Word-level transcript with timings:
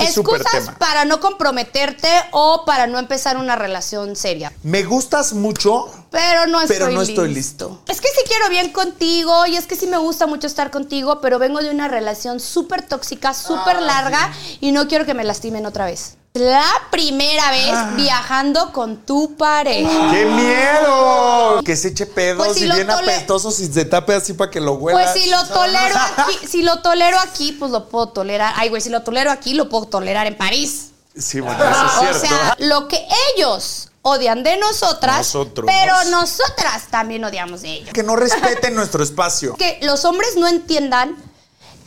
Ese 0.00 0.20
Excusas 0.20 0.70
para 0.78 1.04
no 1.04 1.20
comprometerte 1.20 2.08
o 2.30 2.64
para 2.64 2.86
no 2.86 2.98
empezar 2.98 3.36
una 3.36 3.56
relación 3.56 4.16
seria. 4.16 4.52
Me 4.62 4.82
gustas 4.82 5.32
mucho. 5.32 5.86
Pero 6.10 6.46
no 6.46 6.60
estoy, 6.60 6.76
Pero 6.76 6.90
no 6.90 7.02
estoy 7.02 7.34
listo. 7.34 7.82
Es 7.88 8.00
que 8.00 8.08
sí 8.08 8.20
quiero 8.28 8.48
bien 8.48 8.70
contigo 8.70 9.46
y 9.46 9.56
es 9.56 9.66
que 9.66 9.74
sí 9.74 9.86
me 9.86 9.98
gusta 9.98 10.26
mucho 10.26 10.46
estar 10.46 10.70
contigo, 10.70 11.20
pero 11.20 11.38
vengo 11.38 11.60
de 11.60 11.70
una 11.70 11.88
relación 11.88 12.38
súper 12.40 12.82
tóxica, 12.82 13.34
súper 13.34 13.82
larga 13.82 14.32
y 14.60 14.72
no 14.72 14.86
quiero 14.86 15.06
que 15.06 15.14
me 15.14 15.24
lastimen 15.24 15.66
otra 15.66 15.86
vez. 15.86 16.16
La 16.36 16.64
primera 16.90 17.48
vez 17.52 17.70
Ah. 17.72 17.92
viajando 17.94 18.72
con 18.72 19.06
tu 19.06 19.36
pareja. 19.36 20.10
¡Qué 20.10 20.24
miedo! 20.26 21.60
Que 21.64 21.76
se 21.76 21.88
eche 21.88 22.06
pedos 22.06 22.44
Pues 22.44 22.58
si 22.58 22.64
y 22.64 22.72
bien 22.72 22.90
apestosos 22.90 23.60
y 23.60 23.72
se 23.72 23.84
tape 23.84 24.16
así 24.16 24.32
para 24.32 24.50
que 24.50 24.60
lo 24.60 24.72
huela. 24.72 24.98
Pues 25.00 25.12
si 25.22 25.30
lo 25.30 25.44
tolero 25.46 25.94
aquí, 25.96 26.46
si 26.48 26.62
lo 26.62 26.80
tolero 26.82 27.20
aquí, 27.20 27.52
pues 27.52 27.70
lo 27.70 27.88
puedo 27.88 28.08
tolerar. 28.08 28.52
Ay, 28.56 28.68
güey, 28.68 28.82
si 28.82 28.88
lo 28.88 29.04
tolero 29.04 29.30
aquí, 29.30 29.54
lo 29.54 29.68
puedo 29.68 29.84
tolerar 29.86 30.26
en 30.26 30.36
París. 30.36 30.90
Sí, 31.16 31.38
bueno, 31.38 31.56
eso 31.70 31.84
es 31.84 31.92
cierto. 32.00 32.16
O 32.16 32.28
sea, 32.28 32.56
lo 32.58 32.88
que 32.88 33.06
ellos 33.36 33.90
odian 34.02 34.42
de 34.42 34.56
nosotras, 34.56 35.18
Nosotros. 35.18 35.70
pero 35.72 35.94
nosotras 36.10 36.88
también 36.90 37.24
odiamos 37.24 37.62
de 37.62 37.74
ellos. 37.74 37.90
que 37.92 38.02
no 38.02 38.16
respeten 38.16 38.74
nuestro 38.74 39.04
espacio. 39.04 39.54
Que 39.54 39.78
los 39.82 40.04
hombres 40.04 40.30
no 40.36 40.48
entiendan 40.48 41.14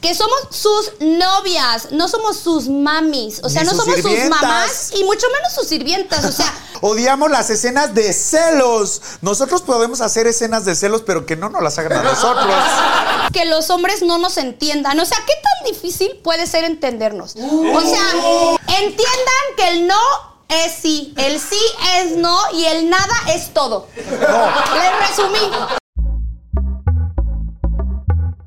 que 0.01 0.13
somos 0.13 0.39
sus 0.51 0.93
novias, 0.99 1.91
no 1.91 2.07
somos 2.07 2.37
sus 2.37 2.67
mamis, 2.67 3.41
o 3.43 3.49
sea, 3.49 3.61
Ni 3.63 3.67
no 3.67 3.71
sus 3.73 3.79
somos 3.81 3.95
sus 3.95 4.05
sirvientas. 4.05 4.41
mamás 4.41 4.91
y 4.93 5.03
mucho 5.03 5.25
menos 5.33 5.53
sus 5.53 5.67
sirvientas, 5.67 6.25
o 6.25 6.31
sea, 6.31 6.53
Odiamos 6.81 7.31
las 7.31 7.49
escenas 7.49 7.95
de 7.95 8.13
celos. 8.13 9.01
Nosotros 9.21 9.63
podemos 9.63 9.99
hacer 10.01 10.27
escenas 10.27 10.63
de 10.63 10.75
celos, 10.75 11.01
pero 11.01 11.25
que 11.25 11.35
no 11.35 11.49
nos 11.49 11.63
las 11.63 11.77
hagan 11.79 11.93
a 11.93 12.03
nosotros. 12.03 12.53
que 13.33 13.45
los 13.45 13.71
hombres 13.71 14.03
no 14.03 14.19
nos 14.19 14.37
entiendan. 14.37 14.99
O 14.99 15.05
sea, 15.05 15.17
¿qué 15.25 15.33
tan 15.33 15.73
difícil 15.73 16.19
puede 16.23 16.45
ser 16.45 16.65
entendernos? 16.65 17.35
O 17.35 17.81
sea, 17.81 18.57
entiendan 18.79 19.43
que 19.57 19.69
el 19.69 19.87
no 19.87 19.99
es 20.49 20.73
sí, 20.79 21.15
el 21.17 21.39
sí 21.39 21.59
es 21.95 22.15
no 22.15 22.37
y 22.53 22.65
el 22.65 22.89
nada 22.91 23.15
es 23.29 23.53
todo. 23.53 23.87
Les 23.95 25.09
resumí. 25.09 25.39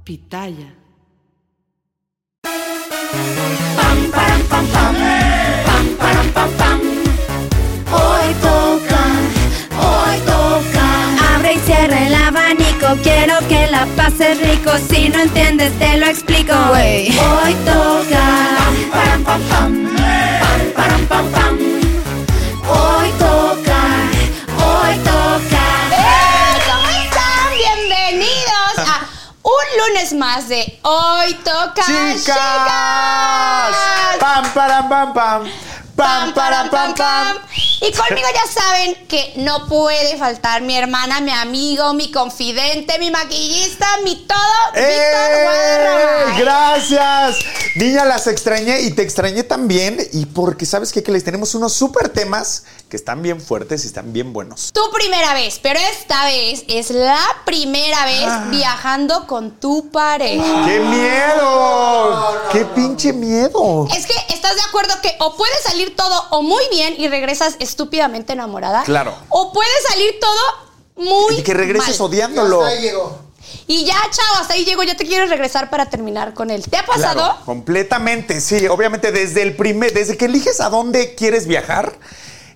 Pitaya. 0.04 0.76
Hoy 7.92 8.34
toca, 8.40 9.02
hoy 9.78 10.18
toca. 10.24 11.34
Abre 11.34 11.54
y 11.54 11.58
cierra 11.58 12.06
el 12.06 12.14
abanico. 12.14 12.96
Quiero 13.02 13.34
que 13.48 13.66
la 13.66 13.86
pases 13.96 14.40
rico. 14.40 14.70
Si 14.88 15.08
no 15.08 15.20
entiendes, 15.20 15.72
te 15.78 15.96
lo 15.98 16.06
explico. 16.06 16.54
Hoy 16.54 17.54
toca. 17.64 18.24
Pam, 18.92 19.24
pam, 19.24 19.42
pam. 19.42 19.42
Pam, 19.50 19.89
más 30.20 30.48
de 30.50 30.78
Hoy 30.82 31.32
Toca 31.42 31.82
¡Chicas! 31.82 32.22
Chicas. 32.22 32.36
¡Pam, 34.20 34.52
param, 34.52 34.86
pam, 34.86 35.14
pam! 35.14 35.50
¡Pam, 35.96 36.32
param, 36.34 36.68
pam, 36.68 36.94
pam! 36.94 37.38
Y 37.82 37.92
conmigo 37.92 38.28
ya 38.34 38.60
saben 38.60 38.94
que 39.08 39.32
no 39.36 39.66
puede 39.66 40.16
faltar 40.18 40.60
mi 40.62 40.76
hermana, 40.76 41.20
mi 41.20 41.30
amigo, 41.32 41.94
mi 41.94 42.10
confidente, 42.10 42.98
mi 42.98 43.10
maquillista, 43.10 43.86
mi 44.04 44.16
todo, 44.26 44.38
Víctor 44.74 44.82
¡Eh! 44.84 45.42
Guadarrama. 45.44 46.38
¡Gracias! 46.38 47.36
Niña, 47.76 48.04
las 48.04 48.26
extrañé 48.26 48.82
y 48.82 48.90
te 48.90 49.02
extrañé 49.02 49.44
también. 49.44 49.98
Y 50.12 50.26
porque, 50.26 50.66
¿sabes 50.66 50.92
qué? 50.92 51.02
Que 51.02 51.12
les 51.12 51.24
tenemos 51.24 51.54
unos 51.54 51.72
súper 51.72 52.10
temas 52.10 52.64
que 52.90 52.96
están 52.96 53.22
bien 53.22 53.40
fuertes 53.40 53.84
y 53.84 53.86
están 53.86 54.12
bien 54.12 54.32
buenos. 54.32 54.70
Tu 54.74 54.90
primera 54.92 55.32
vez, 55.34 55.58
pero 55.62 55.78
esta 55.78 56.24
vez 56.26 56.64
es 56.68 56.90
la 56.90 57.18
primera 57.46 58.04
vez 58.04 58.24
Ah. 58.26 58.48
viajando 58.50 59.26
con 59.26 59.52
tu 59.58 59.90
pareja. 59.90 60.64
¡Qué 60.66 60.80
miedo! 60.80 62.36
¡Qué 62.52 62.64
pinche 62.66 63.12
miedo! 63.12 63.86
Es 63.96 64.06
que 64.06 64.14
estás 64.34 64.54
de 64.56 64.62
acuerdo 64.62 64.94
que 65.02 65.14
o 65.20 65.36
puede 65.36 65.54
salir 65.62 65.94
todo 65.96 66.24
o 66.30 66.42
muy 66.42 66.64
bien 66.70 66.94
y 66.98 67.08
regresas 67.08 67.54
estúpidamente 67.70 68.32
enamorada. 68.32 68.82
Claro. 68.84 69.14
O 69.28 69.52
puede 69.52 69.70
salir 69.88 70.18
todo 70.20 70.70
muy 70.96 71.36
Y 71.36 71.42
que 71.42 71.54
regreses 71.54 71.98
mal. 71.98 72.08
odiándolo. 72.08 72.62
Y 73.66 73.84
ya, 73.84 73.96
chao, 74.10 74.40
hasta 74.40 74.54
ahí 74.54 74.64
llego. 74.64 74.82
Ya 74.82 74.96
te 74.96 75.06
quiero 75.06 75.26
regresar 75.26 75.70
para 75.70 75.88
terminar 75.88 76.34
con 76.34 76.50
él. 76.50 76.62
¿Te 76.68 76.76
ha 76.76 76.84
pasado? 76.84 77.14
Claro, 77.24 77.44
completamente, 77.44 78.40
sí. 78.40 78.66
Obviamente, 78.68 79.12
desde 79.12 79.42
el 79.42 79.56
primer, 79.56 79.92
desde 79.92 80.16
que 80.16 80.26
eliges 80.26 80.60
a 80.60 80.68
dónde 80.68 81.14
quieres 81.14 81.46
viajar, 81.46 81.92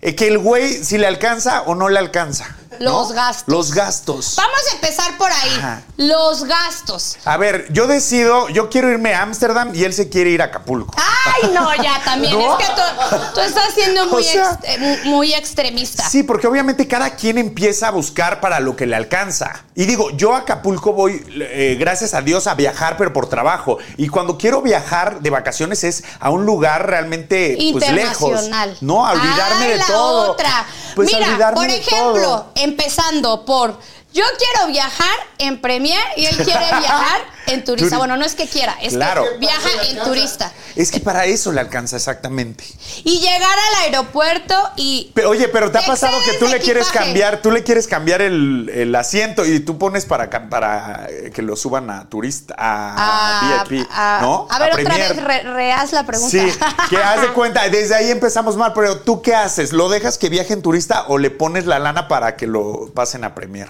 eh, 0.03 0.15
que 0.15 0.27
el 0.29 0.39
güey 0.39 0.85
si 0.85 0.99
le 0.99 1.07
alcanza 1.07 1.63
o 1.63 1.75
no 1.75 1.89
le 1.89 1.99
alcanza. 1.99 2.57
¿No? 2.81 2.93
Los 2.93 3.13
gastos. 3.13 3.45
Los 3.55 3.73
gastos. 3.75 4.35
Vamos 4.37 4.61
a 4.71 4.75
empezar 4.75 5.17
por 5.19 5.31
ahí. 5.31 5.55
Ajá. 5.59 5.83
Los 5.97 6.45
gastos. 6.45 7.17
A 7.25 7.37
ver, 7.37 7.67
yo 7.73 7.87
decido, 7.87 8.49
yo 8.49 8.69
quiero 8.71 8.91
irme 8.91 9.15
a 9.15 9.23
Ámsterdam 9.23 9.75
y 9.75 9.85
él 9.85 9.93
se 9.93 10.09
quiere 10.09 10.31
ir 10.31 10.43
a 10.43 10.47
Acapulco. 10.47 10.95
Ay, 10.97 11.51
no, 11.53 11.75
ya 11.83 12.01
también. 12.05 12.33
¿No? 12.39 12.59
Es 12.59 12.67
que 12.67 12.73
tú, 12.75 13.17
tú 13.35 13.41
estás 13.41 13.73
siendo 13.75 14.03
O 14.05 14.07
muy, 14.07 14.25
sea- 14.25 14.59
ex- 14.63 15.05
muy 15.05 15.35
extremista. 15.35 16.09
Sí, 16.09 16.23
porque 16.23 16.47
obviamente 16.47 16.87
cada 16.89 17.11
quien 17.17 17.39
empieza 17.39 17.89
a 17.89 17.91
buscar 17.91 18.41
para 18.41 18.61
lo 18.61 18.77
que 18.77 18.87
le 18.87 18.97
alcanza. 18.97 19.65
Y 19.75 19.87
digo, 19.87 20.11
yo 20.11 20.35
a 20.35 20.39
Acapulco 20.39 20.93
voy, 20.93 21.25
eh, 21.41 21.77
gracias 21.79 22.15
a 22.15 22.23
Dios, 22.23 22.47
a 22.47 22.55
viajar, 22.55 22.97
pero 22.97 23.13
por 23.13 23.29
trabajo. 23.29 23.79
Y 23.97 24.09
cuando 24.09 24.39
quiero 24.39 24.63
viajar 24.63 25.21
de 25.21 25.31
vacaciones 25.31 25.85
es 25.85 26.05
a 26.21 26.31
un 26.31 26.45
lugar 26.47 26.87
realmente 26.89 27.57
pues, 27.73 27.91
lejos. 27.93 28.21
Internacional. 28.31 28.77
No, 28.81 29.07
a 29.07 29.13
olvidarme 29.13 29.65
Ah, 29.67 29.69
de 29.69 29.77
la 29.77 29.87
todo. 29.87 30.33
otra. 30.33 30.67
Pues 30.95 31.13
Mira, 31.13 31.53
por 31.55 31.67
ejemplo. 31.67 32.47
Empezando 32.65 33.45
por 33.45 33.79
yo 34.13 34.25
quiero 34.39 34.69
viajar 34.69 35.17
en 35.39 35.61
Premier 35.61 36.01
y 36.17 36.27
él 36.27 36.37
quiere 36.37 36.67
viajar 36.79 37.34
en 37.47 37.65
turista. 37.65 37.97
Turi- 37.97 37.99
Bueno, 37.99 38.17
no 38.17 38.25
es 38.25 38.35
que 38.35 38.47
quiera, 38.49 38.77
es 38.81 38.95
Claro. 38.95 39.25
que 39.25 39.39
viaja 39.39 39.69
en 39.89 39.99
turista. 40.03 40.53
Es 40.77 40.91
que 40.91 41.01
para 41.01 41.25
eso 41.27 41.53
le 41.53 41.61
alcanza 41.61 41.97
exactamente. 41.97 42.65
Y 43.05 43.21
llegar 43.21 43.57
al 43.59 43.83
aeropuerto 43.85 44.55
y 44.77 45.13
Pe- 45.15 45.27
Oye, 45.27 45.49
pero 45.49 45.71
te 45.71 45.79
ha 45.79 45.87
pasado 45.87 46.17
que 46.25 46.39
tú 46.39 46.49
le 46.49 46.59
quieres 46.61 46.89
cambiar, 46.89 47.43
tú 47.43 47.51
le 47.51 47.63
quieres 47.63 47.87
cambiar 47.87 48.23
el, 48.23 48.71
el 48.75 48.95
asiento 48.95 49.45
y 49.45 49.61
tú 49.61 49.79
pones 49.79 50.05
para, 50.05 50.29
para 50.49 51.07
eh, 51.09 51.31
que 51.35 51.43
lo 51.43 51.57
suban 51.57 51.91
a 51.91 52.09
turista, 52.09 52.55
a 52.59 53.61
a, 53.61 53.65
VIP, 53.65 53.87
a- 53.91 54.19
¿no? 54.23 54.47
a 54.51 54.59
ver, 54.59 54.73
otra 54.73 54.97
vez, 54.97 55.17
re- 55.23 55.43
rehaz 55.43 55.93
la 55.93 56.05
pregunta. 56.05 56.31
Sí, 56.31 56.53
que 56.91 56.97
haz 56.97 57.21
de 57.21 57.29
cuenta, 57.29 57.69
desde 57.69 57.95
ahí 57.95 58.11
empezamos 58.11 58.57
mal, 58.57 58.73
pero 58.75 58.99
tú 59.01 59.23
qué 59.23 59.35
haces? 59.35 59.73
¿Lo 59.73 59.89
dejas 59.89 60.19
que 60.19 60.29
viaje 60.29 60.53
en 60.53 60.63
turista 60.63 61.05
o 61.09 61.19
le 61.19 61.31
pones 61.31 61.67
la 61.67 61.79
lana 61.79 62.09
para 62.09 62.37
que 62.37 62.47
lo 62.47 62.91
pasen 62.95 63.25
a 63.25 63.35
Premier? 63.35 63.69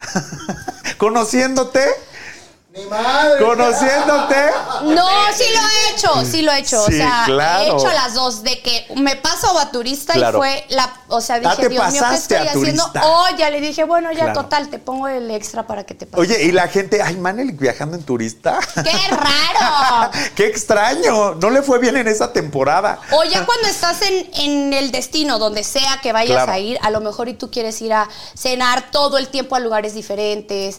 Conociéndote, 0.98 1.84
¡Mi 2.76 2.84
madre! 2.84 3.42
conociéndote. 3.44 4.36
No, 4.84 5.06
sí 5.34 5.44
lo 5.54 5.60
he 5.60 5.90
hecho, 5.94 6.24
sí 6.30 6.42
lo 6.42 6.52
he 6.52 6.58
hecho. 6.58 6.84
Sí, 6.86 6.94
o 6.94 6.96
sea, 6.96 7.22
claro. 7.26 7.62
he 7.62 7.66
hecho 7.68 7.88
las 7.90 8.14
dos, 8.14 8.42
de 8.42 8.60
que 8.60 8.86
me 8.96 9.16
paso 9.16 9.58
a 9.58 9.70
turista 9.70 10.12
Claro. 10.12 10.38
y 10.38 10.40
fue 10.40 10.64
la. 10.68 10.92
O 11.08 11.20
sea, 11.20 11.36
Ah, 11.36 11.38
dije, 11.40 11.62
te 11.62 11.68
Dios 11.70 11.82
mío, 11.84 11.92
¿qué 11.92 12.00
pasaste 12.00 12.34
estoy 12.34 12.48
a 12.48 12.50
haciendo? 12.50 12.82
turista. 12.84 13.02
Oh, 13.06 13.26
ya 13.38 13.50
le 13.50 13.60
dije, 13.60 13.84
bueno, 13.84 14.12
ya 14.12 14.24
Claro. 14.24 14.42
total, 14.42 14.68
te 14.68 14.78
pongo 14.78 15.08
el 15.08 15.30
extra 15.30 15.66
para 15.66 15.84
que 15.84 15.94
te 15.94 16.06
pases. 16.06 16.28
Oye, 16.28 16.42
y 16.44 16.52
la 16.52 16.68
gente, 16.68 17.00
ay, 17.02 17.16
Manelik 17.16 17.58
viajando 17.58 17.96
en 17.96 18.02
turista. 18.02 18.58
¡Qué 18.74 19.08
raro! 19.10 20.10
¡Qué 20.36 20.46
extraño! 20.46 21.34
No 21.36 21.50
le 21.50 21.62
fue 21.62 21.78
bien 21.78 21.96
en 21.96 22.08
esa 22.08 22.32
temporada. 22.32 23.00
O 23.12 23.24
ya 23.24 23.46
cuando 23.46 23.68
estás 23.68 24.02
en, 24.02 24.28
en 24.34 24.72
el 24.74 24.90
destino, 24.90 25.38
donde 25.38 25.64
sea 25.64 25.98
que 26.02 26.12
vayas 26.12 26.36
Claro. 26.36 26.52
a 26.52 26.58
ir, 26.58 26.78
a 26.82 26.90
lo 26.90 27.00
mejor 27.00 27.28
y 27.28 27.34
tú 27.34 27.50
quieres 27.50 27.80
ir 27.80 27.92
a 27.94 28.08
cenar 28.36 28.90
todo 28.90 29.16
el 29.18 29.28
tiempo 29.28 29.56
a 29.56 29.60
lugares 29.60 29.94
diferentes. 29.94 30.78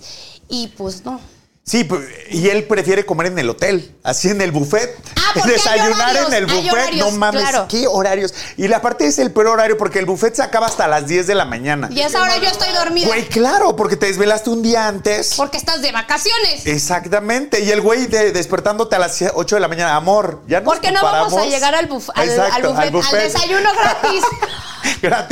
Y 0.49 0.67
pues 0.67 1.03
no. 1.03 1.19
Sí, 1.69 1.83
pues, 1.83 1.99
y 2.29 2.47
él 2.47 2.63
prefiere 2.63 3.05
comer 3.05 3.27
en 3.27 3.39
el 3.39 3.49
hotel, 3.49 3.93
así 4.01 4.29
en 4.29 4.39
el 4.39 4.53
buffet. 4.53 4.95
Ah, 5.17 5.33
Desayunar 5.45 5.91
horarios, 5.91 6.27
en 6.27 6.33
el 6.33 6.45
buffet, 6.45 6.71
horarios, 6.71 7.11
no 7.11 7.17
mames, 7.17 7.41
claro. 7.41 7.65
qué 7.67 7.87
horarios. 7.87 8.33
Y 8.55 8.69
la 8.69 8.81
parte 8.81 9.05
es 9.05 9.19
el 9.19 9.31
peor 9.33 9.47
horario 9.47 9.77
porque 9.77 9.99
el 9.99 10.05
buffet 10.05 10.33
se 10.33 10.43
acaba 10.43 10.67
hasta 10.67 10.87
las 10.87 11.07
10 11.07 11.27
de 11.27 11.35
la 11.35 11.43
mañana. 11.43 11.89
Y 11.91 11.99
a 11.99 12.07
esa 12.07 12.21
hora 12.21 12.37
yo 12.37 12.47
estoy 12.47 12.69
dormida. 12.73 13.07
Güey, 13.07 13.27
claro, 13.27 13.75
porque 13.75 13.97
te 13.97 14.05
desvelaste 14.05 14.49
un 14.49 14.61
día 14.63 14.87
antes. 14.87 15.33
Porque 15.35 15.57
estás 15.57 15.81
de 15.81 15.91
vacaciones. 15.91 16.65
Exactamente. 16.65 17.59
Y 17.59 17.69
el 17.71 17.81
güey 17.81 18.07
de- 18.07 18.31
despertándote 18.31 18.95
a 18.95 18.99
las 18.99 19.21
8 19.33 19.55
de 19.57 19.59
la 19.59 19.67
mañana, 19.67 19.95
amor, 19.97 20.43
ya 20.47 20.61
nos 20.61 20.73
Porque 20.73 20.93
no 20.93 21.01
vamos 21.03 21.33
a 21.33 21.47
llegar 21.47 21.75
al, 21.75 21.89
buf- 21.89 22.11
al, 22.15 22.29
Exacto, 22.29 22.73
al 22.77 22.91
buffet, 22.91 23.13
al 23.13 23.23
desayuno 23.33 23.69
gratis. 23.73 24.23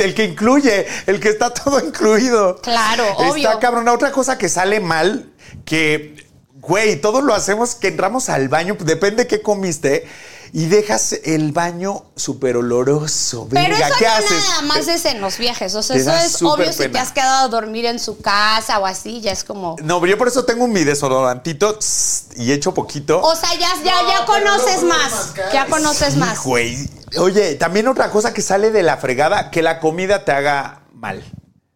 El 0.00 0.14
que 0.14 0.24
incluye, 0.24 0.86
el 1.06 1.18
que 1.18 1.30
está 1.30 1.48
todo 1.54 1.80
incluido. 1.80 2.56
Claro, 2.60 3.04
Está 3.04 3.30
obvio. 3.30 3.58
cabrón. 3.58 3.88
Otra 3.88 4.12
cosa 4.12 4.36
que 4.36 4.50
sale 4.50 4.80
mal, 4.80 5.32
que, 5.64 6.25
güey, 6.66 7.00
todos 7.00 7.22
lo 7.22 7.34
hacemos, 7.34 7.74
que 7.74 7.88
entramos 7.88 8.28
al 8.28 8.48
baño, 8.48 8.76
depende 8.80 9.26
qué 9.26 9.42
comiste. 9.42 10.06
y 10.52 10.66
dejas 10.66 11.12
el 11.24 11.50
baño 11.52 12.04
súper 12.14 12.56
oloroso. 12.56 13.48
Pero 13.50 13.74
Venga, 13.74 13.88
eso 13.88 13.96
¿qué 13.98 14.04
no 14.06 14.10
haces? 14.12 14.30
nada 14.48 14.62
más 14.62 14.88
es 14.88 15.04
en 15.04 15.20
los 15.20 15.38
viajes. 15.38 15.74
O 15.74 15.82
sea, 15.82 15.96
Te 15.96 16.02
eso 16.02 16.14
es 16.14 16.40
obvio 16.42 16.72
si 16.72 16.88
te 16.88 16.98
has 16.98 17.10
quedado 17.12 17.46
a 17.46 17.48
dormir 17.48 17.84
en 17.84 17.98
su 17.98 18.20
casa 18.20 18.78
o 18.78 18.86
así, 18.86 19.20
ya 19.20 19.32
es 19.32 19.42
como. 19.42 19.76
No, 19.82 20.00
pero 20.00 20.12
yo 20.12 20.16
por 20.18 20.28
eso 20.28 20.44
tengo 20.44 20.66
mi 20.68 20.84
desodorantito 20.84 21.76
tss, 21.78 22.28
y 22.36 22.52
echo 22.52 22.72
poquito. 22.72 23.20
O 23.22 23.34
sea, 23.34 23.52
ya, 23.54 23.68
ya, 23.84 24.02
No, 24.02 24.08
ya 24.08 24.24
pero 24.26 24.44
no 24.46 24.56
conoces 24.56 24.82
más. 24.84 25.10
mascar. 25.12 25.52
Ya 25.52 25.66
conoces 25.66 26.12
Sí, 26.14 26.18
más. 26.20 26.42
güey. 26.44 26.88
Oye, 27.18 27.56
también 27.56 27.88
otra 27.88 28.10
cosa 28.10 28.32
que 28.32 28.40
sale 28.40 28.70
de 28.70 28.82
la 28.84 28.96
fregada, 28.98 29.50
que 29.50 29.62
la 29.62 29.80
comida 29.80 30.24
te 30.24 30.30
haga 30.32 30.82
mal. 30.94 31.24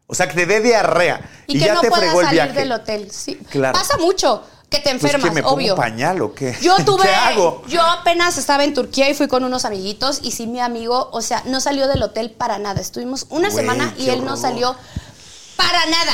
O 0.06 0.14
sea, 0.14 0.28
que 0.28 0.34
te 0.34 0.46
dé 0.46 0.60
diarrea. 0.60 1.28
Y, 1.48 1.54
que 1.58 1.66
ya 1.66 1.74
no 1.74 1.80
te 1.80 1.88
puedas 1.88 2.04
fregó 2.04 2.20
el 2.20 2.26
salir 2.28 2.42
viaje. 2.44 2.58
del 2.60 2.72
hotel. 2.72 3.10
Sí. 3.10 3.34
Claro. 3.50 3.76
Pasa 3.78 3.96
mucho 3.98 4.42
que 4.70 4.78
te 4.78 4.82
Pues, 4.90 4.94
enfermas, 4.94 5.28
¿que 5.30 5.34
me 5.34 5.42
pongo 5.42 5.56
obvio. 5.56 5.74
pañal 5.76 6.22
o 6.22 6.32
qué? 6.32 6.56
Yo 6.62 6.76
tuve, 6.84 7.02
¿Qué 7.02 7.14
hago? 7.14 7.62
yo 7.68 7.82
apenas 7.82 8.38
estaba 8.38 8.64
en 8.64 8.72
Turquía 8.72 9.10
y 9.10 9.14
fui 9.14 9.28
con 9.28 9.44
unos 9.44 9.64
amiguitos 9.64 10.20
y 10.22 10.30
sí, 10.32 10.46
mi 10.46 10.60
amigo, 10.60 11.10
o 11.12 11.20
sea, 11.22 11.42
no 11.46 11.60
salió 11.60 11.88
del 11.88 12.02
hotel 12.02 12.30
para 12.30 12.58
nada. 12.58 12.80
Estuvimos 12.80 13.26
una 13.30 13.50
Güey, 13.50 13.60
semana 13.64 13.92
y 13.98 14.08
él 14.10 14.24
no 14.24 14.36
salió 14.36 14.74
para 15.56 15.84
nada. 15.86 16.12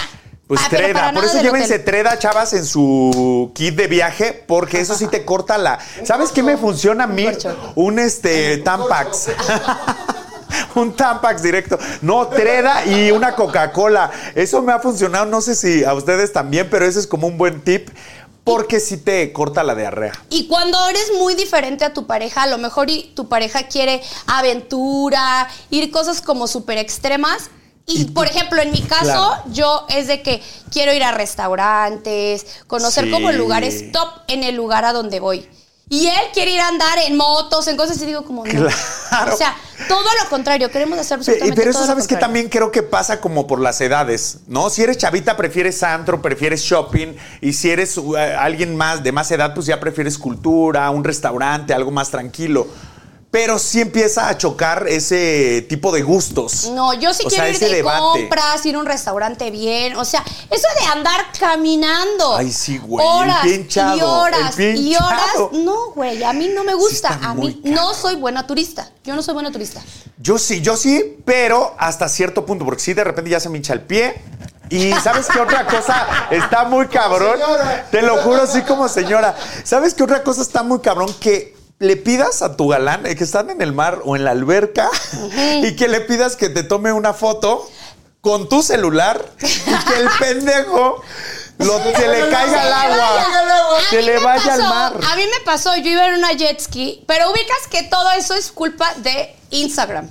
Pues 0.49 0.61
treda, 0.69 1.13
por 1.13 1.25
eso 1.25 1.43
llévense 1.43 1.75
hotel. 1.75 1.85
treda, 1.85 2.19
chavas, 2.21 2.53
en 2.53 2.65
su 2.65 3.51
kit 3.53 3.75
de 3.75 3.89
viaje, 3.89 4.45
porque 4.47 4.81
eso 4.81 4.95
sí 4.95 5.09
te 5.09 5.25
corta 5.25 5.59
la. 5.59 5.81
¿Sabes 6.05 6.31
qué 6.31 6.43
me 6.45 6.57
funciona 6.57 7.03
a 7.05 7.09
mí? 7.09 7.27
Un 7.75 7.99
este 7.99 8.59
Tampax. 8.59 9.31
Un 10.77 10.95
Tampax 10.95 11.43
directo. 11.43 11.79
No, 12.03 12.29
treda 12.29 12.85
y 12.87 13.11
una 13.11 13.35
Coca-Cola. 13.35 14.11
Eso 14.35 14.63
me 14.63 14.73
ha 14.73 14.79
funcionado, 14.79 15.27
no 15.27 15.41
sé 15.41 15.55
si 15.57 15.85
a 15.85 15.93
ustedes 15.95 16.33
también, 16.33 16.69
pero 16.71 16.87
ese 16.87 17.01
es 17.01 17.07
como 17.07 17.27
un 17.27 17.37
buen 17.39 17.63
tip, 17.63 17.89
porque 18.47 18.79
sí 18.79 18.97
te 18.99 19.33
corta 19.33 19.65
la 19.65 19.75
diarrea. 19.75 20.13
Y 20.31 20.47
cuando 20.47 20.79
eres 20.89 21.11
muy 21.19 21.35
diferente 21.35 21.85
a 21.85 21.93
tu 21.93 22.07
pareja, 22.07 22.45
a 22.45 22.47
lo 22.47 22.59
mejor 22.59 22.89
y 22.89 23.13
tu 23.17 23.29
pareja 23.29 23.65
quiere 23.67 24.01
aventura, 24.29 25.49
ir 25.71 25.91
cosas 25.91 26.23
como 26.23 26.47
súper 26.47 26.79
extremas. 26.79 27.51
Y, 27.89 28.03
Y 28.03 28.05
por 28.07 28.29
tú- 28.29 28.35
ejemplo, 28.35 28.63
en 28.63 28.71
mi 28.71 28.83
caso, 28.83 29.05
Claro. 29.05 29.43
yo 29.53 29.87
es 29.89 30.07
de 30.07 30.23
que 30.23 30.41
quiero 30.71 30.93
ir 30.93 31.03
a 31.03 31.11
restaurantes, 31.13 32.47
conocer 32.69 33.07
Sí. 33.07 33.11
como 33.11 33.31
lugares 33.33 33.91
top 33.93 34.09
en 34.29 34.45
el 34.45 34.55
lugar 34.55 34.85
a 34.85 34.93
donde 34.93 35.19
voy. 35.21 35.49
Y 35.89 36.09
él 36.09 36.31
quiere 36.35 36.51
ir 36.51 36.61
a 36.61 36.67
andar 36.67 36.99
en 37.07 37.17
motos, 37.17 37.69
en 37.69 37.77
cosas, 37.77 38.01
y 38.03 38.07
digo 38.07 38.25
como, 38.25 38.45
no. 38.45 38.69
Claro. 39.09 39.35
O 39.35 39.37
sea, 39.37 39.57
todo 39.87 40.03
lo 40.03 40.29
contrario, 40.29 40.69
queremos 40.69 40.99
hacer 40.99 41.19
absolutamente 41.19 41.55
Pero 41.55 41.71
eso 41.71 41.79
todo 41.79 41.87
sabes 41.87 42.09
que 42.09 42.17
también 42.17 42.49
creo 42.49 42.73
que 42.73 42.83
pasa 42.83 43.21
como 43.21 43.47
por 43.47 43.61
las 43.61 43.81
edades, 43.81 44.39
¿no? 44.49 44.69
Si 44.69 44.83
eres 44.83 44.99
chavita 44.99 45.37
prefieres 45.37 45.83
antro, 45.85 46.21
prefieres 46.21 46.63
shopping 46.63 47.15
y 47.41 47.53
si 47.53 47.71
eres 47.71 47.97
uh, 47.99 48.17
alguien 48.17 48.75
más 48.75 49.05
de 49.05 49.13
más 49.13 49.31
edad 49.31 49.55
pues 49.55 49.67
ya 49.67 49.79
prefieres 49.79 50.19
cultura, 50.19 50.91
un 50.91 51.05
restaurante, 51.05 51.73
algo 51.73 51.93
más 51.93 52.11
tranquilo. 52.11 52.67
Pero 53.37 53.59
sí 53.59 53.83
empieza 53.83 54.31
a 54.31 54.39
chocar 54.39 54.89
ese 54.89 55.61
tipo 55.69 55.93
de 55.93 56.01
gustos. 56.01 56.71
No, 56.71 56.95
yo 56.95 57.13
sí 57.13 57.23
O 57.27 57.29
quiero 57.29 57.45
sea, 57.45 57.51
ir 57.51 57.57
ese 57.57 57.67
de 57.67 57.75
debate. 57.75 58.01
compras, 58.01 58.65
ir 58.65 58.77
a 58.77 58.79
un 58.79 58.87
restaurante 58.87 59.51
bien. 59.51 59.95
O 59.97 60.07
sea, 60.07 60.25
eso 60.51 60.67
de 60.81 60.87
andar 60.87 61.21
caminando. 61.39 62.35
Ay, 62.35 62.51
sí, 62.51 62.79
güey, 62.79 63.07
el 63.07 63.13
Horas 63.13 63.41
pie 63.43 63.55
hinchado, 63.57 63.97
y 63.99 64.01
horas 64.01 64.59
el 64.59 64.75
pie 64.75 64.83
y 64.83 64.97
horas. 64.97 65.53
No, 65.53 65.91
güey, 65.95 66.25
a 66.25 66.33
mí 66.33 66.49
no 66.49 66.65
me 66.65 66.73
gusta. 66.73 67.11
a 67.23 67.35
mí 67.35 67.61
no 67.65 67.93
soy 67.93 68.17
buena 68.17 68.47
turista. 68.47 68.91
Yo 69.05 69.15
no 69.15 69.23
soy 69.23 69.35
buena 69.35 69.53
turista. 69.53 69.83
Yo 70.17 70.39
sí, 70.39 70.63
yo 70.63 70.75
sí, 70.79 71.19
pero 71.27 71.75
hasta 71.79 72.09
cierto 72.09 72.47
punto, 72.47 72.65
porque 72.65 72.81
sí 72.83 72.95
de 72.95 73.05
repente 73.05 73.31
ya 73.31 73.39
se 73.39 73.51
me 73.51 73.59
hincha 73.59 73.75
el 73.75 73.83
pie. 73.83 74.15
Y 74.71 74.93
¿sabes 74.95 75.27
qué 75.31 75.39
otra 75.41 75.67
cosa 75.67 76.07
está 76.31 76.65
muy 76.65 76.89
cabrón? 76.89 77.39
Señora. 77.39 77.87
Te 77.91 78.01
lo 78.01 78.17
juro 78.23 78.43
así 78.43 78.63
como 78.63 78.89
señora. 78.89 79.37
¿Sabes 79.63 79.93
qué 79.93 80.05
otra 80.05 80.23
cosa 80.23 80.41
está 80.41 80.63
muy 80.63 80.81
cabrón? 80.81 81.15
Que 81.21 81.56
le 81.79 81.97
pidas 81.97 82.43
a 82.43 82.57
tu 82.57 82.69
galán 82.69 83.07
eh, 83.07 83.17
que 83.17 83.25
están 83.25 83.51
en 83.51 83.61
el 83.61 83.73
mar 83.73 84.01
o 84.05 84.17
en 84.17 84.25
la 84.25 84.31
alberca 84.31 84.89
y 85.63 85.77
que 85.77 85.89
le 85.89 86.01
pidas 86.01 86.37
que 86.37 86.49
te 86.49 86.63
tome 86.63 86.93
una 86.93 87.13
foto 87.13 87.69
con 88.21 88.49
tu 88.49 88.63
celular 88.63 89.25
y 89.41 89.85
que 89.85 90.01
el 90.01 90.09
pendejo 90.19 91.03
lo, 91.59 91.79
se 91.79 92.09
le 92.09 92.29
caiga 92.31 92.63
al 92.63 92.73
agua. 92.73 93.23
A 93.23 93.91
Que 93.91 94.03
le 94.03 94.19
vaya 94.19 94.55
al 94.55 94.61
mar. 94.61 94.93
A 95.11 95.17
mí 95.17 95.23
me 95.23 95.45
pasó, 95.45 95.75
yo 95.77 95.91
iba 95.91 96.07
en 96.09 96.15
una 96.15 96.33
jet 96.33 96.61
ski, 96.61 97.05
pero 97.07 97.31
ubicas 97.31 97.67
que 97.71 97.83
todo 97.85 98.11
eso 98.13 98.35
es 98.35 98.53
culpa 98.53 98.93
de 98.97 99.35
Instagram. 99.51 100.11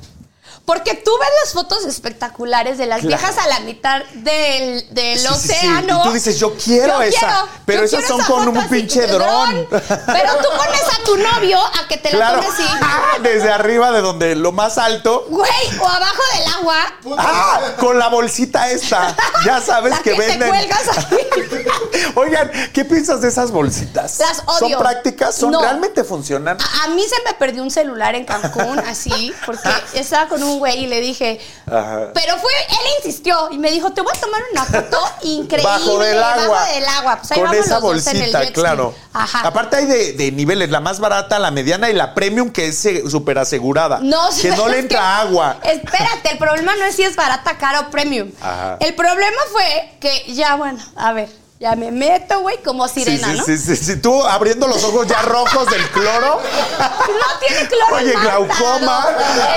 Porque 0.65 0.95
tú 0.95 1.11
ves 1.19 1.29
las 1.43 1.53
fotos 1.53 1.85
espectaculales 1.85 2.77
de 2.79 2.87
las 2.87 3.01
Claro. 3.01 3.17
viejas 3.17 3.37
a 3.37 3.47
la 3.47 3.59
mitad 3.59 4.01
del, 4.13 4.83
del 4.95 5.19
Sí, 5.19 5.27
sí, 5.27 5.33
sí. 5.47 5.53
océano. 5.53 5.99
Y 5.99 6.07
tú 6.07 6.13
dices, 6.13 6.39
yo 6.39 6.55
quiero 6.55 7.01
esa, 7.03 7.45
pero 7.65 7.81
yo 7.81 7.85
esas 7.85 7.99
quiero 7.99 8.07
son 8.15 8.21
esa 8.21 8.29
con 8.31 8.47
un 8.57 8.67
pinche 8.69 9.05
dron. 9.05 9.67
Pero 9.69 10.31
tú 10.41 10.47
pones 10.57 10.81
a 10.99 11.03
tu 11.05 11.17
novio 11.17 11.59
a 11.59 11.87
que 11.87 11.97
te 11.97 12.11
la 12.11 12.17
Claro. 12.17 12.41
tome 12.41 12.47
así. 12.53 13.21
Desde 13.21 13.51
arriba 13.51 13.91
de 13.91 14.01
donde 14.01 14.35
lo 14.35 14.51
más 14.51 14.77
alto. 14.79 15.25
Güey, 15.29 15.51
o 15.79 15.87
abajo 15.87 16.21
del 16.33 16.53
agua. 16.53 16.77
Ah, 17.19 17.59
con 17.79 17.99
la 17.99 18.07
bolsita 18.07 18.69
esta. 18.71 19.15
Ya 19.45 19.61
sabes 19.65 19.91
La 19.91 19.97
que, 19.99 20.11
que 20.15 20.21
te 20.21 20.27
venden. 20.29 20.49
cuelgas 20.49 20.87
ahí. 20.97 21.27
Oigan, 22.15 22.51
¿qué 22.73 22.85
piensas 22.85 23.21
de 23.21 23.27
esas 23.27 23.51
bolsitas? 23.51 24.17
Las 24.19 24.37
¿Son 24.37 24.63
odio. 24.65 24.79
prácticas? 24.79 25.35
¿Son 25.35 25.51
No. 25.51 25.61
realmente 25.61 26.03
funcionan? 26.03 26.57
A, 26.59 26.83
a 26.85 26.87
mí 26.89 27.03
se 27.07 27.15
me 27.23 27.33
perdió 27.35 27.61
un 27.61 27.71
celular 27.71 28.15
en 28.15 28.25
Cancún, 28.25 28.79
así, 28.79 29.33
porque 29.45 29.69
estaba 29.93 30.27
con 30.27 30.41
un 30.41 30.54
güey 30.57 30.83
y 30.83 30.87
le 30.87 31.01
dije, 31.01 31.39
Ajá. 31.67 32.11
pero 32.13 32.37
fue, 32.37 32.51
él 32.69 32.87
insistió 32.97 33.49
y 33.51 33.57
me 33.57 33.71
dijo, 33.71 33.91
te 33.93 34.01
voy 34.01 34.11
a 34.15 34.19
tomar 34.19 34.41
una 34.51 34.65
foto 34.65 34.99
increíble 35.23 35.63
Bajo 35.69 35.99
del 35.99 36.21
agua. 36.21 36.47
bajo 36.59 36.73
del 36.73 36.85
agua. 36.85 37.15
Pues 37.17 37.31
ahí 37.31 37.37
con 37.39 37.45
vamos 37.49 37.65
esa 37.65 37.79
los 37.79 37.83
dos 37.83 38.07
en 38.07 38.15
el 38.15 38.19
bolsita, 38.21 38.39
jet 38.39 38.49
ski. 38.49 38.53
claro. 38.61 38.93
Ajá. 39.13 39.47
Aparte 39.47 39.75
hay 39.77 39.85
de, 39.85 40.13
de 40.13 40.31
niveles, 40.31 40.69
la 40.69 40.79
más 40.81 40.99
barata, 40.99 41.39
la 41.39 41.51
mediana 41.51 41.89
y 41.89 41.93
la 41.93 42.13
premium 42.13 42.49
que 42.51 42.67
es 42.67 42.85
eh, 42.85 43.03
súper 43.09 43.37
asegurada. 43.37 43.99
No, 44.01 44.29
que 44.41 44.49
no 44.51 44.67
le 44.69 44.79
entra 44.79 44.99
que- 44.99 45.05
agua. 45.27 45.57
Espérate, 45.63 46.31
el 46.31 46.37
problema 46.37 46.75
no 46.75 46.85
es 46.85 46.95
si 46.95 47.03
es 47.03 47.15
barata, 47.15 47.57
cara 47.57 47.81
o 47.81 47.89
premium. 47.91 48.31
Ajá. 48.41 48.77
El 48.79 48.93
problema 48.95 49.37
fue 49.51 49.91
que 49.99 50.33
ya, 50.33 50.55
bueno, 50.55 50.79
a 50.95 51.13
ver, 51.13 51.29
ya 51.59 51.75
me 51.75 51.91
meto, 51.91 52.41
güey, 52.41 52.61
como 52.63 52.87
sirena, 52.87 53.27
sí, 53.27 53.33
sí, 53.33 53.37
¿no? 53.39 53.45
sí, 53.45 53.57
sí, 53.57 53.75
sí. 53.75 53.95
Tú 53.97 54.23
abriendo 54.23 54.67
los 54.67 54.83
ojos 54.83 55.07
ya 55.07 55.21
rojos 55.21 55.69
del 55.69 55.87
cloro. 55.89 56.41
No 56.79 57.39
tiene 57.47 57.67
cloro. 57.67 57.95
Oye, 57.95 58.11
glaucoma. 58.13 59.05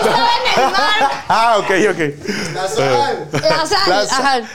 Estaba 0.00 0.28
en 0.56 0.64
el 0.64 0.70
mar. 0.70 1.24
ah, 1.28 1.56
ok, 1.58 1.70
ok. 1.90 2.54
La 2.54 2.68
sal. 2.68 3.28
La 3.32 3.66
sal, 3.66 3.90
La 3.90 4.06
sal. 4.06 4.42
ajá. 4.42 4.48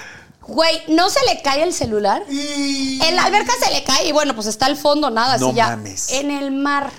Güey, 0.46 0.84
¿no 0.90 1.10
se 1.10 1.20
le 1.26 1.42
cae 1.42 1.64
el 1.64 1.74
celular? 1.74 2.22
Y... 2.30 3.00
En 3.02 3.16
la 3.16 3.24
alberca 3.24 3.54
se 3.64 3.72
le 3.72 3.82
cae 3.84 4.08
y 4.08 4.12
bueno, 4.12 4.36
pues 4.36 4.48
está 4.48 4.66
al 4.66 4.76
fondo, 4.76 5.10
nada, 5.10 5.38
No 5.38 5.48
así 5.48 5.56
ya. 5.56 5.68
mames. 5.70 6.12
En 6.12 6.32
el 6.32 6.52
mar. 6.52 6.92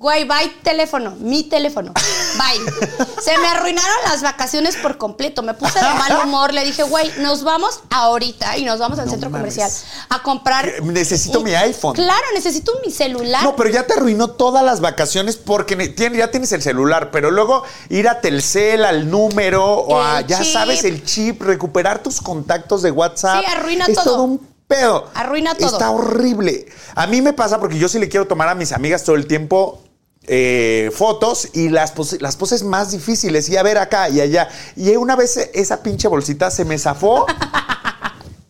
Güey, 0.00 0.22
bye 0.28 0.48
teléfono, 0.62 1.16
mi 1.18 1.42
teléfono. 1.42 1.92
Bye. 1.92 2.72
Se 3.20 3.36
me 3.36 3.48
arruinaron 3.48 3.96
las 4.04 4.22
vacaciones 4.22 4.76
por 4.76 4.96
completo. 4.96 5.42
Me 5.42 5.54
puse 5.54 5.80
de 5.80 5.84
mal 5.86 6.20
humor. 6.24 6.54
Le 6.54 6.64
dije, 6.64 6.84
güey, 6.84 7.10
nos 7.18 7.42
vamos 7.42 7.80
ahorita 7.90 8.56
y 8.58 8.64
nos 8.64 8.78
vamos 8.78 9.00
al 9.00 9.06
No 9.06 9.10
centro 9.10 9.28
mames. 9.28 9.56
comercial 9.56 9.70
a 10.10 10.22
comprar. 10.22 10.70
Necesito 10.84 11.40
mi 11.40 11.52
iPhone. 11.52 11.94
Claro, 11.96 12.24
necesito 12.32 12.72
mi 12.86 12.92
celular. 12.92 13.42
No, 13.42 13.56
pero 13.56 13.70
ya 13.70 13.88
te 13.88 13.94
arruinó 13.94 14.28
todas 14.30 14.62
las 14.64 14.80
vacaciones 14.80 15.36
porque 15.36 15.74
ne- 15.74 15.88
tien- 15.96 16.14
ya 16.16 16.30
tienes 16.30 16.52
el 16.52 16.62
celular, 16.62 17.10
pero 17.10 17.32
luego 17.32 17.64
ir 17.88 18.06
a 18.08 18.20
Telcel, 18.20 18.84
al 18.84 19.10
número, 19.10 19.64
o 19.66 20.00
a, 20.00 20.20
ya 20.20 20.38
chip. 20.44 20.52
sabes, 20.52 20.84
el 20.84 21.04
chip, 21.04 21.42
recuperar 21.42 22.04
tus 22.04 22.20
contactos 22.20 22.82
de 22.82 22.92
WhatsApp. 22.92 23.40
Sí, 23.44 23.50
arruina 23.50 23.86
es 23.88 23.94
todo. 23.96 24.04
todo 24.04 24.22
un 24.22 24.46
pedo. 24.68 25.08
Arruina 25.14 25.56
todo. 25.56 25.66
Está 25.72 25.90
horrible. 25.90 26.66
A 26.94 27.08
mí 27.08 27.20
me 27.20 27.32
pasa 27.32 27.58
porque 27.58 27.78
yo 27.80 27.88
sí 27.88 27.98
le 27.98 28.08
quiero 28.08 28.28
tomar 28.28 28.48
a 28.48 28.54
mis 28.54 28.70
amigas 28.70 29.02
todo 29.02 29.16
el 29.16 29.26
tiempo. 29.26 29.82
Eh, 30.28 30.90
fotos 30.94 31.48
y 31.54 31.68
las, 31.68 31.94
las 32.20 32.36
poses 32.36 32.62
más 32.62 32.90
difíciles 32.92 33.48
y 33.48 33.56
a 33.56 33.62
ver 33.62 33.78
acá 33.78 34.08
y 34.08 34.20
allá. 34.20 34.48
Y 34.76 34.94
una 34.96 35.16
vez 35.16 35.36
esa 35.54 35.82
pinche 35.82 36.08
bolsita 36.08 36.50
se 36.50 36.64
me 36.64 36.78
zafó. 36.78 37.26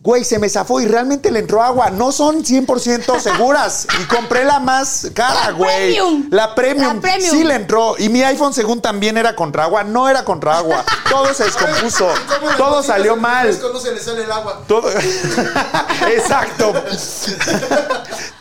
Güey, 0.01 0.23
se 0.23 0.39
me 0.39 0.47
zafó 0.47 0.79
y 0.79 0.85
realmente 0.85 1.29
le 1.29 1.39
entró 1.39 1.61
agua. 1.61 1.89
No 1.89 2.13
son 2.13 2.43
100% 2.45 3.19
seguras. 3.19 3.85
Y 4.01 4.05
compré 4.05 4.45
la 4.45 4.59
más 4.61 5.07
cara, 5.13 5.47
La 5.47 5.51
güey. 5.51 5.75
premium. 5.75 6.27
La 6.31 6.55
premium. 6.55 6.95
La 6.95 7.01
premium. 7.01 7.29
Sí 7.31 7.43
le 7.43 7.55
entró. 7.55 7.95
Y 7.97 8.07
mi 8.07 8.23
iPhone, 8.23 8.53
según 8.53 8.81
también 8.81 9.17
era 9.17 9.35
contra 9.35 9.65
agua, 9.65 9.83
no 9.83 10.07
era 10.07 10.23
contra 10.23 10.57
agua. 10.57 10.85
Todo 11.09 11.33
se 11.33 11.43
descompuso. 11.43 12.07
¿Cómo 12.29 12.47
las 12.47 12.57
Todo 12.57 12.81
salió 12.83 13.17
mal. 13.17 13.59
No 13.73 13.79
se 13.79 13.91
le 13.91 13.99
sale 13.99 14.23
el 14.23 14.31
agua. 14.31 14.61
Todo. 14.67 14.89
Exacto. 16.07 16.73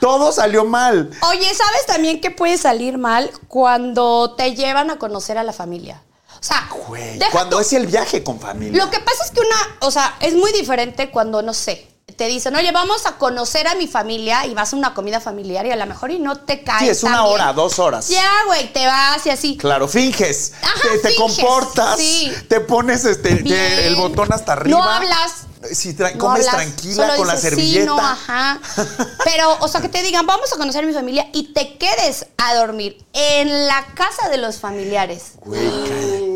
Todo 0.00 0.30
salió 0.30 0.64
mal. 0.64 1.10
Oye, 1.28 1.52
¿sabes 1.54 1.86
también 1.86 2.20
que 2.20 2.30
puede 2.30 2.56
salir 2.56 2.98
mal 2.98 3.30
cuando 3.48 4.34
te 4.36 4.54
llevan 4.54 4.90
a 4.90 4.98
conocer 4.98 5.38
a 5.38 5.42
la 5.42 5.52
familia? 5.52 6.02
O 6.40 6.42
sea, 6.42 6.68
Güey, 6.88 7.18
cuando 7.33 7.61
es 7.61 7.73
el 7.73 7.87
viaje 7.87 8.23
con 8.25 8.38
familia. 8.40 8.83
Lo 8.85 8.90
que 8.90 9.00
pasa 9.00 9.25
es 9.25 9.30
que 9.30 9.40
una, 9.40 9.57
o 9.80 9.90
sea, 9.90 10.16
es 10.21 10.35
muy 10.35 10.52
diferente 10.52 11.11
cuando, 11.11 11.42
no 11.42 11.52
sé, 11.52 11.87
te 12.16 12.26
dicen, 12.26 12.57
oye, 12.57 12.73
vamos 12.73 13.07
a 13.07 13.12
conocer 13.16 13.68
a 13.68 13.75
mi 13.76 13.87
familia 13.87 14.45
y 14.47 14.54
vas 14.54 14.73
a 14.73 14.76
una 14.76 14.92
comida 14.95 15.21
familiar 15.21 15.66
y 15.66 15.71
a 15.71 15.76
lo 15.76 15.87
mejor 15.87 16.11
y 16.11 16.18
no 16.18 16.37
te 16.37 16.64
cae. 16.64 16.80
Sí, 16.80 16.88
es 16.88 17.02
una 17.04 17.25
hora, 17.25 17.52
dos 17.52 17.78
horas. 17.78 18.09
Ya, 18.09 18.28
güey, 18.47 18.73
te 18.73 18.87
vas 18.87 19.25
y 19.26 19.30
así. 19.30 19.57
Claro, 19.57 19.87
finges. 19.87 20.52
Ajá, 20.62 20.75
te, 20.83 20.99
te 20.99 21.09
finges, 21.11 21.38
comportas. 21.45 21.97
sí. 21.99 22.33
Te 22.49 22.61
pones 22.61 23.04
este, 23.04 23.37
te- 23.42 23.87
el 23.87 23.95
botón 23.97 24.33
hasta 24.33 24.52
arriba. 24.54 24.78
No 24.78 24.83
hablas. 24.85 25.33
Si 25.73 25.92
tra- 25.95 26.12
no 26.12 26.18
comes 26.18 26.47
hablas, 26.49 26.54
tranquila 26.54 27.16
con 27.16 27.26
la 27.26 27.35
dices, 27.35 27.50
servilleta. 27.50 27.80
Sí, 27.80 27.87
no, 27.87 27.99
ajá. 27.99 28.61
Pero, 29.25 29.57
o 29.61 29.68
sea, 29.68 29.80
que 29.80 29.88
te 29.88 30.02
digan, 30.02 30.25
vamos 30.26 30.52
a 30.52 30.57
conocer 30.57 30.85
a 30.85 30.87
mi 30.87 30.92
familia 30.95 31.28
y 31.33 31.52
te 31.52 31.76
quedes 31.78 32.26
a 32.37 32.54
dormir 32.54 33.04
en 33.12 33.66
la 33.66 33.85
casa 33.95 34.28
de 34.28 34.38
los 34.38 34.59
familiares. 34.59 35.33
Güey. 35.45 36.27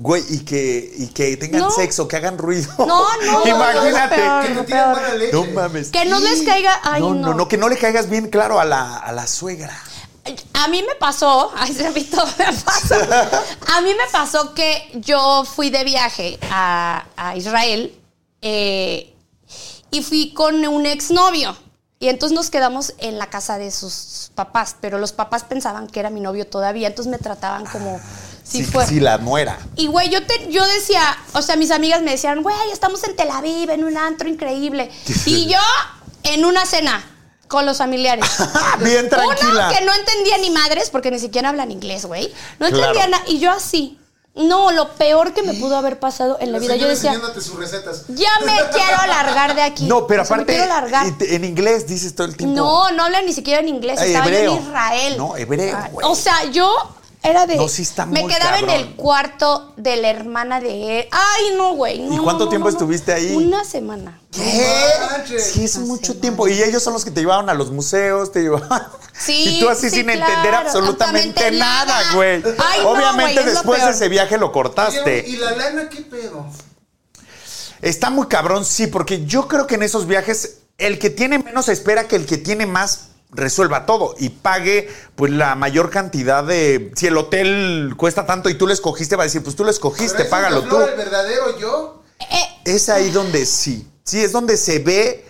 Güey, 0.00 0.22
y 0.28 0.38
que, 0.40 0.92
y 0.96 1.08
que 1.08 1.36
tengan 1.36 1.62
No. 1.62 1.70
sexo, 1.72 2.06
que 2.06 2.16
hagan 2.16 2.38
ruido. 2.38 2.70
No, 2.78 2.86
no, 2.86 3.46
Imagínate. 3.46 4.16
no, 4.24 4.42
Que 4.42 4.54
no, 4.54 4.64
tiran 4.64 4.92
mala 4.92 5.14
leche. 5.14 5.32
No 5.32 5.44
mames. 5.46 5.88
Que 5.90 6.04
no 6.04 6.20
les 6.20 6.42
caiga- 6.44 6.80
ay, 6.84 7.00
no, 7.00 7.14
no, 7.14 7.28
no. 7.28 7.34
no, 7.34 7.48
que 7.48 7.56
no 7.56 7.68
le 7.68 7.76
caigas 7.76 8.08
bien 8.08 8.28
claro 8.30 8.60
a 8.60 8.64
la, 8.64 8.96
a 8.98 9.10
la 9.12 9.26
suegra. 9.26 9.76
A 10.52 10.68
mí 10.68 10.82
me 10.86 10.94
pasó, 10.96 11.50
ay, 11.56 11.72
se 11.74 11.82
repito, 11.82 12.22
me 12.38 12.44
pasó. 12.64 12.94
A 13.74 13.80
mí 13.80 13.90
me 13.94 14.06
pasó 14.12 14.54
que 14.54 14.88
yo 14.94 15.44
fui 15.44 15.70
de 15.70 15.82
viaje 15.84 16.38
a, 16.50 17.04
a 17.16 17.36
Israel 17.36 17.98
eh, 18.42 19.14
y 19.90 20.02
fui 20.02 20.32
con 20.32 20.64
un 20.66 20.86
exnovio. 20.86 21.56
Y 22.00 22.08
entonces 22.08 22.36
nos 22.36 22.50
quedamos 22.50 22.94
en 22.98 23.18
la 23.18 23.28
casa 23.28 23.58
de 23.58 23.72
sus 23.72 24.30
papás, 24.36 24.76
pero 24.80 24.98
los 24.98 25.12
papás 25.12 25.42
pensaban 25.42 25.88
que 25.88 25.98
era 25.98 26.10
mi 26.10 26.20
novio 26.20 26.46
todavía, 26.46 26.86
entonces 26.86 27.10
me 27.10 27.18
trataban 27.18 27.66
como 27.66 27.98
si 27.98 28.27
sí, 28.48 28.64
fuera. 28.64 28.88
sí, 28.88 29.00
la 29.00 29.18
muera. 29.18 29.58
Y 29.76 29.86
güey, 29.88 30.08
yo, 30.10 30.24
te, 30.26 30.50
yo 30.50 30.66
decía, 30.66 31.16
o 31.32 31.42
sea, 31.42 31.56
mis 31.56 31.70
amigas 31.70 32.02
me 32.02 32.12
decían, 32.12 32.42
güey, 32.42 32.56
estamos 32.72 33.02
en 33.04 33.14
Tel 33.16 33.30
Aviv, 33.30 33.70
en 33.70 33.84
un 33.84 33.96
antro 33.96 34.28
increíble. 34.28 34.90
Y 35.26 35.46
yo 35.50 35.58
en 36.24 36.44
una 36.44 36.64
cena 36.66 37.04
con 37.46 37.64
los 37.66 37.78
familiares. 37.78 38.24
Bien 38.80 39.08
tranquila. 39.08 39.68
Uno 39.68 39.78
que 39.78 39.84
no 39.84 39.94
entendía 39.94 40.38
ni 40.38 40.50
madres, 40.50 40.90
porque 40.90 41.10
ni 41.10 41.18
siquiera 41.18 41.48
hablan 41.48 41.70
inglés, 41.70 42.04
güey. 42.06 42.32
No 42.58 42.68
Claro. 42.68 42.76
entendía 42.92 43.06
nada. 43.08 43.24
Y 43.28 43.38
yo 43.38 43.50
así. 43.50 43.98
No, 44.34 44.70
lo 44.70 44.90
peor 44.92 45.34
que 45.34 45.42
me 45.42 45.52
pudo 45.54 45.76
haber 45.76 45.98
pasado 45.98 46.36
en 46.40 46.52
la 46.52 46.58
La 46.58 46.62
vida. 46.64 46.76
Yo 46.76 46.86
decía, 46.86 47.12
sus 47.34 47.56
recetas. 47.56 48.04
ya 48.08 48.30
me 48.46 48.52
quiero 48.72 49.06
largar 49.08 49.56
de 49.56 49.62
aquí. 49.62 49.84
No, 49.86 50.06
pero 50.06 50.22
O 50.22 50.24
sea, 50.24 50.36
me 50.36 50.42
aparte, 50.44 50.54
quiero 50.58 50.68
largar. 50.72 51.06
en 51.20 51.44
inglés 51.44 51.88
dices 51.88 52.14
todo 52.14 52.28
el 52.28 52.36
tiempo. 52.36 52.54
No, 52.54 52.92
no 52.92 53.04
hablan 53.06 53.26
ni 53.26 53.32
siquiera 53.32 53.60
en 53.60 53.68
inglés. 53.68 53.98
Ay, 53.98 54.12
Estaba 54.12 54.30
yo 54.30 54.36
en 54.56 54.62
Israel. 54.62 55.14
No, 55.18 55.36
hebreo, 55.36 55.76
Ah, 55.76 55.88
güey. 55.90 56.06
O 56.06 56.14
sea, 56.14 56.44
yo 56.52 56.72
era 57.28 57.46
de. 57.46 57.56
No, 57.56 57.68
sí 57.68 57.82
está 57.82 58.06
Me 58.06 58.22
muy 58.22 58.32
quedaba 58.32 58.56
cabrón. 58.56 58.70
en 58.70 58.76
el 58.80 58.94
cuarto 58.96 59.72
de 59.76 59.96
la 59.96 60.10
hermana 60.10 60.60
de 60.60 61.00
él. 61.00 61.08
Ay, 61.10 61.44
no, 61.56 61.74
güey. 61.74 62.00
no, 62.00 62.14
¿Y 62.14 62.18
cuánto 62.18 62.44
no, 62.44 62.50
tiempo 62.50 62.68
no, 62.68 62.72
no. 62.72 62.78
estuviste 62.78 63.12
ahí? 63.12 63.34
Una 63.36 63.64
semana. 63.64 64.20
¿Qué? 64.30 64.66
Sí, 65.38 65.64
es 65.64 65.76
Una 65.76 65.86
mucho 65.86 66.06
semana. 66.06 66.20
tiempo. 66.20 66.48
Y 66.48 66.62
ellos 66.62 66.82
son 66.82 66.92
los 66.92 67.04
que 67.04 67.10
te 67.10 67.20
llevaban 67.20 67.48
a 67.48 67.54
los 67.54 67.70
museos, 67.70 68.32
te 68.32 68.42
llevaban. 68.42 68.86
Sí, 69.12 69.44
Y 69.58 69.60
tú 69.60 69.68
así 69.68 69.88
sí, 69.90 69.96
sin 69.96 70.06
claro, 70.06 70.26
entender 70.26 70.54
absolutamente 70.54 71.50
nada, 71.52 72.14
güey. 72.14 72.42
Ay, 72.58 72.80
no, 72.82 72.90
Obviamente 72.90 73.42
después 73.44 73.84
de 73.84 73.90
ese 73.90 74.08
viaje 74.08 74.38
lo 74.38 74.46
¿Y 74.48 74.52
cortaste. 74.52 75.26
la 75.38 75.50
lana 75.52 75.88
qué 75.88 76.02
pedo? 76.02 76.46
Está 77.80 78.10
muy 78.10 78.26
cabrón, 78.26 78.64
sí, 78.64 78.88
porque 78.88 79.24
yo 79.24 79.46
creo 79.46 79.66
que 79.66 79.76
en 79.76 79.84
esos 79.84 80.06
viajes 80.06 80.58
el 80.78 80.98
que 80.98 81.10
tiene 81.10 81.38
menos 81.38 81.68
espera 81.68 82.08
que 82.08 82.16
el 82.16 82.26
que 82.26 82.36
tiene 82.38 82.66
más 82.66 83.08
resuelva 83.30 83.84
todo 83.86 84.14
y 84.18 84.30
pague 84.30 84.88
pues 85.14 85.32
la 85.32 85.54
mayor 85.54 85.90
cantidad 85.90 86.44
de 86.44 86.92
si 86.96 87.06
el 87.06 87.16
hotel 87.16 87.94
cuesta 87.96 88.24
tanto 88.26 88.48
y 88.48 88.54
tú 88.54 88.66
lo 88.66 88.72
escogiste 88.72 89.16
va 89.16 89.24
a 89.24 89.26
decir 89.26 89.42
pues 89.42 89.54
tú 89.54 89.64
lo 89.64 89.70
escogiste 89.70 90.18
Pero 90.18 90.30
págalo 90.30 90.62
tú 90.62 90.80
el 90.80 90.96
verdadero 90.96 91.58
yo? 91.58 92.02
Eh, 92.20 92.48
es 92.64 92.88
ahí 92.88 93.10
donde 93.10 93.44
sí 93.44 93.86
sí 94.04 94.20
es 94.20 94.32
donde 94.32 94.56
se 94.56 94.78
ve 94.78 95.26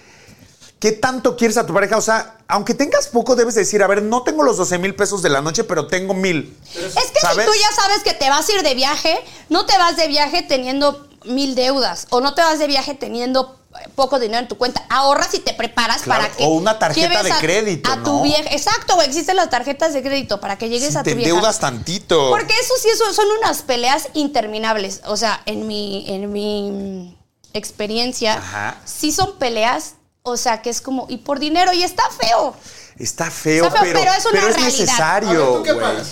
qué 0.79 0.93
tanto 0.93 1.37
quieres 1.37 1.57
a 1.57 1.67
tu 1.67 1.75
pareja 1.75 1.97
o 1.97 2.01
sea 2.01 2.37
aunque 2.47 2.73
tengas 2.73 3.09
poco 3.09 3.35
debes 3.35 3.57
decir 3.57 3.83
a 3.83 3.89
ver 3.89 4.03
no 4.03 4.23
tengo 4.23 4.45
los 4.45 4.57
12 4.57 4.79
mil 4.79 4.95
pesos 4.95 5.21
de 5.21 5.31
la 5.31 5.41
noche 5.41 5.65
pero 5.65 5.89
tengo 5.89 6.15
mil 6.15 6.57
es 6.73 6.95
que 7.11 7.21
¿Sabes? 7.21 7.47
si 7.47 7.51
tú 7.51 7.59
ya 7.59 7.75
sabes 7.75 8.05
que 8.05 8.15
te 8.15 8.31
vas 8.31 8.49
a 8.49 8.53
ir 8.53 8.63
de 8.63 8.75
viaje, 8.75 9.19
no 9.49 9.67
te 9.67 9.77
vas 9.77 9.97
de 9.97 10.07
viaje 10.07 10.43
teniendo 10.43 11.09
mil 11.25 11.57
deudas 11.57 12.07
o 12.11 12.21
no 12.21 12.35
te 12.35 12.43
vas 12.43 12.59
de 12.59 12.69
viaje 12.69 12.95
teniendo 12.95 13.59
eh, 13.68 13.68
poco 13.95 14.19
dinero 14.19 14.41
en 14.41 14.49
tu 14.49 14.57
cuenta. 14.59 14.83
Ahorras 14.89 15.33
y 15.35 15.41
te 15.41 15.55
preparas 15.55 16.03
Claro, 16.03 16.23
para 16.25 16.35
que. 16.37 16.45
o 16.45 16.49
una 16.49 16.79
tarjeta 16.79 17.23
de 17.23 17.33
a- 17.33 17.39
crédito, 17.39 17.91
A 17.91 17.97
¿no? 17.97 18.03
tu 18.05 18.23
viaje. 18.23 18.55
Exacto, 18.55 18.95
güey. 18.95 19.07
Existen 19.09 19.37
las 19.37 19.51
tarjetas 19.51 19.93
de 19.95 20.03
crédito 20.03 20.41
para 20.41 20.57
que 20.59 20.69
llegues 20.69 20.93
Si 20.93 20.99
a 20.99 21.03
te 21.03 21.11
tu 21.13 21.17
viaje. 21.17 21.31
endeudas 21.31 21.59
tantito 21.59 22.31
Porque 22.31 22.55
eso 22.61 22.75
sí 22.83 22.89
eso 22.93 23.13
son 23.13 23.27
unas 23.39 23.63
peleas 23.63 24.09
interminables. 24.15 25.01
O 25.07 25.17
sea, 25.17 25.41
en 25.47 25.67
mi, 25.67 26.05
en 26.09 26.31
mi 26.33 27.19
experiencia, 27.53 28.35
Ajá. 28.35 28.77
sí 28.85 29.13
son 29.13 29.39
peleas. 29.39 29.95
O 30.23 30.37
sea, 30.37 30.61
que 30.61 30.69
es 30.71 30.81
como, 30.83 31.07
y 31.09 31.19
por 31.19 31.39
dinero, 31.39 31.73
y 31.73 31.83
está 31.83 32.03
feo. 32.11 32.55
está 32.99 33.31
feo, 33.31 33.65
Está 33.67 33.81
feo, 33.83 33.93
pero, 33.95 34.01
pero 34.01 34.13
es 34.13 34.27
una 34.27 34.41
realidad. 34.43 34.63
necesario 34.65 35.29
A 35.31 35.33
ver, 35.33 35.57
¿tú 35.59 35.63
qué 35.63 35.73
güey. 35.73 35.85
pagas? 35.87 36.09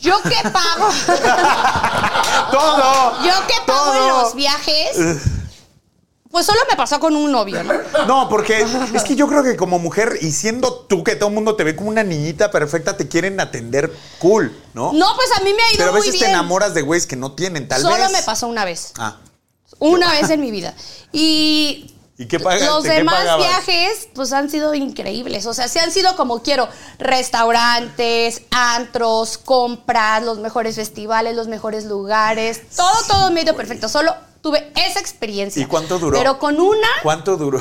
Yo 0.00 0.22
que 0.22 0.50
pago. 0.50 0.88
todo 2.52 3.24
Yo 3.24 3.46
que 3.46 3.54
pago 3.66 3.94
en 3.94 4.08
los 4.08 4.34
viajes. 4.34 4.96
Pues 6.36 6.44
solo 6.44 6.60
me 6.68 6.76
pasó 6.76 7.00
con 7.00 7.16
un 7.16 7.32
novio, 7.32 7.64
¿no? 7.64 7.72
No, 8.06 8.28
porque 8.28 8.62
es 8.92 9.04
que 9.04 9.16
yo 9.16 9.26
creo 9.26 9.42
que 9.42 9.56
como 9.56 9.78
mujer 9.78 10.18
y 10.20 10.32
siendo 10.32 10.70
tú 10.80 11.02
que 11.02 11.16
todo 11.16 11.30
el 11.30 11.34
mundo 11.34 11.56
te 11.56 11.64
ve 11.64 11.74
como 11.74 11.88
una 11.88 12.04
niñita 12.04 12.50
perfecta, 12.50 12.94
te 12.94 13.08
quieren 13.08 13.40
atender 13.40 13.90
cool, 14.18 14.54
¿no? 14.74 14.92
No, 14.92 15.16
pues 15.16 15.30
a 15.34 15.42
mí 15.42 15.54
me 15.54 15.62
ha 15.62 15.68
ido 15.70 15.78
Pero 15.78 15.88
a 15.88 15.92
muy 15.92 16.00
veces 16.02 16.12
bien. 16.12 16.26
te 16.26 16.30
enamoras 16.32 16.74
de 16.74 16.82
güeyes 16.82 17.06
que 17.06 17.16
no 17.16 17.32
tienen, 17.32 17.66
tal 17.68 17.80
Solo 17.80 17.96
vez. 17.96 18.12
me 18.12 18.22
pasó 18.22 18.48
una 18.48 18.66
vez. 18.66 18.92
Ah. 18.98 19.16
Una 19.78 20.10
vez 20.12 20.28
en 20.28 20.42
mi 20.42 20.50
vida. 20.50 20.74
Y. 21.10 21.94
¿Y 22.18 22.26
qué 22.28 22.38
pagaste? 22.38 22.66
Los 22.66 22.84
¿Qué 22.84 22.90
demás 22.90 23.38
viajes, 23.38 24.10
pues 24.14 24.34
han 24.34 24.50
sido 24.50 24.74
increíbles. 24.74 25.46
O 25.46 25.54
sea, 25.54 25.68
sí 25.68 25.78
han 25.78 25.90
sido 25.90 26.16
como 26.16 26.42
quiero: 26.42 26.68
restaurantes, 26.98 28.42
antros, 28.50 29.38
compras, 29.38 30.22
los 30.22 30.38
mejores 30.38 30.76
festivales, 30.76 31.34
los 31.34 31.48
mejores 31.48 31.86
lugares. 31.86 32.60
Todo, 32.76 32.92
todo 33.08 33.30
medio 33.30 33.56
perfecto. 33.56 33.88
Solo 33.88 34.14
tuve 34.46 34.70
esa 34.76 35.00
experiencia. 35.00 35.60
¿Y 35.60 35.66
cuánto 35.66 35.98
duró? 35.98 36.16
Pero 36.16 36.38
con 36.38 36.60
una 36.60 36.86
¿Cuánto 37.02 37.36
duró? 37.36 37.58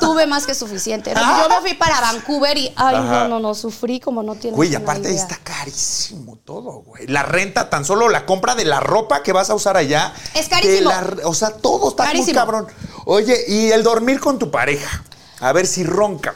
tuve 0.00 0.26
más 0.26 0.46
que 0.46 0.54
suficiente. 0.54 1.14
Yo 1.14 1.48
me 1.48 1.60
fui 1.62 1.72
para 1.74 1.98
Vancouver 2.00 2.58
y, 2.58 2.66
ay, 2.76 2.94
Ajá. 2.96 3.22
no, 3.22 3.28
no, 3.28 3.40
no, 3.40 3.54
sufrí 3.54 4.00
como 4.00 4.22
no 4.22 4.34
tienes 4.34 4.54
Güey, 4.54 4.74
aparte 4.74 5.08
idea. 5.08 5.22
está 5.22 5.38
carísimo 5.38 6.36
todo, 6.44 6.82
güey. 6.82 7.06
La 7.06 7.22
renta, 7.22 7.70
tan 7.70 7.86
solo 7.86 8.10
la 8.10 8.26
compra 8.26 8.54
de 8.54 8.66
la 8.66 8.80
ropa 8.80 9.22
que 9.22 9.32
vas 9.32 9.48
a 9.48 9.54
usar 9.54 9.78
allá. 9.78 10.12
Es 10.34 10.48
carísimo. 10.50 10.90
la- 10.90 11.16
o 11.24 11.32
sea, 11.32 11.50
todo 11.50 11.88
está 11.88 12.02
muy 12.04 12.12
Carísimo. 12.12 12.34
cabrón. 12.38 12.66
Oye, 13.06 13.44
y 13.48 13.70
el 13.70 13.82
dormir 13.82 14.20
con 14.20 14.38
tu 14.38 14.50
pareja. 14.50 15.02
A 15.40 15.52
ver 15.52 15.66
si 15.66 15.84
ronca. 15.84 16.34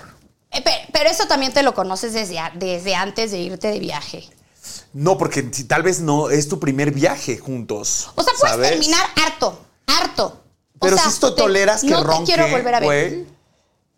Eh, 0.51 0.63
pe- 0.63 0.89
Pero 0.95 1.11
eso 1.11 1.27
también 1.27 1.53
te 1.53 1.63
lo 1.63 1.75
conoces 1.75 2.15
desde, 2.15 2.39
a- 2.39 2.53
desde 2.55 2.95
antes 2.95 3.33
de 3.33 3.39
irte 3.39 3.69
de 3.69 3.79
viaje. 3.81 4.27
No, 4.95 5.19
porque 5.19 5.43
tal 5.43 5.83
vez 5.83 6.01
no 6.01 6.31
es 6.31 6.49
tu 6.49 6.59
primer 6.59 6.91
viaje 6.91 7.37
juntos. 7.39 8.11
O 8.15 8.23
sea, 8.23 8.33
puedes 8.39 8.55
¿sabes? 8.57 8.71
terminar 8.71 9.07
harto, 9.25 9.59
harto. 9.99 10.27
O 10.27 10.79
Pero 10.81 10.97
sea, 10.97 11.05
si 11.05 11.11
esto 11.11 11.35
te- 11.35 11.43
toleras 11.43 11.81
que 11.83 11.89
no 11.89 12.03
ronque, 12.03 12.33
te 12.33 12.35
quiero 12.39 12.49
volver 12.51 12.75
a 12.75 12.81
ver. 12.81 12.87
güey. 12.87 13.27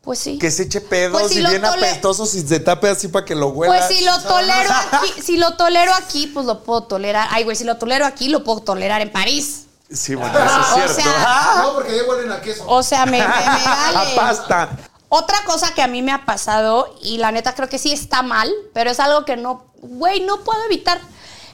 Pues 0.03 0.19
sí. 0.19 0.37
Que 0.37 0.51
se 0.51 0.65
eche 0.65 0.81
pedos 0.81 1.21
Pues 1.21 1.33
si 1.33 1.39
y 1.41 1.47
bien 1.47 1.65
apestosos 1.65 2.35
y 2.35 2.41
se 2.47 2.59
tape 2.59 2.89
así 2.89 3.07
para 3.07 3.25
que 3.25 3.37
lo 3.37 3.49
huela. 3.51 3.73
Pues 3.87 3.97
si 3.97 4.05
lo 4.05 4.21
tolero 4.21 4.71
aquí, 4.93 5.23
si 5.23 5.37
lo 5.37 5.55
tolero 5.57 5.95
aquí, 5.95 6.27
pues 6.27 6.45
lo 6.45 6.65
puedo 6.65 6.83
tolerar. 6.85 7.29
Ay, 7.31 7.45
güey, 7.45 7.55
si 7.57 7.63
lo 7.63 7.77
tolero 7.77 8.05
aquí, 8.05 8.29
lo 8.29 8.43
puedo 8.43 8.61
tolerar 8.63 9.01
en 9.01 9.13
París. 9.13 9.67
Sí, 9.93 10.17
bueno, 10.17 10.37
eso 10.37 10.61
es 10.61 10.67
O 10.71 10.75
cierto. 10.75 10.95
sea. 10.95 11.55
No, 11.63 11.75
porque 11.75 11.97
ya 11.97 12.03
huelen 12.05 12.33
a 12.33 12.41
queso. 12.41 12.65
O 12.67 12.83
sea, 12.83 13.07
me, 13.07 13.13
me, 13.13 13.19
me 13.19 13.25
A 13.29 14.13
pasta. 14.17 14.77
Otra 15.09 15.45
cosa 15.45 15.73
que 15.75 15.83
a 15.83 15.87
mí 15.87 16.03
me 16.03 16.11
ha 16.11 16.25
pasado, 16.25 16.97
y 17.03 17.19
la 17.19 17.31
neta 17.31 17.55
creo 17.55 17.69
que 17.69 17.79
sí 17.79 17.93
está 17.93 18.23
mal, 18.23 18.51
pero 18.75 18.91
es 18.91 18.99
algo 18.99 19.25
que 19.25 19.37
no, 19.37 19.67
güey, 19.83 20.21
no 20.23 20.41
puedo 20.43 20.65
evitar. 20.65 21.01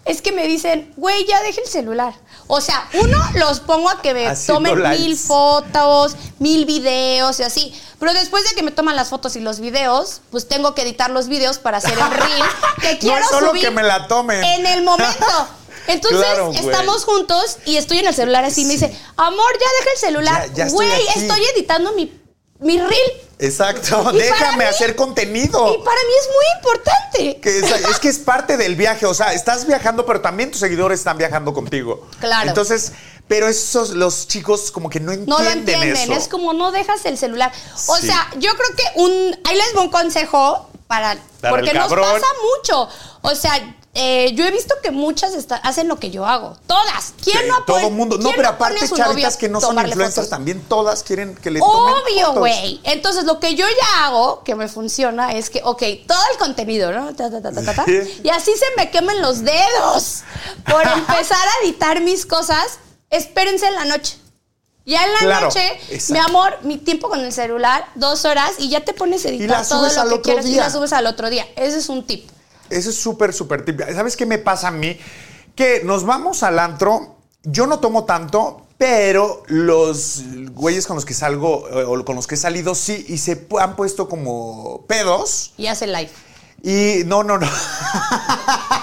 Es 0.06 0.22
que 0.22 0.32
me 0.32 0.46
dicen, 0.46 0.94
güey, 0.96 1.26
ya 1.26 1.42
deje 1.42 1.60
el 1.60 1.66
celular. 1.68 2.14
O 2.48 2.60
sea, 2.60 2.88
uno 2.94 3.18
los 3.34 3.60
pongo 3.60 3.88
a 3.90 4.00
que 4.02 4.14
me 4.14 4.26
Haciendo 4.26 4.70
tomen 4.70 4.82
likes. 4.82 5.02
mil 5.04 5.16
fotos, 5.18 6.16
mil 6.38 6.64
videos 6.64 7.38
y 7.40 7.42
así. 7.42 7.80
Pero 8.00 8.12
después 8.14 8.44
de 8.48 8.54
que 8.54 8.62
me 8.62 8.70
toman 8.70 8.96
las 8.96 9.08
fotos 9.10 9.36
y 9.36 9.40
los 9.40 9.60
videos, 9.60 10.20
pues 10.30 10.48
tengo 10.48 10.74
que 10.74 10.82
editar 10.82 11.10
los 11.10 11.28
videos 11.28 11.58
para 11.58 11.78
hacer 11.78 11.92
el 11.92 12.10
reel 12.10 12.42
que 12.80 12.92
No 12.94 12.98
quiero 13.00 13.18
es 13.18 13.28
solo 13.28 13.48
subir 13.50 13.62
que 13.64 13.70
me 13.70 13.82
la 13.82 14.06
tomen. 14.08 14.42
en 14.42 14.66
el 14.66 14.82
momento. 14.82 15.26
Entonces 15.88 16.20
Claro, 16.20 16.52
estamos 16.52 17.04
juntos 17.04 17.58
y 17.64 17.76
estoy 17.76 17.98
en 18.00 18.06
el 18.08 18.14
celular 18.14 18.44
así. 18.44 18.64
Me 18.66 18.74
dice, 18.74 18.94
amor, 19.16 19.52
ya 19.52 19.66
deja 19.80 19.90
el 19.94 19.98
celular. 19.98 20.44
Estoy 20.44 20.70
Güey, 20.70 21.08
aquí". 21.08 21.18
estoy 21.20 21.42
editando 21.54 21.92
mi, 21.92 22.12
mi 22.60 22.78
reel. 22.78 23.12
Exacto. 23.38 24.10
Y 24.12 24.16
Déjame 24.18 24.58
mí- 24.58 24.64
hacer 24.64 24.96
contenido. 24.96 25.74
Y 25.74 25.84
para 25.84 26.00
mí 26.00 26.12
es 26.20 26.28
muy 26.28 26.44
importante. 26.56 27.40
Que 27.40 27.58
es, 27.58 27.70
es 27.90 27.98
que 28.00 28.08
es 28.08 28.18
parte 28.18 28.56
del 28.56 28.74
viaje, 28.76 29.06
o 29.06 29.14
sea, 29.14 29.32
estás 29.32 29.66
viajando, 29.66 30.04
pero 30.06 30.20
también 30.20 30.50
tus 30.50 30.60
seguidores 30.60 30.98
están 31.00 31.18
viajando 31.18 31.52
contigo. 31.54 32.06
Claro. 32.20 32.48
Entonces, 32.48 32.92
pero 33.28 33.46
esos, 33.46 33.90
los 33.90 34.26
chicos 34.26 34.70
como 34.70 34.90
que 34.90 34.98
no 35.00 35.12
entienden, 35.12 35.28
No 35.38 35.42
lo 35.44 35.50
entienden. 35.50 35.96
eso. 35.96 36.12
Es 36.14 36.28
como 36.28 36.52
no 36.52 36.72
dejas 36.72 37.04
el 37.04 37.16
celular. 37.18 37.52
O 37.86 37.96
Sí. 37.96 38.06
sea, 38.06 38.28
yo 38.38 38.50
creo 38.56 38.74
que 38.76 38.84
un. 39.00 39.38
Ahí 39.44 39.56
les 39.56 39.72
voy 39.74 39.84
un 39.84 39.90
consejo 39.90 40.68
para. 40.86 41.16
Para 41.40 41.54
porque 41.54 41.72
nos 41.74 41.92
pasa 41.92 42.26
mucho. 42.56 42.88
O 43.22 43.34
sea. 43.34 43.74
Eh, 43.98 44.32
yo 44.34 44.44
he 44.46 44.50
visto 44.50 44.74
que 44.82 44.90
muchas 44.90 45.34
está- 45.34 45.56
hacen 45.56 45.88
lo 45.88 45.98
que 45.98 46.10
yo 46.10 46.24
hago. 46.26 46.56
Todas. 46.66 47.12
¿Quién 47.22 47.38
Sí, 47.38 47.44
no 47.48 47.64
todo 47.64 47.78
el 47.88 47.90
mundo. 47.92 48.16
No, 48.18 48.30
pero 48.30 48.44
no 48.44 48.48
aparte 48.50 48.88
chavitas 48.88 49.36
que 49.36 49.48
no 49.48 49.60
son 49.60 49.76
influencers 49.78 50.14
fotos? 50.14 50.30
también 50.30 50.62
todas 50.68 51.02
quieren 51.02 51.34
que 51.34 51.50
les 51.50 51.60
tomen 51.62 51.94
Obvio, 51.94 52.32
güey. 52.34 52.80
Entonces, 52.84 53.24
lo 53.24 53.40
que 53.40 53.54
yo 53.56 53.66
ya 53.68 54.06
hago, 54.06 54.42
que 54.44 54.54
me 54.54 54.68
funciona, 54.68 55.32
es 55.32 55.50
que, 55.50 55.60
ok, 55.64 55.82
todo 56.06 56.18
el 56.32 56.38
contenido, 56.38 56.92
¿no? 56.92 57.14
Ta, 57.14 57.30
ta, 57.30 57.42
ta, 57.42 57.52
ta, 57.52 57.62
ta, 57.62 57.74
ta. 57.74 57.84
Sí. 57.84 58.20
y 58.24 58.28
así 58.30 58.52
se 58.56 58.66
me 58.76 58.90
quemen 58.90 59.20
los 59.20 59.42
dedos 59.44 60.22
por 60.64 60.82
empezar 60.86 61.38
a 61.48 61.64
editar 61.64 62.00
mis 62.00 62.24
cosas. 62.24 62.78
Espérense 63.10 63.66
en 63.66 63.74
la 63.74 63.84
noche. 63.84 64.16
Ya 64.86 65.04
en 65.04 65.12
la 65.12 65.18
Claro, 65.18 65.46
noche, 65.48 65.78
exacto. 65.90 66.12
mi 66.14 66.18
amor, 66.20 66.58
mi 66.62 66.78
tiempo 66.78 67.10
con 67.10 67.20
el 67.20 67.30
celular, 67.32 67.86
dos 67.94 68.24
horas, 68.24 68.52
y 68.58 68.70
ya 68.70 68.84
te 68.84 68.94
pones 68.94 69.22
a 69.26 69.28
editar 69.28 69.66
todo 69.68 69.82
lo 69.86 69.92
que 69.92 70.00
otro 70.00 70.22
quieras 70.22 70.46
y 70.46 70.50
día. 70.52 70.62
la 70.62 70.70
subes 70.70 70.94
al 70.94 71.06
otro 71.06 71.28
día. 71.28 71.46
Ese 71.56 71.76
es 71.78 71.88
un 71.90 72.06
tip. 72.06 72.26
Eso 72.70 72.90
es 72.90 72.96
súper, 72.96 73.32
súper 73.32 73.64
típico. 73.64 73.90
¿Sabes 73.92 74.16
qué 74.16 74.26
me 74.26 74.38
pasa 74.38 74.68
a 74.68 74.70
mí? 74.70 74.98
Que 75.54 75.82
nos 75.84 76.04
vamos 76.04 76.42
al 76.42 76.58
antro, 76.58 77.16
yo 77.42 77.66
no 77.66 77.80
tomo 77.80 78.04
tanto, 78.04 78.66
pero 78.78 79.42
los 79.48 80.22
güeyes 80.52 80.86
con 80.86 80.96
los 80.96 81.04
que 81.04 81.14
salgo 81.14 81.68
eh, 81.68 81.84
o 81.84 82.04
con 82.04 82.16
los 82.16 82.26
que 82.26 82.36
he 82.36 82.38
salido 82.38 82.74
sí, 82.74 83.04
y 83.08 83.18
se 83.18 83.46
han 83.60 83.74
puesto 83.74 84.08
como 84.08 84.84
pedos. 84.86 85.52
Y 85.56 85.66
hace 85.66 85.86
live. 85.86 86.10
Y 86.62 87.04
no, 87.06 87.24
no, 87.24 87.38
no. 87.38 87.48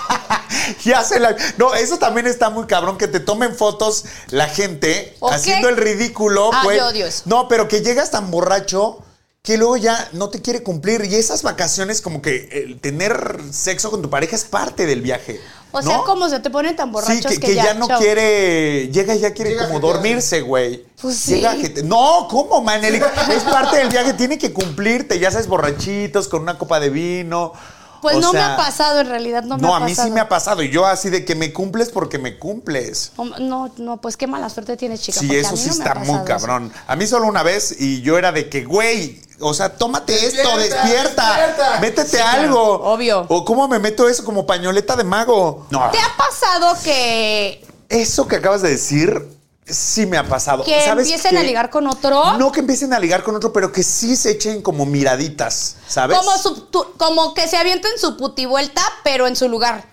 y 0.84 0.92
hace 0.94 1.20
la- 1.20 1.36
No, 1.58 1.74
eso 1.74 1.98
también 1.98 2.28
está 2.28 2.50
muy 2.50 2.66
cabrón, 2.66 2.98
que 2.98 3.08
te 3.08 3.20
tomen 3.20 3.56
fotos 3.56 4.06
la 4.30 4.48
gente 4.48 5.16
haciendo 5.32 5.70
el 5.70 5.78
ridículo. 5.78 6.50
Ah, 6.54 6.62
güey. 6.64 6.78
yo 6.78 6.88
odio 6.88 7.06
eso. 7.06 7.24
No, 7.26 7.48
pero 7.48 7.68
que 7.68 7.82
llegas 7.82 8.12
tan 8.12 8.32
borracho 8.32 9.00
que 9.46 9.58
luego 9.58 9.78
ya 9.78 10.10
no 10.14 10.30
te 10.30 10.42
quiere 10.42 10.64
cumplir. 10.64 11.06
Y 11.06 11.16
esas 11.16 11.44
vacaciones, 11.44 12.02
como 12.02 12.22
que 12.22 12.50
el 12.52 12.80
tener 12.82 13.40
sexo 13.52 13.92
con 13.92 14.02
tu 14.02 14.10
pareja 14.10 14.36
es 14.36 14.44
parte 14.44 14.86
del 14.88 15.02
viaje. 15.02 15.40
O 15.72 15.82
sea, 15.82 15.98
¿no? 15.98 16.04
como 16.06 16.28
se 16.30 16.40
te 16.40 16.50
ponen 16.50 16.76
tan 16.76 16.88
Sí, 16.88 16.94
borrachos 16.94 17.32
que, 17.34 17.40
que 17.40 17.56
ya, 17.56 17.74
no 17.74 17.88
quiere, 17.88 18.90
llega 18.92 19.14
y 19.14 19.20
ya 19.20 19.34
quiere 19.34 19.52
Llega 19.52 19.68
como 19.68 19.80
dormirse, 19.82 20.42
güey. 20.42 20.86
Pues 21.02 21.18
sí. 21.18 21.36
Llega 21.36 21.54
jete- 21.56 21.84
No, 21.84 22.28
¿cómo, 22.30 22.62
Maneli? 22.62 22.98
Es 23.30 23.44
parte 23.44 23.78
del 23.78 23.90
viaje, 23.90 24.14
tiene 24.14 24.38
que 24.38 24.52
cumplirte, 24.54 25.20
ya 25.20 25.30
sabes, 25.32 25.48
borrachitos, 25.48 26.28
con 26.28 26.42
una 26.42 26.58
copa 26.58 26.80
de 26.80 26.90
vino. 26.90 27.54
Pues 28.02 28.18
O 28.18 28.22
no 28.22 28.34
me 28.34 28.40
ha 28.40 28.56
pasado, 28.56 29.00
en 29.02 29.08
realidad 29.10 29.44
no 29.44 29.58
me 29.58 29.64
No, 29.64 29.74
ha 29.74 29.78
a 29.78 29.80
pasado. 29.82 30.04
mí 30.04 30.10
sí 30.10 30.14
me 30.14 30.20
ha 30.22 30.30
pasado. 30.30 30.62
Y 30.64 30.70
yo 30.70 30.86
así 30.86 31.10
de 31.10 31.26
que 31.26 31.34
me 31.36 31.52
cumples 31.52 31.90
porque 31.90 32.20
me 32.20 32.38
cumples. 32.38 33.12
No, 33.40 33.72
no, 33.78 33.98
pues 34.00 34.16
qué 34.16 34.28
mala 34.28 34.48
suerte 34.50 34.78
tienes, 34.78 35.02
chica. 35.02 35.20
Sí, 35.20 35.30
a 35.36 35.40
eso 35.40 35.52
mí 35.54 35.58
sí 35.58 35.68
no 35.70 35.72
está 35.74 35.96
muy 35.96 36.16
eso. 36.16 36.24
cabrón. 36.26 36.72
A 36.88 36.96
mí 36.96 37.06
solo 37.08 37.26
una 37.28 37.42
vez 37.44 37.76
y 37.80 38.02
yo 38.02 38.18
era 38.20 38.32
de 38.32 38.48
que, 38.48 38.64
güey, 38.64 39.22
o 39.40 39.54
sea, 39.54 39.76
tómate 39.78 40.14
esto, 40.26 40.58
Despierta, 40.58 41.36
despierta, 41.38 41.78
métete 41.82 42.10
Sí, 42.10 42.18
claro, 42.18 42.42
algo. 42.42 42.64
obvio. 42.94 43.26
O 43.30 43.44
cómo 43.46 43.68
me 43.68 43.80
meto 43.80 44.08
eso 44.08 44.24
como 44.24 44.46
pañoleta 44.46 44.96
de 44.96 45.04
mago. 45.04 45.68
No, 45.70 45.90
¿Te 45.92 46.00
ha 46.00 46.16
pasado 46.18 46.78
que, 46.84 47.66
eso 47.90 48.28
que 48.28 48.38
acabas 48.38 48.62
de 48.62 48.70
decir 48.70 49.28
sí 49.68 50.06
me 50.06 50.18
ha 50.18 50.28
pasado. 50.28 50.64
que 50.64 50.86
¿Sabes 50.86 51.08
empiecen 51.08 51.38
a 51.38 51.44
ligar 51.44 51.70
con 51.72 51.88
otro? 51.88 52.38
No 52.38 52.52
que 52.52 52.60
empiecen 52.60 52.94
a 52.94 53.00
ligar 53.00 53.24
con 53.24 53.36
otro, 53.36 53.52
pero 53.52 53.72
que 53.72 53.82
sí 53.84 54.16
se 54.16 54.32
echen 54.32 54.62
como 54.62 54.86
miraditas, 54.86 55.78
¿sabes? 55.88 56.18
Como, 56.18 56.38
su- 56.38 56.62
tu- 56.68 56.94
como 56.98 57.34
que 57.34 57.48
se 57.48 57.58
avienten 57.58 57.92
su 58.00 58.16
putivuelta, 58.16 58.82
pero 59.04 59.26
en 59.28 59.36
su 59.36 59.50
lugar. 59.50 59.84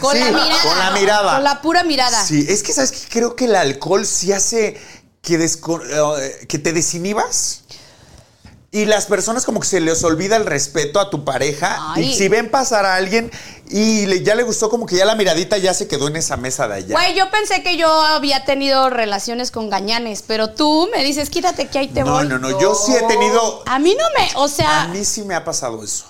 Con 0.00 0.12
Sí, 0.16 0.18
la 0.20 0.30
mirada. 0.32 0.62
con 0.64 0.78
la 0.78 0.90
mirada. 0.92 1.34
Con 1.34 1.44
la 1.44 1.62
pura 1.62 1.82
mirada. 1.84 2.24
Sí, 2.24 2.44
es 2.48 2.62
que 2.62 2.72
sabes 2.72 2.92
que 2.92 3.08
creo 3.08 3.34
que 3.36 3.44
el 3.46 3.54
alcohol 3.56 4.04
sí 4.04 4.32
hace 4.32 4.80
que, 5.22 5.38
desco- 5.38 5.80
eh, 6.20 6.46
que 6.48 6.58
te 6.58 6.72
desinhibas. 6.72 7.62
Y 8.72 8.84
las 8.84 9.06
personas 9.06 9.44
como 9.44 9.58
que 9.58 9.66
se 9.66 9.80
les 9.80 10.04
olvida 10.04 10.36
el 10.36 10.46
respeto 10.46 11.00
a 11.00 11.10
tu 11.10 11.24
pareja. 11.24 11.76
Ay. 11.94 12.04
Y 12.10 12.14
si 12.14 12.28
ven 12.28 12.50
pasar 12.52 12.86
a 12.86 12.94
alguien 12.94 13.28
y 13.68 14.06
le- 14.06 14.22
ya 14.22 14.36
le 14.36 14.44
gustó 14.44 14.70
como 14.70 14.86
que 14.86 14.94
ya 14.94 15.04
la 15.04 15.16
miradita 15.16 15.58
ya 15.58 15.74
se 15.74 15.88
quedó 15.88 16.06
en 16.06 16.14
esa 16.14 16.36
mesa 16.36 16.68
de 16.68 16.74
allá. 16.76 16.92
Güey, 16.94 17.16
yo 17.16 17.28
pensé 17.32 17.64
que 17.64 17.76
yo 17.76 17.90
había 17.90 18.44
tenido 18.44 18.88
relaciones 18.88 19.50
con 19.50 19.70
gañanes, 19.70 20.22
pero 20.24 20.50
tú 20.50 20.88
me 20.94 21.02
dices, 21.02 21.30
quítate 21.30 21.66
que 21.66 21.80
ahí 21.80 21.88
te 21.88 22.04
no, 22.04 22.12
voy. 22.12 22.28
no, 22.28 22.38
no, 22.38 22.60
yo 22.60 22.76
sí 22.76 22.94
he 22.94 23.02
tenido... 23.08 23.64
A 23.66 23.80
mí 23.80 23.96
no 23.98 24.04
me, 24.16 24.30
o 24.36 24.46
sea, 24.46 24.82
A 24.82 24.88
mí 24.88 25.04
sí 25.04 25.22
me 25.24 25.34
ha 25.34 25.44
pasado 25.44 25.82
eso. 25.82 26.04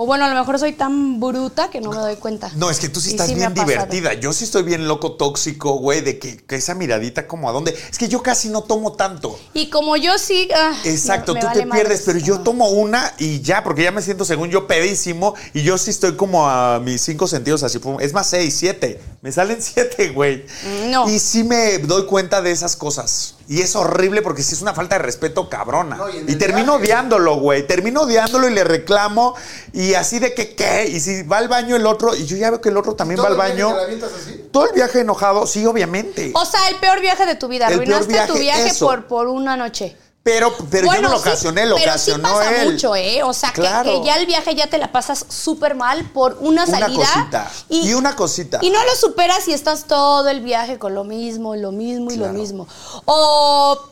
O 0.00 0.06
bueno, 0.06 0.26
a 0.26 0.28
lo 0.28 0.36
mejor 0.36 0.60
soy 0.60 0.74
tan 0.74 1.18
bruta 1.18 1.70
que 1.70 1.80
no 1.80 1.90
me 1.90 1.96
doy 1.96 2.14
cuenta. 2.14 2.52
No, 2.54 2.70
es 2.70 2.78
que 2.78 2.88
tú 2.88 3.00
sí 3.00 3.08
Y 3.08 3.10
estás 3.14 3.34
bien 3.34 3.52
divertida. 3.52 4.14
Yo 4.14 4.32
sí 4.32 4.44
estoy 4.44 4.62
bien 4.62 4.86
loco, 4.86 5.14
tóxico, 5.16 5.72
güey, 5.80 6.02
de 6.02 6.20
que, 6.20 6.36
que 6.36 6.54
esa 6.54 6.76
miradita 6.76 7.26
como 7.26 7.48
a 7.48 7.52
dónde. 7.52 7.76
Es 7.90 7.98
que 7.98 8.06
yo 8.06 8.22
casi 8.22 8.48
no 8.48 8.62
tomo 8.62 8.92
tanto. 8.92 9.36
Y 9.54 9.70
como 9.70 9.96
yo 9.96 10.16
sí. 10.18 10.48
ah, 10.54 10.72
Exacto, 10.84 11.34
me- 11.34 11.40
me 11.40 11.40
tú 11.40 11.46
vale 11.48 11.62
te 11.62 11.66
pierdes, 11.72 12.02
pero 12.06 12.20
yo 12.20 12.38
tomo 12.42 12.68
una 12.68 13.12
y 13.18 13.40
ya, 13.40 13.64
porque 13.64 13.82
ya 13.82 13.90
me 13.90 14.00
siento 14.00 14.24
según 14.24 14.50
yo 14.50 14.68
pedísimo 14.68 15.34
y 15.52 15.64
yo 15.64 15.76
sí 15.78 15.90
estoy 15.90 16.14
como 16.14 16.48
a 16.48 16.78
mis 16.78 17.00
cinco 17.02 17.26
sentidos 17.26 17.64
así. 17.64 17.80
Es 17.98 18.12
más, 18.12 18.28
seis, 18.30 18.54
siete. 18.56 19.00
Me 19.20 19.32
salen 19.32 19.60
siete, 19.62 20.10
güey. 20.10 20.44
No. 20.90 21.08
Y 21.10 21.18
sí 21.18 21.42
me 21.42 21.78
doy 21.78 22.06
cuenta 22.06 22.40
de 22.40 22.52
esas 22.52 22.76
cosas. 22.76 23.34
Y 23.50 23.62
es 23.62 23.74
horrible 23.76 24.20
porque 24.20 24.42
sí 24.42 24.54
es 24.54 24.60
una 24.60 24.74
falta 24.74 24.96
de 24.96 25.02
respeto 25.02 25.48
cabrona. 25.48 25.96
No, 25.96 26.08
y 26.10 26.36
termino 26.36 26.72
viaje. 26.78 26.84
odiándolo, 26.92 27.36
güey. 27.36 27.66
Termino 27.66 28.02
odiándolo 28.02 28.46
y 28.46 28.52
le 28.52 28.62
reclamo. 28.62 29.34
Y 29.72 29.94
así 29.94 30.18
de 30.18 30.34
que, 30.34 30.54
¿qué? 30.54 30.86
Y 30.86 31.00
si 31.00 31.22
va 31.22 31.38
al 31.38 31.48
baño 31.48 31.74
el 31.74 31.86
otro, 31.86 32.14
y 32.14 32.26
yo 32.26 32.36
ya 32.36 32.50
veo 32.50 32.60
que 32.60 32.68
el 32.68 32.76
otro 32.76 32.94
también 32.94 33.16
¿Todo 33.16 33.34
va 33.36 33.44
al 33.46 33.50
el 33.52 33.56
viaje 33.56 33.62
baño. 33.62 33.68
te 33.74 33.76
la 33.80 33.82
avientas 33.84 34.10
así? 34.12 34.44
Todo 34.52 34.66
el 34.66 34.74
viaje 34.74 35.00
enojado, 35.00 35.46
sí, 35.46 35.64
obviamente. 35.64 36.30
O 36.34 36.44
sea, 36.44 36.68
el 36.68 36.76
peor 36.76 37.00
viaje 37.00 37.24
de 37.24 37.36
tu 37.36 37.48
vida. 37.48 37.68
El 37.68 37.78
peor 37.80 37.94
Arruinaste 37.94 38.26
tu 38.32 38.38
viaje, 38.38 38.40
viaje 38.60 38.68
eso. 38.68 38.86
por, 38.86 39.06
por 39.06 39.26
una 39.28 39.56
noche. 39.56 39.96
Pero, 40.22 40.54
pero 40.70 40.92
yo 40.92 41.00
no 41.00 41.08
lo 41.08 41.16
sí, 41.16 41.28
ocasioné, 41.28 41.64
lo 41.64 41.76
pero 41.76 41.90
ocasionó 41.90 42.28
sí 42.28 42.34
pasa 42.34 42.62
él. 42.62 42.72
mucho, 42.72 42.94
¿eh? 42.94 43.22
O 43.22 43.32
sea, 43.32 43.50
que- 43.50 43.62
Claro. 43.62 43.90
que, 43.90 44.04
ya 44.06 44.16
el 44.16 44.26
viaje 44.26 44.54
ya 44.54 44.66
te 44.66 44.76
la 44.76 44.92
pasas 44.92 45.24
súper 45.28 45.74
mal 45.74 46.04
por 46.10 46.36
una 46.40 46.64
Una 46.64 46.78
salida. 46.80 47.06
cosita. 47.14 47.50
Y 47.70 47.94
una 47.94 48.14
cosita. 48.14 48.58
Y 48.60 48.68
no 48.68 48.84
lo 48.84 48.94
superas 48.94 49.48
y 49.48 49.54
estás 49.54 49.86
todo 49.86 50.28
el 50.28 50.40
viaje 50.40 50.78
con 50.78 50.94
lo 50.94 51.04
mismo, 51.04 51.56
lo 51.56 51.72
mismo 51.72 52.10
y 52.10 52.16
Claro. 52.16 52.32
lo 52.34 52.38
mismo. 52.38 52.68
O 53.06 53.88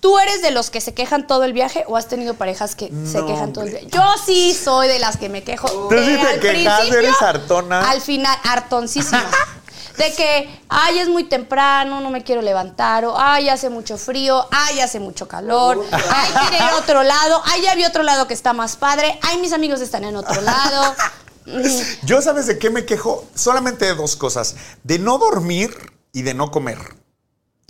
tú 0.00 0.18
eres 0.18 0.42
de 0.42 0.50
los 0.50 0.70
que 0.70 0.80
se 0.80 0.94
quejan 0.94 1.26
todo 1.28 1.44
el 1.44 1.52
viaje 1.52 1.84
o 1.86 1.96
has 1.96 2.08
tenido 2.08 2.34
parejas 2.34 2.74
que 2.74 2.90
se 3.10 3.24
quejan 3.24 3.52
todo 3.52 3.64
el 3.64 3.70
viaje. 3.70 3.86
Yo 3.88 4.02
sí 4.26 4.52
soy 4.52 4.88
de 4.88 4.98
las 4.98 5.16
que 5.16 5.28
me 5.28 5.44
quejo. 5.44 5.68
Tú 5.68 5.94
sí 5.96 6.16
te 6.20 6.26
al 6.26 6.40
quejas, 6.40 6.88
eres 6.90 7.22
hartona. 7.22 7.88
Al 7.88 8.00
final, 8.00 8.36
hartoncísima. 8.42 9.30
De 9.96 10.12
que, 10.14 10.60
ay, 10.68 10.98
es 10.98 11.08
muy 11.08 11.24
temprano, 11.24 12.00
no 12.00 12.10
me 12.10 12.22
quiero 12.22 12.42
levantar, 12.42 13.04
o 13.04 13.18
ay, 13.18 13.48
hace 13.48 13.70
mucho 13.70 13.98
frío, 13.98 14.46
ay, 14.50 14.80
hace 14.80 15.00
mucho 15.00 15.28
calor, 15.28 15.84
ay, 15.92 16.30
quiero 16.48 16.56
ir 16.56 16.70
a 16.70 16.76
otro 16.76 17.02
lado, 17.02 17.42
ay, 17.44 17.62
ya 17.62 17.74
vi 17.74 17.84
otro 17.84 18.02
lado 18.02 18.26
que 18.26 18.34
está 18.34 18.52
más 18.52 18.76
padre, 18.76 19.18
ay, 19.22 19.38
mis 19.38 19.52
amigos 19.52 19.80
están 19.80 20.04
en 20.04 20.16
otro 20.16 20.40
lado. 20.40 20.94
Yo, 22.04 22.22
¿sabes 22.22 22.46
de 22.46 22.58
qué 22.58 22.70
me 22.70 22.84
quejo? 22.84 23.26
Solamente 23.34 23.84
de 23.86 23.94
dos 23.94 24.14
cosas. 24.16 24.56
De 24.84 24.98
no 24.98 25.18
dormir 25.18 25.76
y 26.12 26.22
de 26.22 26.34
no 26.34 26.50
comer. 26.50 26.78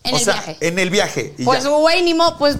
En 0.02 0.14
o 0.14 0.18
el 0.18 0.24
sea, 0.24 0.34
viaje. 0.34 0.56
en 0.60 0.78
el 0.78 0.90
viaje. 0.90 1.34
y 1.38 1.44
Pues, 1.44 1.66
güey, 1.66 2.02
ni 2.02 2.14
modo, 2.14 2.36
pues, 2.38 2.56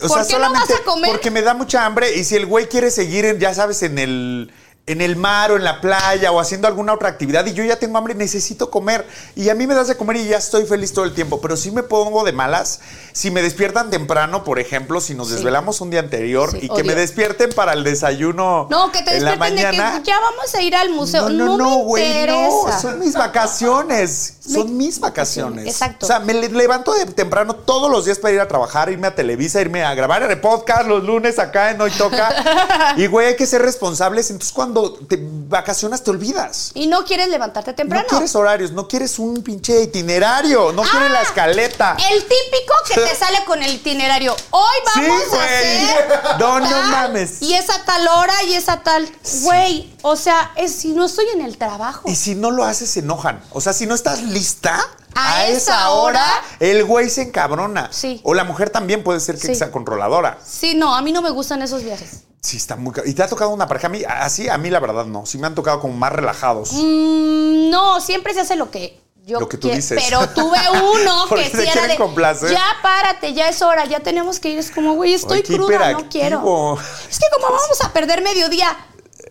O 0.00 0.08
¿por 0.08 0.24
sea, 0.24 0.26
qué 0.26 0.42
no 0.42 0.52
vas 0.52 0.70
a 0.70 0.84
comer? 0.84 1.10
Porque 1.10 1.30
me 1.30 1.42
da 1.42 1.54
mucha 1.54 1.84
hambre 1.84 2.14
y 2.16 2.24
si 2.24 2.36
el 2.36 2.46
güey 2.46 2.68
quiere 2.68 2.90
seguir, 2.90 3.24
en, 3.24 3.38
ya 3.38 3.54
sabes, 3.54 3.82
en 3.82 3.98
el, 3.98 4.52
en 4.86 5.00
el 5.00 5.14
mar 5.14 5.52
o 5.52 5.56
en 5.56 5.62
la 5.62 5.80
playa 5.80 6.32
o 6.32 6.40
haciendo 6.40 6.66
alguna 6.66 6.92
otra 6.94 7.08
actividad 7.08 7.46
y 7.46 7.52
yo 7.52 7.62
ya 7.62 7.76
tengo 7.78 7.96
hambre, 7.98 8.14
necesito 8.14 8.70
comer. 8.70 9.06
Y 9.36 9.48
a 9.48 9.54
mí 9.54 9.66
me 9.68 9.74
das 9.74 9.86
de 9.86 9.96
comer 9.96 10.16
y 10.16 10.26
ya 10.28 10.38
estoy 10.38 10.64
feliz 10.66 10.92
todo 10.92 11.04
el 11.04 11.14
tiempo. 11.14 11.40
Pero 11.40 11.56
si 11.56 11.70
me 11.70 11.84
pongo 11.84 12.24
de 12.24 12.32
malas, 12.32 12.80
si 13.12 13.30
me 13.30 13.40
despiertan 13.40 13.90
temprano, 13.90 14.42
por 14.42 14.58
ejemplo, 14.58 15.00
si 15.00 15.14
nos 15.14 15.28
Sí. 15.28 15.34
desvelamos 15.34 15.80
un 15.80 15.90
día 15.90 16.00
anterior 16.00 16.50
Sí, 16.50 16.58
y 16.62 16.68
que 16.70 16.82
me 16.82 16.94
despierten 16.96 17.50
para 17.52 17.72
el 17.74 17.84
desayuno 17.84 18.66
No, 18.70 18.90
que 18.90 19.02
te 19.02 19.16
en 19.16 19.24
la 19.24 19.30
despierten 19.32 19.56
de 19.56 19.62
mañana. 19.78 19.98
que 20.02 20.06
ya 20.10 20.18
vamos 20.18 20.52
a 20.54 20.60
ir 20.62 20.74
al 20.74 20.90
museo. 20.90 21.28
No, 21.28 21.46
No, 21.46 21.56
no, 21.56 21.58
no, 21.58 21.76
güey, 21.84 22.04
interesa. 22.06 22.38
no, 22.40 22.80
son 22.80 22.98
mis 22.98 23.14
vacaciones, 23.14 24.34
son 24.52 24.76
mis 24.76 24.98
vacaciones. 24.98 25.66
Exacto. 25.66 26.06
O 26.06 26.08
sea, 26.08 26.18
me 26.18 26.34
le- 26.34 26.48
levanto 26.48 26.94
de 26.94 27.06
temprano 27.06 27.54
todos 27.54 27.90
los 27.90 28.06
días 28.06 28.18
para 28.18 28.34
ir 28.34 28.40
a 28.40 28.48
trabajar, 28.48 28.90
irme 28.90 29.06
a 29.06 29.14
Televisa, 29.14 29.60
irme 29.60 29.84
a 29.84 29.94
grabar 29.94 30.22
el 30.22 30.40
podcast 30.40 30.86
los 30.88 31.04
lunes 31.04 31.38
acá 31.38 31.70
en 31.70 31.80
Hoy 31.80 31.90
Toca. 31.92 32.94
y 32.96 33.06
güey, 33.06 33.28
hay 33.28 33.36
que 33.36 33.46
ser 33.46 33.62
responsables, 33.62 34.30
entonces 34.30 34.52
cuando 34.52 34.69
te 35.08 35.18
vacacionas 35.20 36.02
te 36.02 36.10
olvidas. 36.10 36.70
Y 36.74 36.86
no 36.86 37.04
quieres 37.04 37.28
levantarte 37.28 37.72
temprano. 37.72 38.02
No 38.04 38.08
quieres 38.08 38.34
horarios, 38.34 38.72
no 38.72 38.86
quieres 38.88 39.18
un 39.18 39.42
pinche 39.42 39.82
itinerario, 39.82 40.72
no 40.72 40.82
quieres 40.82 41.10
la 41.10 41.20
Ah, 41.20 41.22
escaleta. 41.22 41.96
El 42.10 42.20
típico 42.22 42.74
que 42.88 42.94
te 43.00 43.14
sale 43.18 43.44
con 43.46 43.62
el 43.62 43.72
itinerario. 43.74 44.34
Hoy 44.50 44.76
Sí, 44.94 45.00
vamos 45.08 45.32
a 45.34 45.44
hacer. 45.44 46.20
No, 46.38 46.60
no 46.60 46.82
mames. 46.90 47.42
Y 47.42 47.54
esa 47.54 47.84
tal 47.84 48.06
hora 48.08 48.42
y 48.44 48.54
esa 48.54 48.82
tal. 48.82 49.08
Güey, 49.42 49.92
o 50.02 50.16
sea, 50.16 50.52
es 50.56 50.74
si 50.74 50.88
no 50.92 51.04
estoy 51.06 51.26
en 51.34 51.42
el 51.42 51.58
trabajo. 51.58 52.08
Y 52.08 52.16
si 52.16 52.34
no 52.34 52.50
lo 52.50 52.64
haces, 52.64 52.90
se 52.90 53.00
enojan. 53.00 53.42
O 53.52 53.60
sea, 53.60 53.72
si 53.72 53.86
no 53.86 53.94
estás 53.94 54.22
lista, 54.22 54.80
A 55.14 55.34
a, 55.36 55.46
esa 55.46 55.56
esa 55.56 55.90
hora, 55.90 56.22
hora, 56.24 56.42
el 56.60 56.84
güey 56.84 57.10
se 57.10 57.22
encabrona. 57.22 57.88
Sí. 57.92 58.20
O 58.24 58.32
la 58.34 58.44
mujer 58.44 58.70
también 58.70 59.02
puede 59.02 59.20
ser 59.20 59.36
que 59.38 59.48
Sí. 59.48 59.54
sea 59.56 59.70
controladora. 59.72 60.38
Sí, 60.46 60.74
no, 60.74 60.94
a 60.94 61.02
mí 61.02 61.12
no 61.12 61.20
me 61.22 61.30
gustan 61.30 61.62
esos 61.62 61.82
viajes. 61.82 62.22
Sí, 62.40 62.56
está 62.56 62.76
muy... 62.76 62.94
¿Y 63.04 63.12
te 63.12 63.22
ha 63.22 63.28
tocado 63.28 63.50
una 63.50 63.68
pareja? 63.68 63.88
A 63.88 63.90
mí, 63.90 64.02
así, 64.08 64.48
a 64.48 64.56
mí 64.56 64.70
la 64.70 64.80
verdad 64.80 65.04
no. 65.04 65.26
Sí 65.26 65.36
me 65.38 65.46
han 65.46 65.54
tocado 65.54 65.80
como 65.80 65.94
más 65.94 66.12
relajados. 66.12 66.72
Mm, 66.72 67.70
no, 67.70 68.00
siempre 68.00 68.32
se 68.32 68.40
hace 68.40 68.56
lo 68.56 68.70
que 68.70 68.98
yo 69.26 69.38
Lo 69.38 69.48
que 69.48 69.58
tú 69.58 69.68
quiero, 69.68 69.76
dices. 69.76 70.02
Pero 70.02 70.26
tuve 70.30 70.58
uno 70.70 71.26
que 71.34 71.44
sí 71.50 71.68
era 71.70 71.86
de, 71.86 71.96
complacer. 71.96 72.50
ya 72.50 72.64
párate, 72.82 73.34
ya 73.34 73.48
es 73.48 73.60
hora, 73.62 73.84
ya 73.84 74.00
tenemos 74.00 74.40
que 74.40 74.50
ir. 74.50 74.58
Es 74.58 74.70
como, 74.70 74.94
güey, 74.94 75.14
estoy 75.14 75.42
qué 75.42 75.56
cruda, 75.56 75.92
no 75.92 76.08
quiero. 76.08 76.78
Es 77.08 77.18
que 77.18 77.26
como 77.32 77.52
vamos 77.52 77.80
a 77.84 77.92
perder 77.92 78.22
mediodía. 78.22 78.76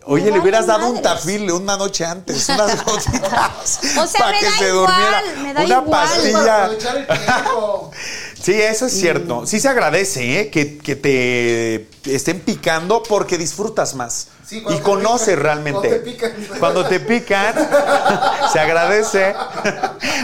Oye, 0.04 0.24
me 0.26 0.30
le 0.30 0.38
hubieras 0.40 0.66
dado 0.66 0.86
un 0.86 0.94
madres. 0.94 1.02
tafil 1.02 1.50
una 1.52 1.76
noche 1.76 2.04
antes, 2.06 2.48
unas 2.48 2.84
gotitas. 2.84 3.80
O 3.98 4.06
sea, 4.06 4.20
para 4.20 4.32
me 4.32 4.38
que 4.38 4.46
da 4.46 4.52
se 4.52 4.68
igual, 4.68 5.24
durmiera. 5.24 5.42
me 5.42 5.54
da 5.54 5.60
una 5.60 5.74
igual. 5.78 5.90
Para 5.90 6.68
pastilla. 6.68 7.90
Sí, 8.42 8.52
eso 8.52 8.86
es 8.86 8.92
cierto. 8.98 9.46
Sí 9.46 9.60
se 9.60 9.68
agradece, 9.68 10.40
¿eh? 10.40 10.50
Que, 10.50 10.78
que 10.78 10.96
te 10.96 11.88
estén 12.14 12.40
picando 12.40 13.02
porque 13.02 13.36
disfrutas 13.38 13.94
más. 13.94 14.28
Sí, 14.46 14.64
y 14.68 14.78
conoces 14.80 15.28
pican, 15.36 15.42
realmente. 15.44 15.88
cuando 15.88 15.94
te 15.94 16.00
pican. 16.00 16.58
Cuando 16.58 16.86
te 16.86 17.00
pican, 17.00 17.54
se 18.52 18.58
agradece 18.58 19.32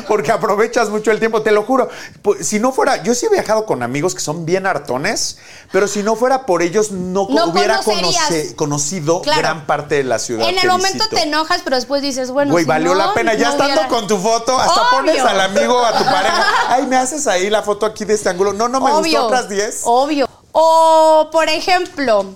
porque 0.08 0.32
aprovechas 0.32 0.88
mucho 0.88 1.12
el 1.12 1.20
tiempo, 1.20 1.42
te 1.42 1.52
lo 1.52 1.62
juro. 1.62 1.88
Pues, 2.22 2.46
Si 2.46 2.58
no 2.58 2.72
fuera, 2.72 3.02
yo 3.04 3.14
sí 3.14 3.26
he 3.26 3.28
viajado 3.28 3.66
con 3.66 3.84
amigos 3.84 4.14
que 4.16 4.20
son 4.20 4.44
bien 4.44 4.66
hartones, 4.66 5.38
pero 5.70 5.86
si 5.86 6.02
no 6.02 6.16
fuera 6.16 6.44
por 6.46 6.62
ellos, 6.62 6.90
no, 6.90 7.28
No 7.30 7.46
hubiera 7.46 7.80
conoce- 7.82 8.54
conocido 8.56 9.22
Claro. 9.22 9.38
gran 9.40 9.66
parte 9.66 9.94
de 9.96 10.04
la 10.04 10.18
ciudad. 10.18 10.48
En 10.48 10.58
el 10.58 10.66
momento 10.68 10.98
visito. 11.04 11.16
te 11.16 11.22
enojas, 11.22 11.60
pero 11.62 11.76
después 11.76 12.02
dices, 12.02 12.30
bueno. 12.32 12.50
Güey, 12.50 12.64
si 12.64 12.68
valió 12.68 12.94
no, 12.94 12.98
la 12.98 13.14
pena. 13.14 13.34
Ya 13.34 13.44
no 13.46 13.50
estando 13.52 13.72
hubiera- 13.74 13.88
con 13.88 14.06
tu 14.08 14.18
foto, 14.18 14.58
hasta 14.58 14.80
Obvio. 14.80 14.90
pones 14.98 15.20
al 15.20 15.40
amigo, 15.40 15.84
a 15.84 15.96
tu 15.96 16.04
pareja. 16.04 16.44
Ay, 16.70 16.86
me 16.86 16.96
haces 16.96 17.26
ahí 17.28 17.48
la 17.48 17.62
foto 17.62 17.86
aquí 17.86 18.04
de 18.06 18.14
este 18.14 18.28
ángulo. 18.28 18.52
No, 18.52 18.68
no 18.68 18.80
me 18.80 18.92
gustó 18.92 19.26
otras 19.26 19.48
10. 19.48 19.80
Obvio. 19.84 20.28
O, 20.52 21.28
por 21.32 21.48
ejemplo, 21.48 22.34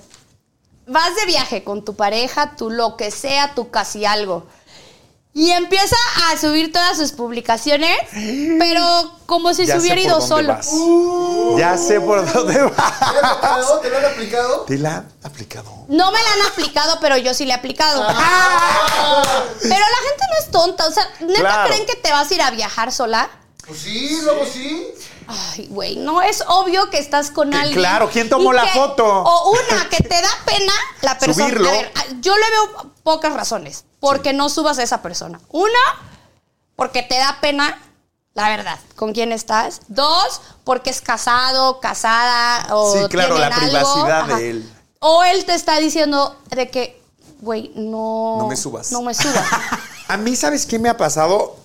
vas 0.86 1.14
de 1.16 1.26
viaje 1.26 1.64
con 1.64 1.84
tu 1.84 1.94
pareja, 1.96 2.54
tú 2.56 2.70
lo 2.70 2.96
que 2.96 3.10
sea, 3.10 3.54
tú 3.54 3.70
casi 3.70 4.04
algo. 4.04 4.46
Y 5.32 5.52
empieza 5.52 5.94
a 6.28 6.36
subir 6.36 6.72
todas 6.72 6.96
sus 6.98 7.12
publicaciones, 7.12 7.96
pero 8.58 9.12
como 9.26 9.54
si 9.54 9.64
Ya 9.64 9.74
se 9.74 9.80
hubiera 9.80 10.00
ido 10.00 10.20
solo. 10.20 10.58
Ya 11.56 11.78
sé 11.78 12.00
por 12.00 12.30
dónde 12.32 12.54
¿Te 12.54 12.62
vas. 12.62 13.80
¿Te 13.80 13.90
lo 13.90 13.98
han 13.98 14.04
aplicado? 14.06 14.60
¿Te 14.62 14.76
la 14.78 14.96
han 14.96 15.12
aplicado? 15.22 15.72
No 15.86 16.10
me 16.10 16.18
la 16.20 16.32
han 16.32 16.52
aplicado, 16.52 16.98
pero 17.00 17.16
yo 17.16 17.32
sí 17.32 17.44
le 17.44 17.52
he 17.52 17.54
aplicado. 17.54 18.04
Pero 18.08 19.70
la 19.70 20.08
gente 20.08 20.24
no 20.30 20.44
es 20.44 20.50
tonta. 20.50 20.86
O 20.88 20.90
sea, 20.92 21.08
¿neta 21.20 21.40
Claro. 21.40 21.68
creen 21.68 21.86
que 21.86 21.94
te 21.94 22.10
vas 22.10 22.28
a 22.28 22.34
ir 22.34 22.42
a 22.42 22.50
viajar 22.50 22.90
sola? 22.92 23.30
Pues 23.66 23.78
sí, 23.82 24.18
luego 24.22 24.44
sí. 24.52 24.88
Ay, 25.30 25.66
güey, 25.70 25.96
no 25.96 26.20
es 26.22 26.42
obvio 26.48 26.90
que 26.90 26.98
estás 26.98 27.30
con 27.30 27.50
Que 27.50 27.56
alguien. 27.56 27.78
claro, 27.78 28.10
¿quién 28.12 28.28
tomó 28.28 28.52
la 28.52 28.62
que- 28.64 28.78
foto? 28.78 29.04
O 29.06 29.50
una, 29.52 29.88
que 29.88 30.02
te 30.02 30.20
da 30.20 30.30
pena 30.44 30.72
la 31.02 31.18
persona. 31.18 31.46
Subirlo. 31.48 31.68
A 31.68 31.72
ver, 31.72 31.92
yo 32.20 32.34
le 32.36 32.50
veo 32.50 32.92
pocas 33.02 33.32
razones 33.32 33.84
porque 34.00 34.32
no 34.32 34.48
subas 34.48 34.78
a 34.78 34.82
esa 34.82 35.02
persona. 35.02 35.40
Una, 35.50 35.78
porque 36.76 37.02
te 37.02 37.16
da 37.18 37.38
pena, 37.40 37.80
la 38.34 38.48
verdad, 38.48 38.78
con 38.96 39.12
quién 39.12 39.32
estás. 39.32 39.80
Dos, 39.88 40.40
porque 40.64 40.90
es 40.90 41.00
casado, 41.00 41.80
casada 41.80 42.74
o 42.74 42.92
Sí, 42.96 43.04
claro, 43.08 43.38
la 43.38 43.46
algo. 43.48 43.60
privacidad 43.60 44.20
Ajá. 44.22 44.36
de 44.36 44.50
él. 44.50 44.72
O 45.00 45.22
él 45.24 45.44
te 45.44 45.54
está 45.54 45.78
diciendo 45.78 46.36
de 46.50 46.70
que, 46.70 47.02
güey, 47.40 47.72
no. 47.74 48.36
No 48.38 48.46
me 48.48 48.56
subas. 48.56 48.92
No 48.92 49.02
me 49.02 49.14
subas. 49.14 49.44
A 50.08 50.16
mí, 50.16 50.34
¿sabes 50.36 50.66
qué 50.66 50.78
me 50.78 50.88
ha 50.88 50.96
pasado? 50.96 51.56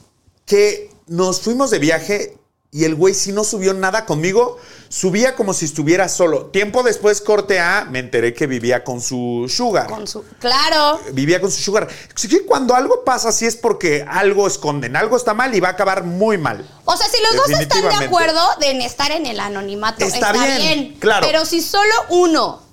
Que 0.46 0.92
nos 1.08 1.42
fuimos 1.42 1.70
de 1.72 1.80
viaje 1.80 2.38
y 2.76 2.84
el 2.84 2.94
güey 2.94 3.14
sí 3.14 3.32
no 3.32 3.46
subió 3.46 3.74
nada 3.74 4.06
conmigo. 4.06 4.58
Subía 4.90 5.34
como 5.38 5.54
si 5.54 5.64
estuviera 5.64 6.10
solo. 6.10 6.48
Tiempo 6.48 6.84
después, 6.84 7.22
corte 7.22 7.58
A, 7.58 7.88
me 7.90 8.00
enteré 8.00 8.34
que 8.34 8.48
vivía 8.48 8.84
con 8.84 9.00
su 9.00 9.46
sugar. 9.48 9.88
con 9.88 10.06
su. 10.06 10.26
Claro. 10.42 11.00
Vivía 11.14 11.40
con 11.40 11.50
su 11.50 11.62
sugar. 11.62 11.88
Así 12.14 12.28
que 12.28 12.44
cuando 12.44 12.76
algo 12.76 13.06
pasa 13.06 13.30
así 13.30 13.46
es 13.46 13.56
porque 13.56 14.06
algo 14.06 14.46
esconden, 14.46 14.98
algo 14.98 15.16
está 15.16 15.34
mal 15.34 15.56
y 15.56 15.62
va 15.62 15.70
a 15.70 15.72
acabar 15.72 16.04
muy 16.04 16.38
mal. 16.38 16.70
O 16.84 16.98
sea, 16.98 17.08
si 17.08 17.16
los 17.24 17.48
dos 17.48 17.62
están 17.62 17.82
de 17.82 18.06
acuerdo 18.08 18.42
en 18.60 18.82
estar 18.82 19.10
en 19.10 19.26
el 19.26 19.40
anonimato, 19.40 20.04
Está 20.04 20.32
está, 20.32 20.34
bien, 20.34 20.58
bien, 20.58 20.98
claro. 21.00 21.26
Pero 21.26 21.46
si 21.46 21.62
solo 21.62 21.94
uno 22.10 22.66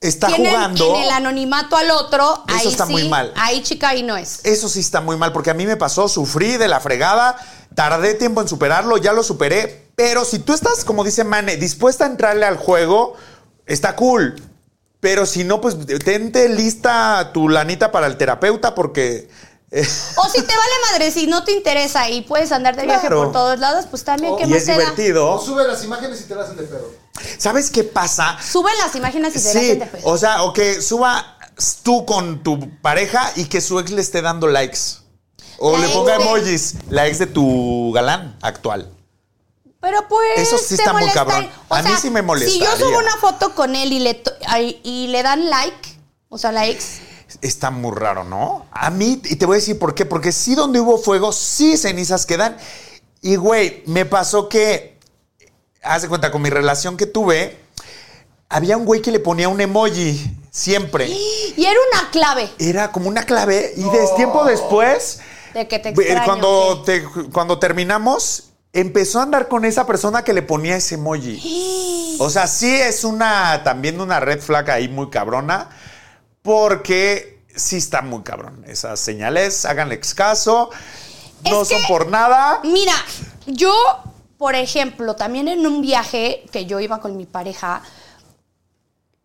Está 0.00 0.30
jugando. 0.30 0.94
en 0.96 1.02
el 1.04 1.10
anonimato 1.10 1.76
al 1.76 1.90
otro, 1.90 2.44
Eso 2.48 2.56
ahí 2.58 2.68
está 2.68 2.86
sí, 2.86 2.92
muy 2.92 3.08
mal. 3.08 3.32
Ahí 3.36 3.62
chica, 3.62 3.90
ahí 3.90 4.02
no 4.02 4.16
es. 4.16 4.40
Eso 4.44 4.68
sí 4.68 4.80
está 4.80 5.00
muy 5.00 5.16
mal, 5.16 5.32
porque 5.32 5.50
a 5.50 5.54
mí 5.54 5.66
me 5.66 5.76
pasó, 5.76 6.06
sufrí 6.08 6.58
de 6.58 6.68
la 6.68 6.80
fregada, 6.80 7.36
tardé 7.76 8.14
tiempo 8.14 8.40
en 8.40 8.48
superarlo, 8.48 8.96
ya 8.96 9.12
lo 9.12 9.22
superé. 9.22 9.86
Pero 9.94 10.24
si 10.24 10.40
tú 10.40 10.52
estás, 10.52 10.84
como 10.84 11.04
dice 11.04 11.22
Mane, 11.22 11.56
dispuesta 11.56 12.04
a 12.04 12.08
entrarle 12.08 12.44
al 12.44 12.56
juego, 12.56 13.14
está 13.66 13.94
cool. 13.94 14.34
Pero 14.98 15.24
si 15.26 15.44
no, 15.44 15.60
pues 15.60 15.76
tente 16.04 16.48
lista 16.48 17.30
tu 17.32 17.48
lanita 17.48 17.92
para 17.92 18.08
el 18.08 18.16
terapeuta, 18.16 18.74
porque. 18.74 19.28
eh, 19.70 19.86
O 20.16 20.28
si 20.28 20.40
te 20.42 20.54
vale 20.56 20.72
madre, 20.90 21.10
si 21.12 21.26
no 21.28 21.44
te 21.44 21.52
interesa 21.52 22.08
y 22.10 22.22
puedes 22.22 22.50
andar 22.50 22.74
de 22.76 22.84
viaje 22.86 23.06
Claro. 23.06 23.24
por 23.24 23.32
todos 23.32 23.58
lados, 23.60 23.84
pues 23.88 24.02
también, 24.04 24.36
¿qué 24.36 24.44
y 24.44 24.48
más 24.48 24.58
es 24.58 24.64
te 24.66 24.72
da? 24.72 24.76
O 24.76 24.80
divertido. 24.80 25.40
sube 25.40 25.66
las 25.68 25.84
imágenes 25.84 26.20
y 26.20 26.24
te 26.24 26.34
las 26.34 26.46
hacen 26.46 26.56
de 26.56 26.62
pedo. 26.64 26.90
¿Sabes 27.38 27.70
qué 27.70 27.84
pasa? 27.84 28.36
Sube 28.42 28.70
las 28.82 28.94
imágenes 28.96 29.36
y 29.36 29.38
se 29.38 29.48
las 29.48 29.56
hacen 29.56 29.78
de 29.78 29.86
pedo. 29.86 30.02
o 30.08 30.18
sea, 30.18 30.42
o 30.42 30.52
que 30.52 30.82
suba 30.82 31.38
tú 31.82 32.04
con 32.04 32.42
tu 32.42 32.58
pareja 32.82 33.30
y 33.36 33.44
que 33.46 33.60
su 33.60 33.78
ex 33.78 33.90
le 33.90 34.00
esté 34.02 34.20
dando 34.22 34.46
likes. 34.48 34.78
O 35.58 35.72
La 35.72 35.78
le 35.78 35.86
ex 35.86 35.94
ponga 35.94 36.18
de- 36.18 36.22
emojis, 36.24 36.74
la 36.90 37.06
ex 37.06 37.18
de 37.18 37.26
tu 37.26 37.92
galán 37.94 38.36
actual. 38.42 38.92
Pero 39.80 40.08
pues. 40.08 40.38
Eso 40.38 40.58
sí 40.58 40.74
está 40.74 40.92
muy 40.92 41.02
molesta. 41.02 41.24
cabrón. 41.24 41.50
O 41.68 41.74
A 41.74 41.82
mí 41.82 41.90
sí 42.00 42.10
me 42.10 42.22
Si 42.40 42.58
yo 42.58 42.76
subo 42.76 42.98
una 42.98 43.16
foto 43.18 43.54
con 43.54 43.76
él 43.76 43.92
y 43.92 44.00
le, 44.00 44.22
y 44.82 45.06
le 45.08 45.22
dan 45.22 45.48
like, 45.48 45.98
o 46.28 46.38
sea, 46.38 46.52
likes. 46.52 46.84
Está 47.42 47.70
muy 47.70 47.94
raro, 47.94 48.24
¿no? 48.24 48.66
A 48.70 48.90
mí, 48.90 49.20
y 49.24 49.36
te 49.36 49.46
voy 49.46 49.56
a 49.56 49.58
decir 49.60 49.78
por 49.78 49.94
qué, 49.94 50.06
porque 50.06 50.32
sí 50.32 50.54
donde 50.54 50.80
hubo 50.80 50.98
fuego, 50.98 51.32
sí 51.32 51.76
cenizas 51.76 52.24
quedan. 52.26 52.56
Y 53.20 53.36
güey, 53.36 53.82
me 53.86 54.04
pasó 54.06 54.48
que, 54.48 54.98
haz 55.82 56.02
de 56.02 56.08
cuenta, 56.08 56.30
con 56.30 56.42
mi 56.42 56.50
relación 56.50 56.96
que 56.96 57.06
tuve, 57.06 57.58
había 58.48 58.76
un 58.76 58.84
güey 58.86 59.02
que 59.02 59.10
le 59.10 59.20
ponía 59.20 59.48
un 59.48 59.60
emoji 59.60 60.36
siempre. 60.50 61.08
Y 61.56 61.64
era 61.64 61.78
una 61.90 62.10
clave 62.10 62.50
Era 62.58 62.92
como 62.92 63.08
una 63.08 63.22
clave 63.24 63.72
y 63.76 63.82
de 63.82 64.06
tiempo 64.16 64.44
después, 64.44 65.20
de 65.56 65.68
que 65.68 65.78
te 65.78 65.88
extraño. 65.90 66.24
cuando, 66.24 66.84
cuando 67.32 67.58
terminamos, 67.58 68.50
empezó 68.72 69.20
a 69.20 69.22
andar 69.24 69.48
con 69.48 69.64
esa 69.64 69.86
persona 69.86 70.22
que 70.22 70.32
le 70.32 70.42
ponía 70.42 70.76
ese 70.76 70.94
emoji. 70.96 71.72
O 72.18 72.30
sea, 72.30 72.46
sí 72.46 72.74
es 72.74 73.04
una, 73.04 73.62
también 73.62 74.00
una 74.00 74.20
red 74.20 74.40
flag 74.40 74.70
ahí 74.70 74.88
muy 74.88 75.10
cabrona, 75.10 75.68
porque 76.42 77.42
sí 77.54 77.76
está 77.76 78.00
muy 78.00 78.22
cabrón. 78.22 78.64
Esas 78.66 79.00
señales, 79.00 79.66
háganle 79.66 80.00
caso, 80.00 80.70
no 81.44 81.62
Es 81.62 81.68
son 81.68 81.82
que- 81.82 81.88
por 81.88 82.08
nada. 82.08 82.60
Mira, 82.64 82.94
yo, 83.46 83.74
por 84.38 84.54
ejemplo, 84.54 85.14
también 85.14 85.48
en 85.48 85.66
un 85.66 85.82
viaje 85.82 86.44
que 86.52 86.64
yo 86.66 86.80
iba 86.80 87.00
con 87.00 87.16
mi 87.16 87.26
pareja, 87.26 87.82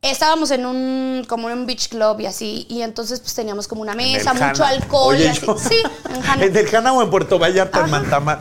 estábamos 0.09 0.49
en 0.51 0.65
un, 0.65 1.25
como 1.29 1.49
en 1.49 1.59
un 1.59 1.65
beach 1.67 1.89
club 1.89 2.19
y 2.21 2.25
así, 2.25 2.65
y 2.69 2.81
entonces 2.81 3.19
pues 3.19 3.35
teníamos 3.35 3.67
como 3.67 3.81
una 3.81 3.93
mesa, 3.93 4.33
mucho 4.33 4.65
alcohol 4.65 5.15
y 5.15 5.19
Oye, 5.21 5.29
así. 5.29 5.45
yo- 5.45 5.57
Sí, 5.59 5.83
en. 6.09 6.41
¿En 6.41 6.57
el 6.57 6.75
Hana 6.75 6.93
o 6.93 7.03
en 7.03 7.09
Puerto 7.11 7.37
Vallarta, 7.37 7.81
en 7.81 7.91
Mantamar? 7.91 8.39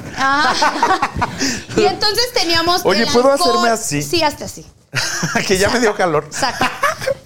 Y 1.76 1.84
entonces 1.84 2.32
teníamos. 2.32 2.80
Oye, 2.84 3.06
¿puedo 3.06 3.30
alcohol- 3.32 3.50
hacerme 3.50 3.68
así? 3.68 4.02
Sí, 4.02 4.22
hasta 4.22 4.46
así. 4.46 4.64
que 5.46 5.58
ya 5.58 5.68
me 5.70 5.80
dio 5.80 5.94
calor. 5.94 6.24
Exacto. 6.26 6.64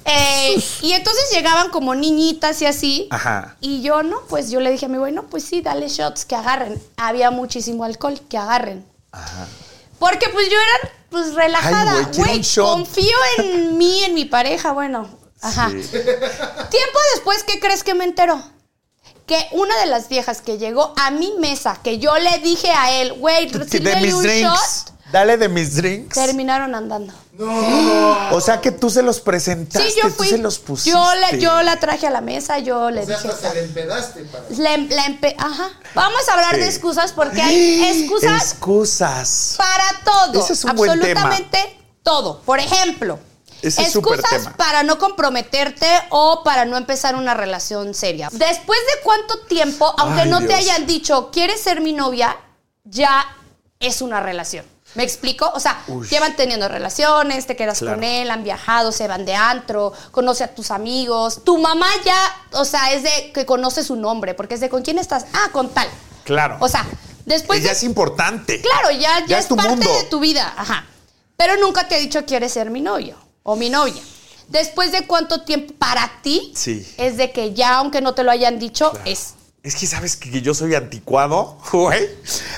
Eh, 0.06 0.62
y 0.82 0.92
entonces 0.92 1.24
llegaban 1.32 1.70
como 1.70 1.94
niñitas 1.94 2.60
y 2.60 2.66
así. 2.66 3.08
Ajá. 3.10 3.56
Y 3.62 3.80
yo, 3.80 4.02
no, 4.02 4.20
pues 4.28 4.50
yo 4.50 4.60
le 4.60 4.70
dije 4.70 4.84
a 4.84 4.88
mi 4.90 4.98
güey, 4.98 5.12
no, 5.12 5.22
pues 5.24 5.44
sí, 5.44 5.62
dale 5.62 5.88
shots, 5.88 6.26
que 6.26 6.36
agarren. 6.36 6.80
Había 6.98 7.30
muchísimo 7.30 7.84
alcohol, 7.84 8.20
que 8.28 8.36
agarren. 8.36 8.84
Porque 9.98 10.28
pues 10.28 10.46
yo 10.50 10.56
era 10.58 10.92
pues 11.14 11.34
relajada. 11.34 12.10
Güey, 12.16 12.42
confío 12.56 13.16
en 13.38 13.78
mí, 13.78 14.04
en 14.04 14.14
mi 14.14 14.24
pareja, 14.24 14.72
bueno. 14.72 15.08
Ajá. 15.40 15.70
Sí. 15.70 15.76
Tiempo 15.90 16.98
después, 17.14 17.44
¿qué 17.44 17.60
crees 17.60 17.82
que 17.84 17.94
me 17.94 18.04
enteró? 18.04 18.42
Que 19.26 19.46
una 19.52 19.78
de 19.78 19.86
las 19.86 20.08
viejas 20.08 20.40
que 20.42 20.58
llegó 20.58 20.92
a 20.96 21.10
mi 21.10 21.32
mesa, 21.38 21.78
que 21.82 21.98
yo 21.98 22.16
le 22.18 22.38
dije 22.38 22.70
a 22.70 22.92
él, 23.00 23.14
güey, 23.14 23.46
mis 24.02 24.14
un 24.14 24.22
drinks. 24.22 24.42
shot, 24.42 24.93
Dale 25.14 25.36
de 25.36 25.48
mis 25.48 25.76
drinks. 25.76 26.14
terminaron 26.16 26.74
andando. 26.74 27.12
O 28.32 28.40
sea 28.40 28.60
que 28.60 28.72
tú 28.72 28.90
se 28.90 29.00
los 29.02 29.20
presentaste, 29.20 29.88
Sí, 29.90 30.00
yo 30.02 30.08
tú 30.08 30.14
fui. 30.16 30.28
se 30.28 30.38
los 30.38 30.58
pusiste. 30.58 30.90
Yo 30.90 31.14
la, 31.14 31.30
yo 31.36 31.62
la 31.62 31.78
traje 31.78 32.08
a 32.08 32.10
la 32.10 32.20
mesa, 32.20 32.58
yo 32.58 32.90
le 32.90 33.02
O 33.02 33.06
sea, 33.06 33.16
dije. 33.18 33.28
hasta 33.28 33.48
se 33.50 33.54
le 33.54 33.62
empedaste 33.64 34.24
para. 34.24 34.44
La, 34.58 34.74
em- 34.74 34.88
la 34.90 35.04
empe- 35.06 35.34
Ajá. 35.38 35.70
Vamos 35.94 36.28
a 36.28 36.32
hablar 36.34 36.54
Sí. 36.56 36.60
de 36.62 36.66
excusas 36.68 37.12
porque 37.12 37.40
hay 37.40 37.84
excusas 38.02 38.42
Excusas. 38.52 39.54
para 39.56 39.84
todo. 40.04 40.40
Ese 40.42 40.52
es 40.54 40.64
un 40.64 40.74
buen 40.74 40.90
absolutamente 40.90 41.78
todo. 42.02 42.40
Por 42.40 42.58
ejemplo, 42.58 43.20
Ese 43.62 43.82
excusas 43.82 44.28
tema. 44.30 44.56
para 44.56 44.82
no 44.82 44.98
comprometerte 44.98 45.86
o 46.10 46.42
para 46.44 46.64
no 46.64 46.76
empezar 46.76 47.14
una 47.14 47.34
relación 47.34 47.94
seria. 47.94 48.30
Después 48.32 48.80
de 48.96 49.02
cuánto 49.04 49.38
tiempo, 49.46 49.94
aunque 49.98 50.22
Ay, 50.22 50.28
no 50.28 50.44
te 50.44 50.54
hayan 50.54 50.86
dicho, 50.86 51.30
¿quieres 51.32 51.60
ser 51.60 51.80
mi 51.80 51.92
novia? 51.92 52.36
Ya 52.82 53.24
es 53.78 54.02
una 54.02 54.18
relación. 54.20 54.64
¿Me 54.94 55.02
explico? 55.02 55.50
O 55.54 55.60
sea, 55.60 55.82
Uy. 55.88 56.06
llevan 56.08 56.36
teniendo 56.36 56.68
relaciones, 56.68 57.46
te 57.46 57.56
quedas 57.56 57.78
Claro. 57.80 57.96
con 57.96 58.04
él, 58.04 58.30
han 58.30 58.44
viajado, 58.44 58.92
se 58.92 59.08
van 59.08 59.24
de 59.24 59.34
antro, 59.34 59.92
conoce 60.12 60.44
a 60.44 60.54
tus 60.54 60.70
amigos. 60.70 61.42
Tu 61.44 61.58
mamá 61.58 61.88
ya, 62.04 62.16
o 62.52 62.64
sea, 62.64 62.92
es 62.92 63.02
de 63.02 63.32
que 63.32 63.44
conoce 63.44 63.82
su 63.82 63.96
nombre, 63.96 64.34
porque 64.34 64.54
es 64.54 64.60
de 64.60 64.68
con 64.68 64.82
quién 64.82 64.98
estás. 64.98 65.26
Ah, 65.32 65.48
con 65.52 65.70
tal. 65.70 65.88
Claro. 66.24 66.56
O 66.60 66.68
sea, 66.68 66.86
después 67.26 67.60
ya 67.62 67.70
de 67.70 67.76
es 67.76 67.82
importante. 67.82 68.60
Claro, 68.60 68.90
ya, 68.92 69.20
ya, 69.20 69.26
Ya 69.26 69.38
es, 69.38 69.44
es 69.44 69.48
tu 69.48 69.56
parte 69.56 69.70
mundo. 69.70 69.92
de 69.92 70.04
tu 70.04 70.20
vida. 70.20 70.54
Ajá. 70.56 70.86
Pero 71.36 71.56
nunca 71.56 71.88
te 71.88 71.96
ha 71.96 71.98
dicho 71.98 72.24
quieres 72.24 72.52
ser 72.52 72.70
mi 72.70 72.80
novio 72.80 73.16
o 73.42 73.56
mi 73.56 73.70
novia. 73.70 74.00
Después 74.48 74.92
de 74.92 75.06
cuánto 75.06 75.42
tiempo 75.42 75.74
para 75.78 76.20
ti 76.22 76.52
Sí. 76.54 76.86
es 76.98 77.16
de 77.16 77.32
que 77.32 77.52
ya, 77.54 77.76
aunque 77.78 78.00
no 78.00 78.14
te 78.14 78.22
lo 78.22 78.30
hayan 78.30 78.58
dicho, 78.58 78.92
es. 79.04 79.34
Es 79.62 79.74
que 79.76 79.86
sabes 79.86 80.16
que 80.16 80.42
yo 80.42 80.52
soy 80.54 80.74
anticuado, 80.74 81.58
güey. 81.72 82.08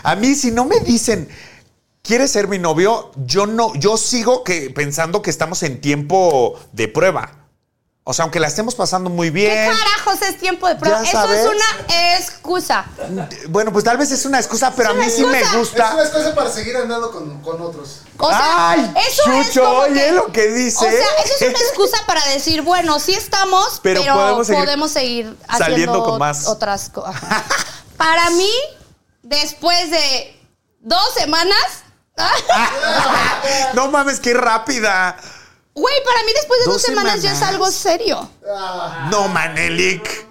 A 0.02 0.16
mí, 0.16 0.34
si 0.34 0.50
no 0.50 0.64
me 0.64 0.80
dicen, 0.80 1.28
¿quieres 2.06 2.30
ser 2.30 2.48
mi 2.48 2.58
novio? 2.58 3.10
Yo 3.16 3.46
no, 3.46 3.74
yo 3.74 3.96
sigo 3.96 4.44
que, 4.44 4.70
pensando 4.70 5.22
que 5.22 5.30
estamos 5.30 5.62
en 5.62 5.80
tiempo 5.80 6.58
de 6.72 6.88
prueba. 6.88 7.42
O 8.08 8.14
sea, 8.14 8.22
aunque 8.22 8.38
la 8.38 8.46
estemos 8.46 8.76
pasando 8.76 9.10
muy 9.10 9.26
¿Qué 9.28 9.32
bien. 9.32 9.66
carajos 9.66 10.22
es 10.22 10.38
tiempo 10.38 10.68
de 10.68 10.76
prueba? 10.76 11.02
Ya 11.02 11.08
Eso 11.10 11.18
sabes. 11.18 11.40
es 11.40 11.46
una 11.48 12.14
excusa. 12.16 12.84
Bueno, 13.48 13.72
pues 13.72 13.82
tal 13.84 13.96
vez 13.96 14.12
es 14.12 14.24
una 14.24 14.38
excusa, 14.38 14.72
pero 14.76 14.90
a 14.90 14.94
mí 14.94 15.10
sí 15.10 15.24
me 15.24 15.40
excusa. 15.40 15.88
Es 15.88 15.92
una 15.94 16.02
excusa 16.04 16.34
para 16.36 16.48
seguir 16.52 16.76
andando 16.76 17.10
con, 17.10 17.42
con 17.42 17.60
otros. 17.60 18.02
O 18.18 18.28
sea, 18.28 18.70
Ay, 18.70 18.94
eso 19.08 19.32
es 19.32 19.48
Chucho, 19.48 19.64
como 19.64 19.78
oye 19.80 19.94
que- 20.04 20.12
lo 20.12 20.26
que 20.30 20.46
dice. 20.52 20.86
O 20.86 20.88
sea, 20.88 21.00
eso 21.24 21.34
es 21.40 21.48
una 21.50 21.58
excusa 21.58 21.96
para 22.06 22.24
decir, 22.28 22.62
bueno, 22.62 23.00
sí 23.00 23.12
estamos, 23.12 23.80
Pero 23.82 24.02
pero, 24.02 24.14
podemos 24.14 24.46
podemos 24.46 24.92
seguir 24.92 25.24
seguir, 25.26 25.38
haciendo 25.48 25.64
saliendo 25.64 26.04
con 26.04 26.18
más. 26.20 26.46
otras 26.46 26.88
cosas. 26.90 27.16
Para 27.96 28.30
mí, 28.30 28.52
después 29.24 29.90
de 29.90 30.40
dos 30.78 31.12
semanas, 31.14 31.56
no 33.74 33.90
mames, 33.90 34.20
qué 34.20 34.34
rápida. 34.34 35.16
güey, 35.74 35.94
para 36.04 36.22
mí 36.24 36.32
después 36.34 36.60
de 36.60 36.64
dos, 36.66 36.74
Dos 36.74 36.82
semanas, 36.82 37.22
ya 37.22 37.32
es 37.32 37.42
algo 37.42 37.70
serio. 37.70 38.28
No, 39.10 39.28
Manelik. 39.28 40.26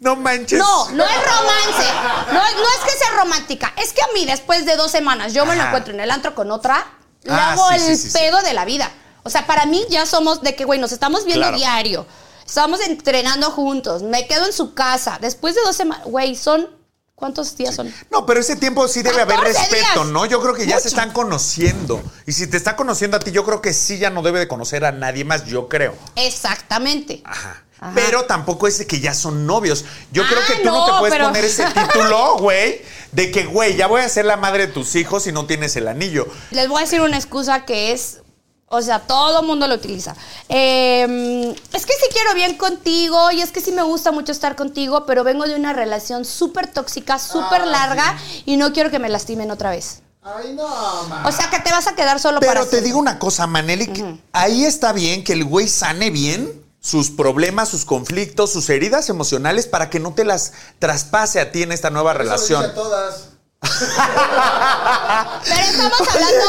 No 0.00 0.16
manches. 0.16 0.58
No, 0.58 0.90
no 0.90 1.02
es 1.04 1.16
romance. 1.16 1.92
No, 2.32 2.34
no 2.42 2.68
es 2.68 2.92
que 2.92 2.98
sea 2.98 3.10
romántica. 3.16 3.72
Es 3.76 3.92
que 3.94 4.02
a 4.02 4.08
mí, 4.12 4.26
después 4.26 4.66
de 4.66 4.76
dos 4.76 4.90
semanas, 4.90 5.32
yo 5.32 5.46
me 5.46 5.56
lo 5.56 5.62
encuentro 5.62 5.94
en 5.94 6.00
el 6.00 6.10
antro 6.10 6.34
con 6.34 6.50
otra, 6.50 6.84
le 7.22 7.32
Ah, 7.32 7.52
hago 7.52 7.68
sí, 7.70 7.74
el 7.76 7.80
sí, 7.80 7.96
sí, 7.96 8.10
sí. 8.10 8.18
pedo 8.18 8.42
de 8.42 8.52
la 8.52 8.66
vida. 8.66 8.90
O 9.22 9.30
sea, 9.30 9.46
para 9.46 9.64
mí 9.64 9.82
ya 9.88 10.04
somos 10.04 10.42
de 10.42 10.54
que, 10.54 10.66
güey, 10.66 10.78
nos 10.78 10.92
estamos 10.92 11.24
viendo 11.24 11.40
Claro. 11.46 11.56
diario. 11.56 12.06
Estamos 12.44 12.80
entrenando 12.80 13.50
juntos. 13.50 14.02
Me 14.02 14.26
quedo 14.26 14.44
en 14.44 14.52
su 14.52 14.74
casa. 14.74 15.16
Después 15.22 15.54
de 15.54 15.62
dos 15.62 15.74
semanas, 15.74 16.04
güey, 16.04 16.36
son. 16.36 16.68
¿Cuántos 17.16 17.56
días 17.56 17.76
son? 17.76 17.92
No, 18.10 18.26
pero 18.26 18.40
ese 18.40 18.56
tiempo 18.56 18.88
sí 18.88 19.02
debe 19.02 19.20
haber 19.22 19.36
14 19.36 19.58
respeto, 19.58 20.00
días. 20.02 20.06
¿no? 20.12 20.26
Yo 20.26 20.40
creo 20.42 20.52
que 20.54 20.66
ya 20.66 20.80
se 20.80 20.88
están 20.88 21.12
conociendo. 21.12 22.02
Y 22.26 22.32
si 22.32 22.48
te 22.48 22.56
está 22.56 22.74
conociendo 22.74 23.16
a 23.16 23.20
ti, 23.20 23.30
yo 23.30 23.44
creo 23.44 23.62
que 23.62 23.72
sí 23.72 23.98
ya 23.98 24.10
no 24.10 24.20
debe 24.22 24.40
de 24.40 24.48
conocer 24.48 24.84
a 24.84 24.90
nadie 24.90 25.24
más, 25.24 25.44
yo 25.46 25.68
creo. 25.68 25.94
Exactamente. 26.16 27.22
Ajá. 27.24 27.62
Ajá. 27.78 27.92
Pero 27.94 28.24
tampoco 28.24 28.66
es 28.66 28.78
de 28.78 28.86
que 28.86 28.98
ya 28.98 29.14
son 29.14 29.46
novios. 29.46 29.84
Yo 30.10 30.26
creo 30.26 30.40
Ah, 30.42 30.46
que 30.46 30.54
tú 30.56 30.64
no, 30.66 30.86
no, 30.88 30.92
te 30.94 30.98
puedes 31.00 31.14
pero- 31.14 31.26
poner 31.26 31.44
ese 31.44 31.64
título, 31.74 32.36
güey, 32.38 32.82
de 33.12 33.30
que, 33.30 33.44
güey, 33.46 33.76
ya 33.76 33.86
voy 33.86 34.00
a 34.02 34.08
ser 34.08 34.24
la 34.24 34.36
madre 34.36 34.66
de 34.66 34.72
tus 34.72 34.94
hijos 34.96 35.22
si 35.24 35.32
no 35.32 35.46
tienes 35.46 35.76
el 35.76 35.86
anillo. 35.88 36.26
Les 36.50 36.68
voy 36.68 36.78
a 36.78 36.84
decir 36.84 37.00
una 37.00 37.16
excusa 37.16 37.64
que 37.64 37.92
es, 37.92 38.18
o 38.68 38.82
sea, 38.82 39.00
todo 39.00 39.40
el 39.40 39.46
mundo 39.46 39.66
lo 39.68 39.74
utiliza. 39.74 40.16
Eh, 40.48 41.54
es 41.72 41.86
que 41.86 41.92
sí 41.92 42.06
quiero 42.12 42.34
bien 42.34 42.56
contigo 42.56 43.30
y 43.30 43.40
es 43.40 43.50
que 43.52 43.60
sí 43.60 43.72
me 43.72 43.82
gusta 43.82 44.10
mucho 44.12 44.32
estar 44.32 44.56
contigo, 44.56 45.06
pero 45.06 45.24
vengo 45.24 45.44
de 45.44 45.54
una 45.54 45.72
relación 45.72 46.24
súper 46.24 46.66
tóxica, 46.72 47.18
súper 47.18 47.62
Ah, 47.62 47.66
larga 47.66 48.18
y 48.46 48.56
no 48.56 48.72
quiero 48.72 48.90
que 48.90 48.98
me 48.98 49.08
lastimen 49.08 49.50
otra 49.50 49.70
vez. 49.70 50.00
Ay, 50.22 50.54
no, 50.54 50.66
man. 51.08 51.26
O 51.26 51.32
sea, 51.32 51.50
que 51.50 51.60
te 51.60 51.70
vas 51.70 51.86
a 51.86 51.94
quedar 51.94 52.18
solo 52.18 52.40
para 52.40 52.52
Pero 52.52 52.64
te 52.64 52.70
siempre. 52.70 52.86
digo 52.86 52.98
una 52.98 53.18
cosa, 53.18 53.46
Manelik, 53.46 54.02
ahí 54.32 54.64
está 54.64 54.92
bien 54.92 55.22
que 55.22 55.34
el 55.34 55.44
güey 55.44 55.68
sane 55.68 56.10
bien 56.10 56.64
sus 56.80 57.10
problemas, 57.10 57.68
sus 57.68 57.84
conflictos, 57.84 58.50
sus 58.52 58.68
heridas 58.70 59.08
emocionales 59.10 59.66
para 59.66 59.90
que 59.90 60.00
no 60.00 60.14
te 60.14 60.24
las 60.24 60.52
traspase 60.78 61.40
a 61.40 61.52
ti 61.52 61.62
en 61.62 61.72
esta 61.72 61.90
nueva 61.90 62.12
Eso 62.12 62.18
lo 62.18 62.24
relación. 62.24 62.60
dice 62.62 62.72
a 62.72 62.74
todas. 62.74 63.28
Pero 65.44 65.60
estamos 65.60 66.00
hablando, 66.00 66.44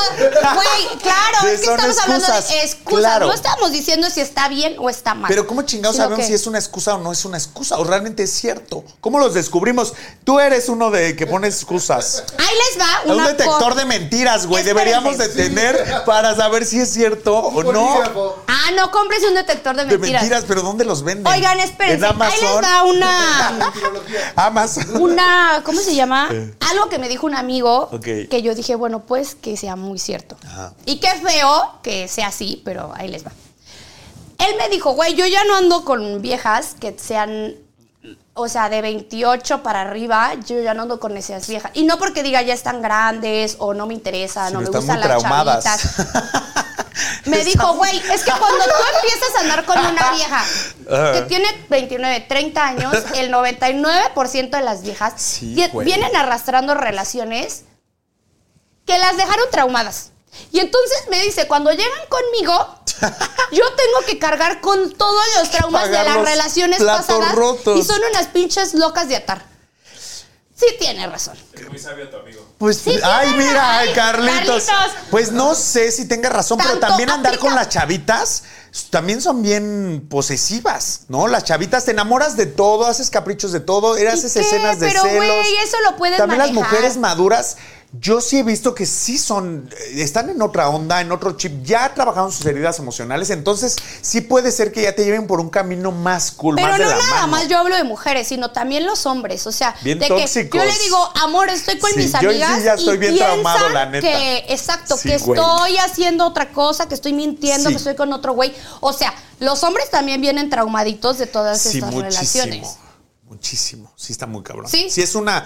güey, 0.56 0.99
claro, 1.01 1.47
es 1.47 1.62
que 1.62 1.65
estamos 1.71 1.97
hablando 1.99 2.28
de 2.28 2.39
excusas. 2.63 2.75
claro. 3.01 3.28
No 3.28 3.34
estamos 3.34 3.71
diciendo 3.71 4.10
si 4.10 4.21
está 4.21 4.47
bien 4.47 4.75
o 4.80 4.89
está 4.89 5.13
mal. 5.15 5.28
Pero 5.28 5.47
¿cómo 5.47 5.62
chingados 5.63 5.97
sabemos 5.97 6.19
que- 6.19 6.25
si 6.28 6.34
es 6.34 6.47
una 6.47 6.60
excusa 6.60 6.95
o 6.95 6.97
no 6.99 7.12
es 7.12 7.25
una 7.25 7.38
excusa? 7.38 7.78
¿O 7.78 7.84
realmente 7.84 8.23
es 8.23 8.32
cierto? 8.34 8.84
¿Cómo 9.01 9.19
los 9.19 9.34
descubrimos? 9.34 9.93
Tú 10.23 10.39
eres 10.39 10.69
uno 10.69 10.91
de 10.91 11.15
que 11.15 11.28
pone 11.28 11.47
excusas. 11.47 12.23
Ahí 12.38 12.45
les 12.69 12.80
va 12.82 13.01
Un 13.06 13.12
una 13.19 13.28
detector 13.30 13.73
co- 13.73 13.75
de 13.75 13.86
mentiras, 13.86 14.45
güey. 14.47 14.63
Deberíamos 14.63 15.17
de 15.17 15.30
tener 15.30 16.04
para 16.06 16.36
saber 16.36 16.65
si 16.65 16.80
es 16.80 16.91
cierto 16.91 17.36
o 17.38 17.49
Un 17.60 17.73
no. 17.73 18.36
Ah, 18.47 18.71
no 18.75 18.91
compres 18.91 19.23
un 19.23 19.36
detector 19.36 19.75
de 19.75 19.86
De 19.86 19.97
mentiras. 19.97 20.21
mentiras, 20.23 20.45
pero 20.47 20.62
¿dónde 20.62 20.86
los 20.86 21.04
venden? 21.04 21.32
Oigan, 21.32 21.60
espérense. 21.60 22.06
En 22.06 22.21
Ahí 22.21 22.41
les 22.41 22.63
va 22.63 22.84
una. 22.84 23.54
Amazon. 24.36 25.01
una, 25.01 25.62
¿cómo 25.65 25.80
se 25.82 25.95
llama? 25.95 26.30
Algo 26.71 26.89
que 26.89 26.97
me 26.99 27.05
dijo 27.10 27.26
un 27.26 27.36
amigo 27.36 27.89
Ok. 27.91 28.04
que 28.30 28.41
yo 28.41 28.56
dije, 28.56 28.76
bueno, 28.76 29.02
pues 29.06 29.36
que 29.36 29.58
sea 29.58 29.76
muy 29.76 30.00
cierto. 30.00 30.38
Ajá. 30.46 30.74
Y 30.86 31.00
qué 31.00 31.10
feo 31.10 31.80
que 31.82 32.08
sea 32.08 32.28
así, 32.28 32.62
pero 32.65 32.91
ahí 32.96 33.08
les 33.08 33.26
va. 33.26 33.32
Él 34.38 34.56
me 34.58 34.70
dijo, 34.70 34.91
güey, 34.94 35.15
yo 35.15 35.26
ya 35.26 35.44
no 35.46 35.56
ando 35.56 35.86
con 35.86 36.22
viejas 36.22 36.76
que 36.80 36.96
sean, 37.00 37.56
o 38.34 38.48
sea, 38.50 38.70
de 38.70 38.82
28 38.82 39.63
para 39.63 39.82
arriba, 39.82 40.34
yo 40.46 40.62
ya 40.62 40.74
no 40.74 40.84
ando 40.84 41.00
con 41.00 41.15
esas 41.18 41.48
viejas. 41.48 41.72
Y 41.74 41.84
no 41.84 41.98
porque 41.98 42.22
diga 42.22 42.41
ya 42.41 42.54
están 42.54 42.82
grandes 42.82 43.56
o 43.60 43.74
no 43.74 43.88
me 43.88 43.94
interesa, 43.94 44.48
Sino 44.48 44.62
no 44.62 44.70
me 44.72 44.78
gustan 44.78 45.00
las 45.00 45.08
traumadas. 45.08 45.63
chavitas. 45.63 46.64
Me 47.30 47.44
dijo, 47.44 47.74
güey, 47.74 47.98
es 47.98 48.24
que 48.24 48.32
cuando 48.32 48.64
tú 48.66 48.72
empiezas 48.96 49.36
a 49.36 49.40
andar 49.42 49.66
con 49.66 49.80
una 49.80 50.12
vieja 50.12 50.44
que 51.14 51.22
tiene 51.28 51.48
29, 51.70 52.26
30 52.28 52.66
años, 52.68 52.94
el 53.16 53.32
99% 53.32 54.50
de 54.50 54.62
las 54.62 54.84
viejas 54.84 55.14
Sí, 55.18 55.56
vienen 55.84 56.16
arrastrando 56.16 56.76
relaciones 56.76 57.64
que 58.86 58.98
las 58.98 59.18
dejaron 59.18 59.46
traumadas. 59.52 60.12
Y 60.52 60.60
entonces 60.60 61.04
me 61.10 61.22
dice, 61.24 61.48
cuando 61.48 61.72
llegan 61.72 62.08
conmigo, 62.10 62.76
yo 63.52 63.64
tengo 63.76 64.06
que 64.06 64.20
cargar 64.20 64.62
con 64.62 64.92
todos 64.94 65.24
los 65.40 65.50
traumas 65.50 65.90
de 65.90 66.04
las 66.04 66.18
relaciones 66.18 66.84
pasadas 66.84 67.34
rotos. 67.34 67.78
y 67.80 67.84
son 67.84 68.00
unas 68.12 68.28
pinches 68.28 68.74
locas 68.74 69.08
de 69.08 69.16
atar. 69.16 69.55
Sí 70.58 70.65
tiene 70.80 71.06
razón. 71.08 71.38
Pues, 72.58 72.78
Sí, 72.78 72.98
ay, 73.04 73.28
tiene 73.30 73.44
mira, 73.46 73.80
razón. 73.80 73.94
Carlitos. 73.94 74.63
Carlitos. 74.65 74.98
Pues 75.12 75.32
no 75.34 75.54
sé 75.54 75.91
si 75.91 76.08
tenga 76.08 76.30
razón, 76.30 76.58
pero 76.63 76.80
también 76.80 77.10
andar 77.10 77.34
aplica- 77.34 77.46
con 77.48 77.56
las 77.56 77.68
chavitas 77.70 78.44
también 78.89 79.22
son 79.22 79.41
bien 79.41 80.06
posesivas, 80.10 81.02
¿no? 81.10 81.28
Las 81.28 81.44
chavitas 81.44 81.86
te 81.86 81.91
enamoras 81.91 82.38
de 82.38 82.46
todo, 82.46 82.86
haces 82.86 83.10
caprichos 83.10 83.52
de 83.52 83.60
todo, 83.60 83.94
haces 83.96 84.36
escenas 84.36 84.80
de 84.80 84.88
Pero, 84.88 85.02
celos. 85.04 85.18
güey, 85.26 85.56
eso 85.58 85.78
lo 85.89 85.96
puedes 85.98 86.18
También 86.18 86.39
las 86.39 86.52
mujeres 86.52 86.98
maduras, 86.98 87.58
yo 87.99 88.19
sí 88.19 88.39
he 88.39 88.43
visto 88.43 88.73
que 88.75 88.86
sí 88.86 89.17
son, 89.17 89.69
eh, 89.91 90.01
están 90.01 90.29
en 90.29 90.41
otra 90.41 90.69
onda, 90.69 91.01
en 91.01 91.12
otro 91.12 91.38
chip, 91.38 91.63
ya 91.63 91.93
trabajaron 91.93 92.31
sus 92.31 92.45
heridas 92.45 92.79
emocionales, 92.79 93.29
entonces 93.29 93.75
sí 94.01 94.21
puede 94.21 94.51
ser 94.51 94.71
que 94.71 94.81
ya 94.81 94.95
te 94.95 95.05
lleven 95.05 95.27
por 95.27 95.39
un 95.39 95.49
camino 95.49 95.91
más 95.91 96.31
cool, 96.31 96.55
Pero 96.55 96.67
más 96.69 96.77
de 96.79 96.84
no 96.86 96.89
la 96.91 96.97
nada 96.97 97.12
mano. 97.21 97.27
más 97.29 97.47
yo 97.47 97.58
hablo 97.60 97.75
de 97.75 97.84
mujeres, 97.84 98.27
sino 98.27 98.51
también 98.51 98.86
los 98.86 99.05
hombres. 99.05 99.45
O 99.47 99.51
sea, 99.51 99.75
Bien 99.81 99.99
de 99.99 100.08
tóxicos. 100.08 100.49
que 100.51 100.58
yo 100.58 100.65
le 100.65 100.79
digo, 100.84 101.10
amor, 101.23 101.49
estoy 101.49 101.77
con 101.79 101.91
Sí, 101.91 101.97
mis 101.97 102.12
yo 102.13 102.19
sí 102.19 102.25
amigas. 102.27 102.63
ya 102.63 102.73
estoy 102.73 102.95
y 102.95 102.97
bien 102.99 103.17
traumado, 103.17 103.69
la 103.69 103.86
neta. 103.86 104.08
Que, 104.08 104.45
exacto, 104.49 104.97
Sí, 104.97 105.10
que 105.10 105.17
güey. 105.19 105.39
estoy 105.39 105.77
haciendo 105.77 106.25
otra 106.25 106.51
cosa, 106.51 106.88
que 106.88 106.95
estoy 106.95 107.13
mintiendo, 107.13 107.69
Sí. 107.69 107.75
que 107.75 107.77
estoy 107.77 107.95
con 107.95 108.12
otro 108.13 108.34
güey. 108.34 108.53
O 108.81 108.93
sea, 108.93 109.13
los 109.39 109.63
hombres 109.63 109.89
también 109.91 110.19
vienen 110.21 110.49
traumaditos 110.49 111.17
de 111.17 111.27
todas 111.27 111.62
Sí, 111.62 111.77
estas 111.77 111.91
muchísimo. 111.93 112.01
relaciones. 112.43 112.77
Muchísimo. 113.27 113.91
Sí, 113.95 114.12
está 114.13 114.27
muy 114.27 114.43
cabrón. 114.43 114.67
Sí. 114.69 114.88
Sí, 114.89 115.01
es 115.01 115.15
una. 115.15 115.45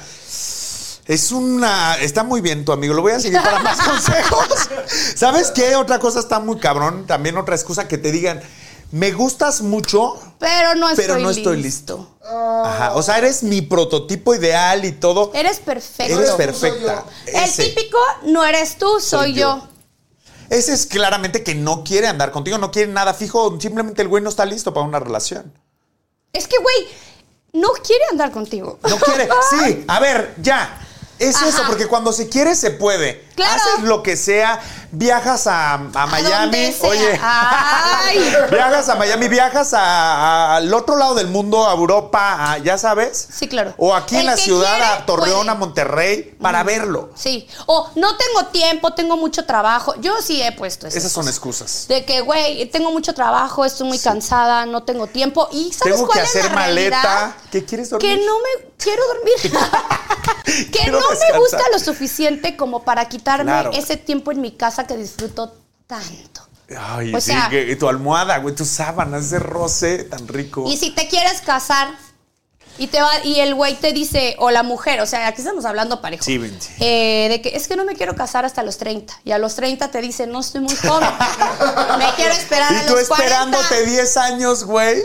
Es 1.10 1.32
una. 1.32 1.95
Está 1.95 2.24
muy 2.24 2.39
bien 2.39 2.63
tu 2.63 2.72
amigo. 2.72 2.93
Lo 2.93 3.02
voy 3.02 3.13
a 3.13 3.19
seguir 3.19 3.41
para 3.41 3.58
más 3.63 3.82
consejos. 3.84 4.48
¿Sabes 5.15 5.50
qué? 5.50 5.76
Otra 5.76 5.98
cosa 5.98 6.19
está 6.19 6.39
muy 6.39 6.60
cabrón. 6.60 7.08
También 7.08 7.36
otra 7.36 7.56
excusa 7.56 7.88
que 7.88 7.98
te 7.98 8.12
digan. 8.12 8.39
Me 8.91 9.12
gustas 9.12 9.62
mucho, 9.62 10.19
Pero 10.38 10.76
no 10.76 10.88
estoy 10.88 11.06
pero 11.06 11.19
no 11.19 11.32
estoy 11.32 11.63
listo. 11.63 12.15
Ajá. 12.63 12.93
O 12.93 13.02
sea, 13.02 13.17
eres 13.17 13.41
mi 13.41 13.63
prototipo 13.63 14.36
ideal 14.36 14.86
y 14.86 14.91
todo. 14.91 15.32
Eres 15.34 15.60
perfecto. 15.60 16.19
Eres 16.19 16.32
perfecta. 16.32 17.04
El 17.26 17.52
típico 17.52 17.98
no 18.26 18.45
eres 18.45 18.78
tú, 18.78 19.00
soy, 19.00 19.34
yo. 19.34 19.67
Ese 20.52 20.74
es 20.74 20.86
claramente 20.86 21.43
que 21.43 21.56
no 21.56 21.84
quiere 21.84 22.06
andar 22.06 22.32
contigo, 22.32 22.60
no 22.60 22.69
quiere 22.69 22.91
nada 22.91 23.15
fijo. 23.15 23.60
Simplemente 23.60 24.04
el 24.04 24.10
güey 24.10 24.22
no 24.22 24.30
está 24.30 24.45
listo 24.45 24.76
para 24.76 24.86
una 24.86 25.00
relación. 25.00 25.52
Es 26.34 26.48
que, 26.48 26.58
güey, 26.60 26.88
no 27.54 27.69
quiere 27.84 28.04
andar 28.12 28.32
contigo. 28.32 28.78
No 28.88 28.98
quiere. 28.98 29.28
Sí, 29.50 29.86
a 29.88 30.00
ver, 30.00 30.36
ya. 30.38 30.86
Es 31.19 31.36
Ajá. 31.36 31.49
eso, 31.49 31.63
porque 31.67 31.88
cuando 31.88 32.13
se 32.13 32.29
quiere, 32.29 32.55
se 32.55 32.71
puede. 32.71 33.27
Claro. 33.36 33.53
Haces 33.55 33.84
lo 33.84 34.03
que 34.03 34.17
sea, 34.17 34.60
viajas 34.91 35.47
a, 35.47 35.73
a 35.73 36.08
Miami. 36.08 36.75
Oye. 36.82 37.19
Ay. 37.21 38.34
viajas 38.51 38.89
a 38.89 38.95
Miami, 38.95 39.27
viajas 39.27 39.73
a- 39.73 39.79
a- 39.82 40.55
al 40.58 40.73
otro 40.73 40.97
lado 40.97 41.15
del 41.15 41.27
mundo, 41.27 41.67
a 41.69 41.73
Europa, 41.73 42.58
ya 42.63 42.77
sabes. 42.77 43.27
Sí, 43.32 43.47
claro. 43.47 43.73
O 43.77 43.93
aquí 43.95 44.17
en 44.17 44.25
la 44.25 44.36
ciudad, 44.38 44.71
quiere, 44.77 44.93
a 44.93 45.05
Torreón, 45.05 45.45
puede. 45.45 45.49
a 45.51 45.55
Monterrey, 45.55 46.36
para 46.41 46.63
verlo. 46.63 47.10
Sí. 47.15 47.47
O 47.65 47.89
no 47.95 48.15
tengo 48.17 48.47
tiempo, 48.51 48.93
tengo 48.93 49.15
mucho 49.17 49.45
trabajo. 49.45 49.95
Yo 50.01 50.21
sí 50.21 50.41
he 50.41 50.51
puesto 50.53 50.88
esas 50.88 50.97
Esas 50.99 51.12
son 51.12 51.27
excusas. 51.27 51.86
De 51.88 52.03
que, 52.05 52.21
güey, 52.21 52.65
tengo 52.71 52.91
mucho 52.91 53.13
trabajo, 53.13 53.63
estoy 53.65 53.88
muy 53.88 53.99
cansada, 53.99 54.65
no 54.65 54.84
tengo 54.84 55.08
tiempo. 55.08 55.47
¿Y 55.51 55.71
sabes 55.73 55.95
Tengo 55.95 56.08
cuál 56.08 56.19
que 56.19 56.23
es 56.23 56.29
hacer 56.29 56.45
la 56.45 56.51
maleta. 56.55 57.36
¿Qué 57.51 57.63
quieres 57.65 57.89
dormir? 57.89 58.17
Que 58.19 58.25
no 58.25 58.34
me 58.39 58.68
quiero 58.80 59.04
dormir. 59.13 59.36
que 60.46 60.80
Quiero 60.80 61.00
no 61.00 61.06
me 61.10 61.38
gusta 61.39 61.62
lo 61.72 61.80
suficiente 61.80 62.56
como 62.58 62.84
para 62.84 63.08
quitarme 63.08 63.52
Claro. 63.52 63.72
ese 63.74 63.98
tiempo 63.98 64.32
en 64.32 64.42
mi 64.42 64.52
casa 64.52 64.88
que 64.88 64.98
disfruto 64.98 65.56
tanto. 65.88 66.42
Ay, 66.78 67.13
O 67.15 67.20
sí, 67.22 67.32
sea- 67.32 67.50
que- 67.50 67.76
tu 67.76 67.88
almohada, 67.89 68.38
güey, 68.39 68.54
tus 68.56 68.68
sábanas, 68.68 69.26
ese 69.26 69.39
roce 69.39 70.04
tan 70.06 70.28
rico. 70.28 70.65
Y 70.68 70.78
si 70.78 70.92
te 70.92 71.08
quieres 71.08 71.42
casar, 71.42 71.89
Y 72.82 72.88
te 72.88 73.02
va, 73.02 73.10
y 73.26 73.42
el 73.42 73.56
güey 73.56 73.76
te 73.76 73.92
dice, 73.92 74.38
o 74.39 74.52
la 74.52 74.63
mujer, 74.63 75.02
o 75.02 75.06
sea, 75.06 75.28
aquí 75.28 75.42
estamos 75.42 75.65
hablando 75.65 76.00
parejo. 76.00 76.24
Sí, 76.24 76.39
sí. 76.62 76.72
Eh, 76.80 77.28
de 77.30 77.42
que 77.42 77.50
es 77.58 77.68
que 77.68 77.76
no 77.76 77.84
me 77.84 77.94
quiero 77.94 78.15
casar 78.15 78.46
hasta 78.46 78.63
los 78.63 78.78
30. 78.78 79.20
Y 79.26 79.32
a 79.34 79.38
los 79.38 79.56
30 79.56 79.92
te 79.92 80.00
dicen, 80.00 80.32
no 80.32 80.39
estoy 80.39 80.62
muy 80.62 80.74
joven. 80.78 81.10
me 82.00 82.06
quiero 82.15 82.32
esperar 82.34 82.74
a 82.74 82.84
Y 82.84 82.88
tú 82.88 82.96
los 82.96 83.10
40. 83.10 83.13
esperándote 83.26 83.86
10 83.86 84.15
años, 84.18 84.63
güey, 84.63 85.04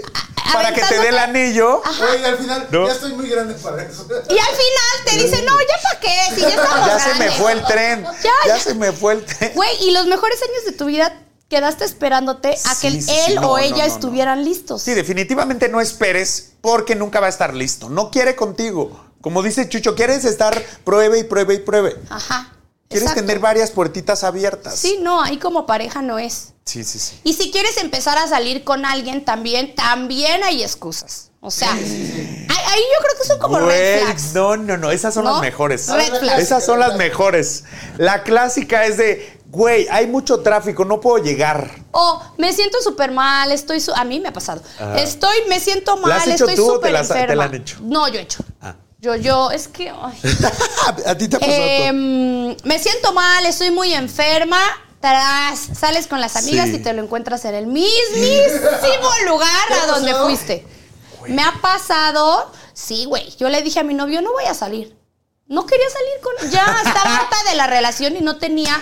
para 0.52 0.72
que 0.72 0.83
te 0.83 0.98
dé 0.98 1.09
el 1.09 1.18
anillo. 1.18 1.83
Oye, 2.12 2.26
al 2.26 2.38
final, 2.38 2.68
¿No? 2.70 2.87
ya 2.87 2.92
estoy 2.92 3.12
muy 3.14 3.28
grande 3.28 3.54
para 3.54 3.83
eso. 3.83 4.07
Y 4.28 4.38
al 4.38 4.46
final 4.46 5.04
te 5.07 5.16
dicen, 5.16 5.44
no, 5.44 5.52
ya 5.61 5.83
para 5.83 6.00
qué, 6.00 6.35
si 6.35 6.40
ya 6.42 6.48
estamos 6.62 6.87
Ya 6.87 6.98
se 6.98 7.09
me 7.11 7.14
grandes". 7.16 7.35
fue 7.37 7.52
el 7.52 7.64
tren. 7.64 8.02
Ya, 8.04 8.30
Ya 8.46 8.57
ya. 8.57 8.59
se 8.61 8.74
me 8.74 8.92
fue 8.92 9.12
el 9.14 9.24
tren. 9.24 9.52
Güey, 9.54 9.70
y 9.85 9.90
los 9.92 10.07
mejores 10.07 10.38
años 10.42 10.64
de 10.66 10.72
tu 10.72 10.87
vida 10.87 11.20
quedaste 11.48 11.85
esperándote 11.85 12.50
a 12.64 12.74
que 12.80 12.90
Sí, 12.90 13.02
sí, 13.02 13.11
él 13.11 13.24
sí, 13.26 13.35
no, 13.35 13.40
o 13.52 13.57
no, 13.57 13.59
ella 13.59 13.85
no, 13.85 13.88
no. 13.88 13.94
estuvieran 13.94 14.44
listos. 14.44 14.83
Sí, 14.83 14.94
definitivamente 14.94 15.68
no 15.68 15.80
esperes 15.80 16.52
porque 16.61 16.94
nunca 16.94 17.20
va 17.20 17.26
a 17.26 17.30
estar 17.30 17.54
listo. 17.54 17.88
No 17.90 18.11
quiere 18.11 18.35
contigo. 18.37 19.04
Como 19.20 19.42
dice 19.42 19.68
Chucho, 19.68 19.94
quieres 19.94 20.24
estar 20.24 20.61
pruebe 20.85 21.18
y 21.20 21.24
pruebe 21.24 21.54
y 21.54 21.59
pruebe. 21.59 21.96
Ajá. 22.11 22.50
Quieres 22.88 23.09
exacto. 23.09 23.22
tener 23.26 23.38
varias 23.40 23.70
puertitas 23.70 24.24
abiertas. 24.24 24.78
Sí, 24.78 24.98
no, 25.00 25.22
ahí 25.22 25.38
como 25.38 25.64
pareja 25.66 26.02
no 26.02 26.18
es. 26.18 26.54
Sí, 26.64 26.83
sí, 26.85 26.98
sí. 26.98 27.20
Y 27.24 27.35
si 27.35 27.50
quieres 27.50 27.77
empezar 27.79 28.16
a 28.18 28.27
salir 28.27 28.64
con 28.64 28.85
alguien 28.87 29.24
también, 29.24 29.74
también 29.74 30.42
hay 30.44 30.62
excusas. 30.62 31.31
O 31.40 31.50
sea, 31.50 31.70
ahí, 31.72 32.48
ahí 32.48 32.81
yo 32.81 33.03
creo 33.07 33.18
que 33.20 33.29
son 33.29 33.38
como 33.38 33.59
red 33.59 33.64
Güey, 33.96 34.05
flags. 34.05 34.33
no, 34.33 34.57
no, 34.57 34.77
no, 34.79 34.90
esas 34.90 35.12
son 35.12 35.24
¿No? 35.24 35.33
las 35.33 35.40
mejores. 35.42 35.88
Red 35.88 36.14
flags. 36.20 36.42
Esas 36.42 36.64
son 36.64 36.79
las 36.79 36.96
mejores. 36.96 37.64
La 37.98 38.22
clásica 38.22 38.87
es 38.87 38.96
de, 38.96 39.40
güey, 39.50 39.87
hay 39.90 40.07
mucho 40.07 40.40
tráfico, 40.40 40.87
no 40.87 41.00
puedo 41.03 41.22
llegar. 41.22 41.70
O 41.90 42.22
me 42.38 42.50
siento 42.55 42.81
súper 42.81 43.11
mal, 43.12 43.53
estoy... 43.53 43.81
su- 43.81 43.92
a 43.92 44.05
mí 44.05 44.20
me 44.20 44.31
ha 44.31 44.33
pasado. 44.33 44.62
Estoy, 44.96 45.37
me 45.50 45.61
siento 45.61 45.96
¿La 46.07 46.16
has 46.16 46.27
mal, 46.27 46.35
hecho 46.35 46.48
estoy 46.48 46.57
súper 46.64 46.96
has- 46.96 47.09
te 47.09 47.14
la 47.14 47.20
enferma. 47.20 47.44
han 47.44 47.55
hecho? 47.57 47.77
No, 47.83 48.09
yo 48.09 48.20
he 48.20 48.22
hecho. 48.22 48.42
Ah. 48.62 48.77
Yo, 49.00 49.14
yo, 49.16 49.50
es 49.50 49.68
que... 49.68 49.90
ay. 49.90 50.18
¿A 51.07 51.14
ti 51.14 51.29
te 51.29 51.37
ha 51.37 51.40
pasado? 51.40 51.59
Em, 51.62 52.57
me 52.64 52.79
siento 52.79 53.12
mal, 53.12 53.44
estoy 53.44 53.70
muy 53.70 53.92
enferma. 53.92 54.59
Sales 55.75 56.07
con 56.07 56.21
las 56.21 56.37
amigas 56.37 56.69
Sí. 56.69 56.77
y 56.77 56.79
te 56.79 56.93
lo 56.93 57.03
encuentras 57.03 57.45
en 57.45 57.55
el 57.55 57.67
mismísimo 57.67 59.11
lugar 59.27 59.69
¿Te 59.69 59.75
ha 59.75 59.83
a 59.83 59.87
donde 59.87 60.11
pasado? 60.12 60.27
fuiste. 60.27 60.67
Me 61.29 61.43
ha 61.43 61.53
pasado, 61.61 62.51
sí, 62.73 63.05
güey. 63.07 63.35
Yo 63.37 63.49
le 63.49 63.62
dije 63.62 63.81
a 63.81 63.83
mi 63.85 63.95
novio, 63.95 64.21
no 64.23 64.33
voy 64.33 64.45
a 64.45 64.55
salir. 64.55 64.97
No 65.47 65.67
quería 65.67 65.87
salir 65.90 66.21
con. 66.23 66.51
Ya 66.51 66.64
estaba 66.85 67.17
harta 67.21 67.37
de 67.51 67.57
la 67.57 67.67
relación 67.67 68.17
y 68.17 68.21
no 68.21 68.37
tenía. 68.38 68.81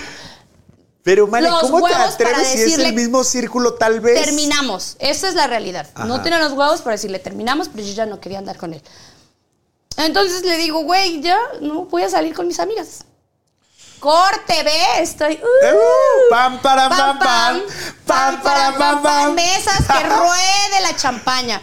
Pero, 1.05 1.27
los 1.27 1.63
¿cómo 1.63 1.87
te 1.89 1.95
atreves 1.95 2.49
si 2.49 2.63
es 2.63 2.79
el 2.79 2.93
mismo 2.93 3.25
círculo 3.25 3.75
tal 3.75 3.99
vez? 4.01 4.25
Terminamos. 4.25 4.95
Esa 5.01 5.29
es 5.29 5.35
la 5.35 5.49
realidad. 5.49 5.89
No 6.07 6.23
tenía 6.23 6.39
los 6.39 6.53
huevos 6.53 6.81
para 6.83 6.95
decirle 6.95 7.19
terminamos, 7.19 7.69
pero 7.69 7.85
yo 7.85 7.93
ya 7.93 8.07
no 8.07 8.21
quería 8.21 8.39
andar 8.39 8.57
con 8.57 8.73
él. 8.73 8.83
Entonces 9.97 10.45
le 10.45 10.57
digo, 10.59 10.85
güey, 10.85 11.21
ya 11.21 11.39
no 11.61 11.87
voy 11.87 12.03
a 12.05 12.09
salir 12.09 12.35
con 12.35 12.47
mis 12.47 12.61
amigas. 12.61 13.05
Corte, 14.03 14.63
ve, 14.65 15.01
estoy. 15.01 15.35
uh, 15.35 15.47
Uh, 15.77 16.31
pam, 16.31 16.61
para, 16.61 16.89
pam, 16.89 17.19
pam. 17.21 17.61
Pam, 18.05 18.43
para, 18.43 18.77
pam, 18.77 19.01
pam. 19.03 19.35
Mesas 19.35 19.79
que 19.87 20.03
ruede 20.09 20.81
la 20.83 20.97
champaña. 20.97 21.63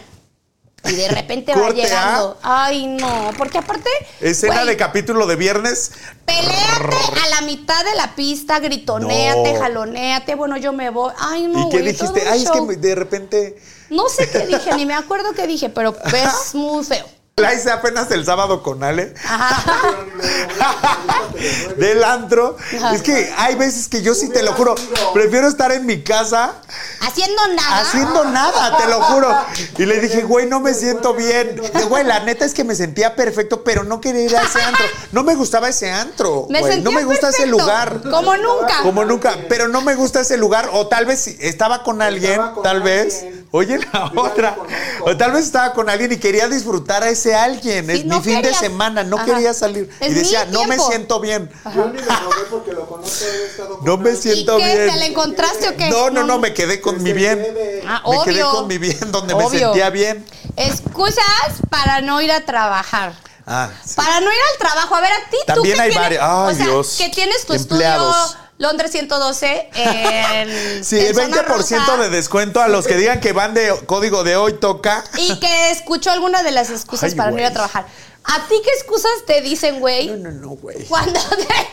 Y 0.84 0.92
de 0.94 1.08
repente 1.08 1.54
va 1.54 1.68
llegando. 1.70 2.38
Ay, 2.42 2.86
no, 2.86 3.30
porque 3.36 3.58
aparte. 3.58 3.90
Escena 4.22 4.54
güey, 4.62 4.68
de 4.68 4.76
capítulo 4.78 5.26
de 5.26 5.36
viernes. 5.36 5.92
Peléate 6.24 6.96
a 7.22 7.28
la 7.28 7.42
mitad 7.42 7.84
de 7.84 7.94
la 7.96 8.14
pista, 8.16 8.58
gritonéate, 8.60 9.52
No. 9.52 9.60
jalonéate. 9.60 10.34
Bueno, 10.36 10.56
yo 10.56 10.72
me 10.72 10.88
voy. 10.88 11.12
Ay, 11.18 11.42
no. 11.46 11.66
¿Y 11.66 11.68
qué 11.68 11.78
todo 11.80 11.86
dijiste? 12.08 12.26
Ay, 12.30 12.44
es 12.44 12.50
que 12.50 12.76
de 12.78 12.94
repente. 12.94 13.62
No 13.90 14.08
sé 14.08 14.30
qué 14.30 14.46
dije, 14.46 14.72
ni 14.76 14.86
me 14.86 14.94
acuerdo 14.94 15.34
qué 15.34 15.46
dije, 15.46 15.68
pero 15.68 15.94
es 16.14 16.54
muy 16.54 16.82
feo. 16.82 17.04
La 17.36 17.54
hice 17.54 17.70
apenas 17.70 18.10
el 18.10 18.26
sábado 18.26 18.62
con 18.62 18.84
Ale. 18.84 19.14
Ajá. 19.24 20.04
Del 21.78 22.04
antro. 22.04 22.56
Ajá. 22.76 22.94
Es 22.94 23.02
que 23.02 23.32
hay 23.38 23.54
veces 23.54 23.88
que 23.88 24.02
yo 24.02 24.14
sí 24.14 24.28
te 24.28 24.42
lo 24.42 24.52
juro. 24.52 24.74
Prefiero 25.14 25.48
estar 25.48 25.72
en 25.72 25.86
mi 25.86 26.02
casa 26.02 26.54
Haciendo 27.00 27.48
nada. 27.54 27.80
haciendo 27.80 28.24
nada, 28.24 28.76
te 28.76 28.86
lo 28.88 29.00
juro. 29.00 29.34
Y 29.78 29.86
le 29.86 30.00
dije, 30.00 30.22
güey, 30.22 30.46
no 30.46 30.60
me 30.60 30.74
siento 30.74 31.14
bien. 31.14 31.60
Güey, 31.88 32.04
la 32.04 32.20
neta 32.20 32.44
es 32.44 32.52
que 32.52 32.62
me 32.62 32.74
sentía 32.74 33.16
perfecto, 33.16 33.64
pero 33.64 33.84
no 33.84 34.02
quería 34.02 34.24
ir 34.24 34.36
a 34.36 34.42
ese 34.42 34.60
antro. 34.60 34.84
No 35.12 35.22
me 35.24 35.34
gustaba 35.34 35.68
ese 35.70 35.90
antro. 35.90 36.46
Me 36.50 36.60
güey. 36.60 36.82
No 36.82 36.92
me 36.92 37.04
gusta 37.04 37.30
ese 37.30 37.46
lugar. 37.46 38.02
Como 38.10 38.36
nunca. 38.36 38.82
Como 38.82 39.04
nunca, 39.04 39.34
pero 39.48 39.68
no 39.68 39.80
me 39.80 39.94
gusta 39.94 40.20
ese 40.20 40.36
lugar. 40.36 40.68
O 40.72 40.88
tal 40.88 41.06
vez 41.06 41.20
si 41.22 41.38
estaba 41.40 41.82
con 41.84 42.02
alguien, 42.02 42.32
Estaba 42.32 42.52
con 42.54 42.62
tal 42.62 42.82
vez. 42.82 43.24
Oye, 43.52 43.78
la 43.92 44.12
otra. 44.16 44.56
O 45.00 45.16
tal 45.16 45.32
vez 45.32 45.44
estaba 45.46 45.72
con 45.72 45.90
alguien 45.90 46.12
y 46.12 46.18
quería 46.18 46.48
disfrutar 46.48 47.02
a 47.02 47.08
ese 47.08 47.34
alguien. 47.34 47.86
Sí, 47.86 47.92
es 47.92 48.04
no 48.04 48.18
mi 48.18 48.24
fin 48.24 48.42
de 48.42 48.54
semana, 48.54 49.02
no 49.02 49.16
Ajá. 49.16 49.26
quería 49.26 49.52
salir. 49.54 49.90
Es 49.98 50.12
y 50.12 50.14
decía, 50.14 50.44
no 50.46 50.60
me 50.64 50.76
tiempo". 50.76 50.88
siento 50.88 51.20
bien. 51.20 51.50
Yo 51.74 51.86
ni 51.86 52.00
me 52.00 52.06
porque 52.48 52.72
lo 52.72 52.86
conozco, 52.86 53.24
estado 53.24 53.80
No 53.82 53.96
me 53.98 54.10
él. 54.10 54.16
¿Y 54.16 54.18
siento 54.20 54.56
qué? 54.56 54.64
bien. 54.64 54.90
¿Te 54.92 54.96
la 54.98 55.06
encontraste 55.06 55.68
o 55.68 55.76
qué? 55.76 55.90
No, 55.90 56.10
no, 56.10 56.22
no, 56.24 56.38
me 56.38 56.54
quedé 56.54 56.80
con 56.80 56.96
Que 56.96 57.02
mi 57.02 57.12
bien. 57.12 57.44
Ah, 57.88 58.02
me 58.08 58.32
quedé 58.32 58.42
con 58.42 58.68
mi 58.68 58.78
bien 58.78 59.10
donde 59.10 59.34
me 59.34 59.48
sentía 59.50 59.90
bien. 59.90 60.24
Excusas 60.56 61.24
para 61.70 62.00
no 62.02 62.20
ir 62.20 62.30
a 62.30 62.44
trabajar. 62.44 63.14
Ah, 63.46 63.68
sí. 63.84 63.94
Para 63.96 64.20
no 64.20 64.26
ir 64.30 64.38
al 64.52 64.58
trabajo. 64.58 64.94
A 64.94 65.00
ver, 65.00 65.12
a 65.12 65.28
ti 65.30 65.36
tú 65.40 65.54
También 65.54 65.74
que 65.74 65.80
hay 65.82 65.90
tienes, 65.90 66.20
varios. 66.20 66.22
Ay, 66.22 66.52
o 66.52 66.56
sea, 66.56 66.66
Dios. 66.66 66.94
que 66.98 67.08
tienes 67.08 67.44
tu 67.46 67.54
Empleados. 67.54 68.26
estudio 68.30 68.49
Londres 68.60 68.92
112 68.92 69.70
en 69.74 70.84
Sí, 70.84 70.98
en 71.00 71.06
el 71.08 71.14
zona 71.14 71.36
20% 71.38 71.46
rosa, 71.46 71.96
de 71.96 72.10
descuento 72.10 72.60
a 72.60 72.68
los 72.68 72.86
que 72.86 72.94
digan 72.96 73.18
que 73.20 73.32
van 73.32 73.54
de 73.54 73.74
código 73.86 74.22
de 74.22 74.36
hoy 74.36 74.52
toca. 74.52 75.02
y 75.16 75.40
que 75.40 75.70
escuchó 75.72 76.10
alguna 76.10 76.42
de 76.42 76.50
las 76.52 76.68
excusas 76.70 77.10
Ay, 77.10 77.16
para 77.16 77.30
no 77.30 77.38
ir 77.38 77.46
a 77.46 77.52
trabajar. 77.52 77.86
¿A 78.22 78.46
ti 78.48 78.54
qué 78.62 78.70
excusas 78.76 79.10
te 79.26 79.40
dicen, 79.40 79.80
güey? 79.80 80.08
No, 80.08 80.16
no, 80.16 80.30
no, 80.30 80.48
güey. 80.50 80.84
Cuando 80.86 81.18
te- 81.20 81.68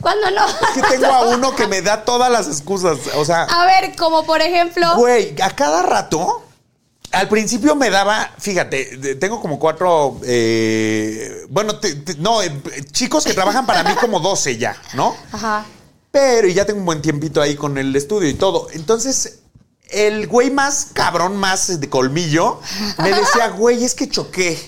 cuando 0.00 0.30
no. 0.32 0.46
Es 0.46 0.82
que 0.82 0.82
tengo 0.98 1.06
a 1.06 1.22
uno 1.28 1.54
que 1.54 1.68
me 1.68 1.80
da 1.80 2.04
todas 2.04 2.30
las 2.30 2.48
excusas. 2.48 2.98
O 3.14 3.24
sea, 3.24 3.44
A 3.44 3.64
ver, 3.66 3.94
como 3.96 4.26
por 4.26 4.42
ejemplo. 4.42 4.96
güey, 4.96 5.40
a 5.40 5.54
cada 5.54 5.82
rato. 5.82 6.42
Al 7.12 7.28
principio 7.28 7.76
me 7.76 7.88
daba, 7.88 8.32
fíjate, 8.38 9.14
tengo 9.20 9.40
como 9.40 9.60
cuatro, 9.60 10.20
eh, 10.24 11.44
bueno, 11.48 11.78
te- 11.78 11.94
te- 11.94 12.16
no, 12.16 12.42
eh, 12.42 12.50
chicos 12.90 13.24
que 13.24 13.32
trabajan 13.32 13.64
para 13.64 13.84
mí 13.84 13.94
como 14.00 14.18
12 14.18 14.56
ya, 14.58 14.76
¿no? 14.94 15.16
Ajá. 15.30 15.64
Pero 16.16 16.48
y 16.48 16.54
ya 16.54 16.64
tengo 16.64 16.80
un 16.80 16.86
buen 16.86 17.02
tiempito 17.02 17.42
ahí 17.42 17.56
con 17.56 17.76
el 17.76 17.94
estudio 17.94 18.26
y 18.30 18.32
todo. 18.32 18.68
Entonces, 18.72 19.40
el 19.90 20.26
güey 20.26 20.50
más 20.50 20.88
cabrón, 20.94 21.36
más 21.36 21.78
de 21.78 21.90
colmillo, 21.90 22.58
me 22.98 23.10
decía, 23.10 23.48
güey, 23.56 23.84
es 23.84 23.94
que 23.94 24.08
choqué. 24.08 24.58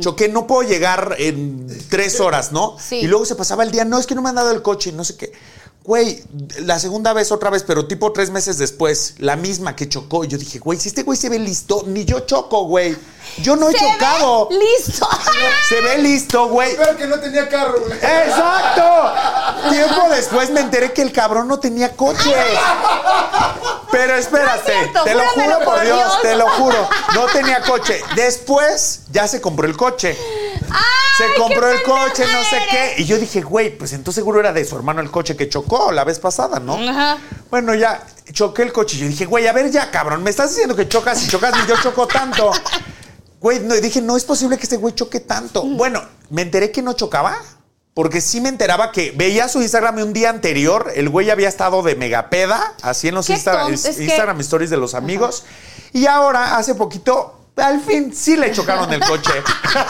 Choqué, 0.00 0.28
no 0.28 0.46
puedo 0.46 0.68
llegar 0.68 1.16
en 1.18 1.66
tres 1.88 2.20
horas, 2.20 2.52
¿no? 2.52 2.76
Sí. 2.78 2.96
Y 2.96 3.06
luego 3.06 3.24
se 3.24 3.34
pasaba 3.34 3.64
el 3.64 3.72
día, 3.72 3.86
no, 3.86 3.98
es 3.98 4.06
que 4.06 4.14
no 4.14 4.20
me 4.20 4.28
han 4.28 4.34
dado 4.34 4.52
el 4.52 4.60
coche, 4.60 4.92
no 4.92 5.04
sé 5.04 5.16
qué. 5.16 5.32
Güey, 5.86 6.24
la 6.60 6.78
segunda 6.78 7.12
vez, 7.12 7.30
otra 7.30 7.50
vez, 7.50 7.62
pero 7.62 7.86
tipo 7.86 8.10
tres 8.10 8.30
meses 8.30 8.56
después, 8.56 9.16
la 9.18 9.36
misma 9.36 9.76
que 9.76 9.86
chocó. 9.86 10.24
Y 10.24 10.28
yo 10.28 10.38
dije, 10.38 10.58
güey, 10.58 10.78
si 10.80 10.88
este 10.88 11.02
güey 11.02 11.18
se 11.18 11.28
ve 11.28 11.38
listo, 11.38 11.84
ni 11.86 12.06
yo 12.06 12.20
choco, 12.20 12.64
güey. 12.64 12.96
Yo 13.42 13.54
no 13.56 13.68
he 13.68 13.72
Se 13.72 13.78
chocado. 13.80 14.48
ve 14.48 14.56
listo. 14.58 15.06
Se 15.68 15.80
ve 15.82 15.98
listo, 15.98 16.48
güey. 16.48 16.74
Pero 16.74 16.96
que 16.96 17.06
no 17.06 17.20
tenía 17.20 17.50
carro, 17.50 17.80
güey. 17.80 17.92
¡Exacto! 17.98 19.12
Tiempo 19.70 20.08
después 20.08 20.50
me 20.50 20.60
enteré 20.60 20.94
que 20.94 21.02
el 21.02 21.12
cabrón 21.12 21.48
no 21.48 21.60
tenía 21.60 21.94
coche. 21.94 22.34
Pero 23.90 24.14
espérate, 24.16 24.72
No 24.72 24.72
es 24.72 24.78
cierto, 24.80 25.04
te 25.04 25.14
lo 25.14 25.22
juro 25.28 25.58
por 25.58 25.64
por 25.74 25.84
Dios, 25.84 25.96
Dios. 25.98 26.22
te 26.22 26.36
lo 26.36 26.48
juro. 26.50 26.88
No 27.14 27.26
tenía 27.26 27.60
coche. 27.62 28.00
Después 28.16 29.00
ya 29.12 29.28
se 29.28 29.40
compró 29.42 29.66
el 29.66 29.76
coche. 29.76 30.16
Se 31.16 31.34
compró 31.40 31.68
el 31.70 31.82
coche, 31.82 32.24
no 32.32 32.42
sé 32.44 32.58
qué. 32.70 32.94
Y 33.02 33.04
yo 33.04 33.18
dije, 33.18 33.40
güey, 33.42 33.76
pues 33.76 33.92
entonces 33.92 34.16
seguro 34.22 34.40
era 34.40 34.52
de 34.52 34.64
su 34.64 34.74
hermano 34.76 35.00
el 35.00 35.10
coche 35.10 35.36
que 35.36 35.48
chocó 35.48 35.92
la 35.92 36.04
vez 36.04 36.18
pasada, 36.18 36.58
¿no? 36.60 36.74
Ajá. 36.74 37.18
Bueno, 37.50 37.74
ya 37.74 38.04
choqué 38.32 38.62
el 38.62 38.72
coche. 38.72 38.96
Y 38.96 39.00
yo 39.00 39.06
dije, 39.08 39.24
güey, 39.26 39.46
a 39.46 39.52
ver 39.52 39.70
ya, 39.70 39.90
cabrón, 39.90 40.22
me 40.22 40.30
estás 40.30 40.50
diciendo 40.50 40.74
que 40.74 40.88
chocas 40.88 41.22
y 41.22 41.28
chocas 41.28 41.54
y 41.64 41.68
yo 41.68 41.76
choco 41.82 42.06
tanto. 42.06 42.50
Güey, 43.40 43.60
no, 43.60 43.74
dije, 43.74 44.00
no 44.00 44.16
es 44.16 44.24
posible 44.24 44.56
que 44.56 44.62
este 44.62 44.78
güey 44.78 44.94
choque 44.94 45.20
tanto. 45.20 45.62
Bueno, 45.64 46.02
me 46.30 46.40
enteré 46.40 46.70
que 46.72 46.80
no 46.80 46.94
chocaba. 46.94 47.36
Porque 47.92 48.20
sí 48.22 48.40
me 48.40 48.48
enteraba 48.48 48.90
que 48.90 49.12
veía 49.14 49.48
su 49.48 49.60
Instagram 49.60 49.98
un 49.98 50.12
día 50.14 50.30
anterior, 50.30 50.90
el 50.96 51.08
güey 51.10 51.28
había 51.30 51.48
estado 51.48 51.82
de 51.82 51.94
megapeda, 51.94 52.72
así 52.82 53.06
en 53.08 53.14
los 53.14 53.28
Insta- 53.30 53.66
que- 53.66 54.02
Instagram 54.02 54.40
Stories 54.40 54.70
de 54.70 54.78
los 54.78 54.94
amigos. 54.94 55.44
Y 55.92 56.06
ahora, 56.06 56.56
hace 56.56 56.74
poquito, 56.74 57.33
al 57.56 57.80
fin 57.80 58.12
sí 58.14 58.36
le 58.36 58.52
chocaron 58.52 58.92
el 58.92 59.00
coche. 59.00 59.32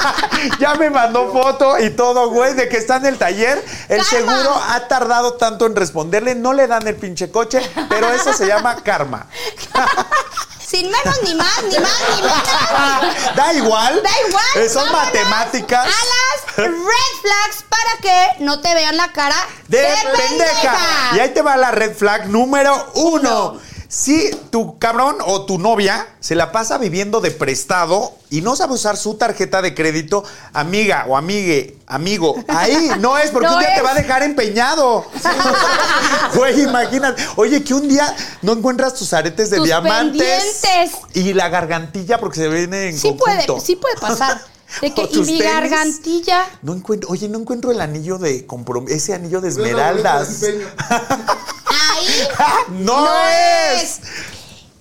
ya 0.59 0.75
me 0.75 0.91
mandó 0.91 1.33
foto 1.33 1.79
y 1.79 1.91
todo, 1.91 2.31
güey, 2.31 2.55
de 2.55 2.69
que 2.69 2.77
está 2.77 2.97
en 2.97 3.07
el 3.07 3.19
taller. 3.19 3.65
El 3.89 4.05
Karma. 4.05 4.11
seguro 4.11 4.63
ha 4.69 4.87
tardado 4.87 5.35
tanto 5.35 5.67
en 5.67 5.75
responderle, 5.75 6.35
no 6.35 6.53
le 6.53 6.67
dan 6.67 6.87
el 6.87 6.97
pinche 6.97 7.31
coche, 7.31 7.61
pero 7.89 8.13
eso 8.13 8.33
se 8.33 8.47
llama 8.47 8.77
karma. 8.83 9.27
Sin 10.67 10.91
menos, 10.91 11.23
ni 11.23 11.35
más, 11.35 11.63
ni 11.65 11.79
más, 11.79 12.01
ni 12.17 12.23
menos. 12.23 13.35
da 13.37 13.53
igual. 13.53 14.03
Da 14.03 14.11
igual. 14.29 14.45
Eh, 14.57 14.69
Son 14.69 14.91
matemáticas. 14.91 15.87
A 15.87 16.57
las 16.57 16.57
red 16.57 17.21
flags 17.23 17.65
para 17.69 18.01
que 18.01 18.43
no 18.45 18.61
te 18.61 18.75
vean 18.75 18.97
la 18.97 19.13
cara 19.13 19.37
de 19.69 19.83
de, 19.83 19.97
pendeja. 20.17 20.77
Y 21.15 21.21
ahí 21.21 21.29
te 21.33 21.43
va 21.43 21.57
la 21.57 21.71
red 21.71 21.95
flag 21.95 22.29
número 22.29 22.91
uno. 22.95 23.61
Si 23.89 24.31
tu 24.51 24.79
cabrón 24.79 25.17
o 25.25 25.45
tu 25.47 25.59
novia 25.59 26.07
se 26.21 26.35
la 26.35 26.51
pasa 26.53 26.79
viviendo 26.79 27.21
de 27.21 27.31
prestado 27.31 28.13
y 28.31 28.41
no 28.41 28.57
sabe 28.57 28.75
usar 28.75 28.97
su 28.97 29.15
tarjeta 29.15 29.63
de 29.63 29.75
crédito, 29.75 30.25
amiga 30.53 31.05
o 31.09 31.17
amigue, 31.17 31.77
amigo, 31.87 32.35
ahí 32.49 32.91
no 32.99 33.17
es 33.19 33.31
porque 33.31 33.47
No 33.49 33.55
un 33.55 33.61
día 33.61 33.75
te 33.75 33.83
va 33.83 33.93
a 33.93 33.95
dejar 33.95 34.23
empeñado. 34.23 35.05
Güey, 36.35 36.63
imagínate. 36.63 37.25
Oye, 37.37 37.63
que 37.63 37.75
un 37.75 37.89
día 37.89 38.15
no 38.43 38.53
encuentras 38.53 38.95
tus 38.95 39.13
aretes 39.13 39.51
de 39.51 39.59
Tus 39.59 39.67
diamantes 39.67 40.21
pendientes. 40.65 41.01
y 41.15 41.33
la 41.35 41.49
gargantilla 41.49 42.19
porque 42.19 42.41
se 42.41 42.49
viene 42.49 42.89
en 42.89 42.99
Sí 42.99 43.13
puede, 43.13 43.47
conjunto. 43.47 43.65
sí 43.65 43.77
puede 43.77 43.97
pasar. 43.99 44.41
De 44.81 44.93
que, 44.95 45.03
O 45.03 45.09
y 45.13 45.19
mi 45.21 45.39
tenis. 45.39 45.43
gargantilla. 45.45 46.45
No 46.63 46.75
encuentro, 46.75 47.09
oye, 47.11 47.29
no 47.29 47.39
encuentro 47.39 47.71
el 47.71 47.81
anillo 47.81 48.19
de 48.19 48.47
compromiso, 48.47 48.93
ese 48.95 49.15
anillo 49.15 49.41
de 49.41 49.51
No 49.51 49.65
es 49.65 50.41
Ahí 51.93 52.29
no, 52.71 53.07
es. 53.29 54.01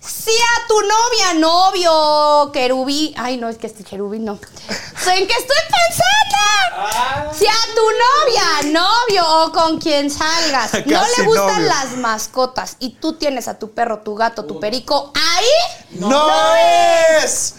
Si 0.01 0.31
a 0.31 0.67
tu 0.67 0.79
novia, 0.81 1.33
novio, 1.35 2.51
querubí. 2.51 3.13
Ay, 3.17 3.37
no, 3.37 3.49
es 3.49 3.57
que 3.57 3.67
este 3.67 3.83
querubí 3.83 4.19
no. 4.19 4.33
¿En 4.33 5.27
qué 5.27 5.33
estoy 5.33 5.57
pensando? 5.71 7.33
Si 7.37 7.45
a 7.47 7.51
tu 7.75 7.81
novia, 8.71 8.71
novio 8.81 9.43
o 9.43 9.51
con 9.51 9.79
quien 9.79 10.09
salgas 10.09 10.73
no 10.85 11.01
le 11.17 11.23
gustan 11.25 11.63
novio. 11.63 11.67
las 11.67 11.91
mascotas 11.97 12.75
y 12.79 12.91
tú 12.95 13.13
tienes 13.13 13.47
a 13.47 13.59
tu 13.59 13.71
perro, 13.73 13.99
tu 13.99 14.15
gato, 14.15 14.45
tu 14.45 14.59
perico, 14.59 15.11
ahí 15.15 15.99
No, 15.99 16.55
es. 16.55 17.55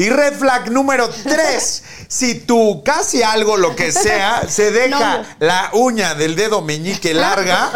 Y 0.00 0.08
red 0.08 0.34
flag 0.38 0.70
número 0.70 1.10
3. 1.10 1.82
Si 2.08 2.34
tú 2.40 2.82
casi 2.82 3.22
algo, 3.22 3.56
lo 3.58 3.76
que 3.76 3.92
sea, 3.92 4.48
se 4.48 4.70
deja 4.70 5.18
No. 5.18 5.24
la 5.40 5.68
uña 5.74 6.14
del 6.14 6.36
dedo 6.36 6.62
meñique 6.62 7.12
larga, 7.12 7.68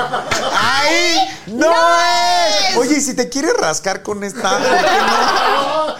ahí 0.58 1.18
no, 1.48 1.68
No 1.68 1.74
es. 2.00 2.70
es. 2.70 2.76
Oye, 2.78 2.96
¿y 2.96 3.00
si 3.02 3.14
te 3.14 3.28
quieres 3.28 3.54
rascar 3.58 4.02
con 4.02 4.24
esta, 4.24 4.58
¿por 4.58 4.62
qué 4.80 4.98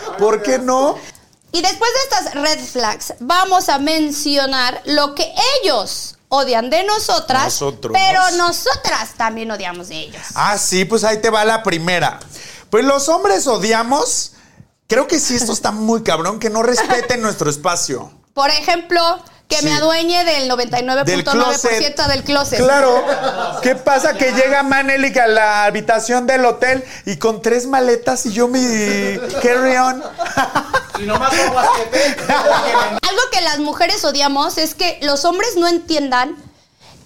no? 0.09 0.17
¿Por 0.19 0.43
qué 0.43 0.59
no? 0.59 0.99
Y 1.53 1.61
después 1.63 1.91
de 1.93 2.17
estas 2.17 2.35
red 2.35 2.59
flags, 2.65 3.15
vamos 3.21 3.69
a 3.69 3.79
mencionar 3.79 4.81
lo 4.87 5.15
que 5.15 5.31
ellos 5.63 6.17
odian 6.31 6.71
de 6.71 6.85
nosotras, 6.85 7.45
Nosotros. 7.45 7.93
pero 7.95 8.23
nosotras 8.39 9.11
también 9.17 9.51
odiamos 9.51 9.89
de 9.89 9.97
ellos. 10.01 10.23
Ah, 10.35 10.57
sí, 10.59 10.85
pues 10.87 11.05
ahí 11.05 11.19
te 11.21 11.29
va 11.31 11.45
la 11.45 11.63
primera. 11.63 12.19
Pues 12.71 12.85
los 12.85 13.09
hombres 13.11 13.47
odiamos. 13.47 14.31
Creo 14.87 15.07
que 15.07 15.19
sí, 15.19 15.35
esto 15.37 15.53
está 15.53 15.71
muy 15.71 16.03
cabrón, 16.03 16.39
que 16.39 16.51
no 16.51 16.63
respeten 16.63 17.21
nuestro 17.23 17.49
espacio. 17.51 18.11
Por 18.35 18.51
ejemplo, 18.51 19.01
que 19.49 19.59
Sí. 19.59 19.65
me 19.67 19.73
adueñe 19.75 20.25
del 20.25 20.49
Del 20.49 20.51
99.9% 20.51 21.31
closet. 21.31 21.97
del 22.09 22.25
closet. 22.25 22.59
Claro. 22.59 23.05
¿Qué 23.63 23.75
pasa? 23.77 24.15
Que 24.15 24.33
llega 24.33 24.63
Manelik 24.63 25.17
a 25.19 25.27
la 25.29 25.65
habitación 25.65 26.27
del 26.27 26.45
hotel 26.45 26.83
y 27.07 27.17
con 27.19 27.41
tres 27.43 27.67
maletas 27.67 28.25
y 28.27 28.33
yo 28.33 28.49
mi 28.49 28.61
carry-on. 29.43 30.03
Y 30.97 31.07
nomás. 31.07 31.33
Algo 31.35 33.23
que 33.33 33.41
las 33.41 33.59
mujeres 33.59 34.05
odiamos 34.05 34.59
es 34.59 34.75
que 34.77 34.99
los 35.03 35.25
hombres 35.25 35.57
no 35.57 35.67
entiendan 35.67 36.37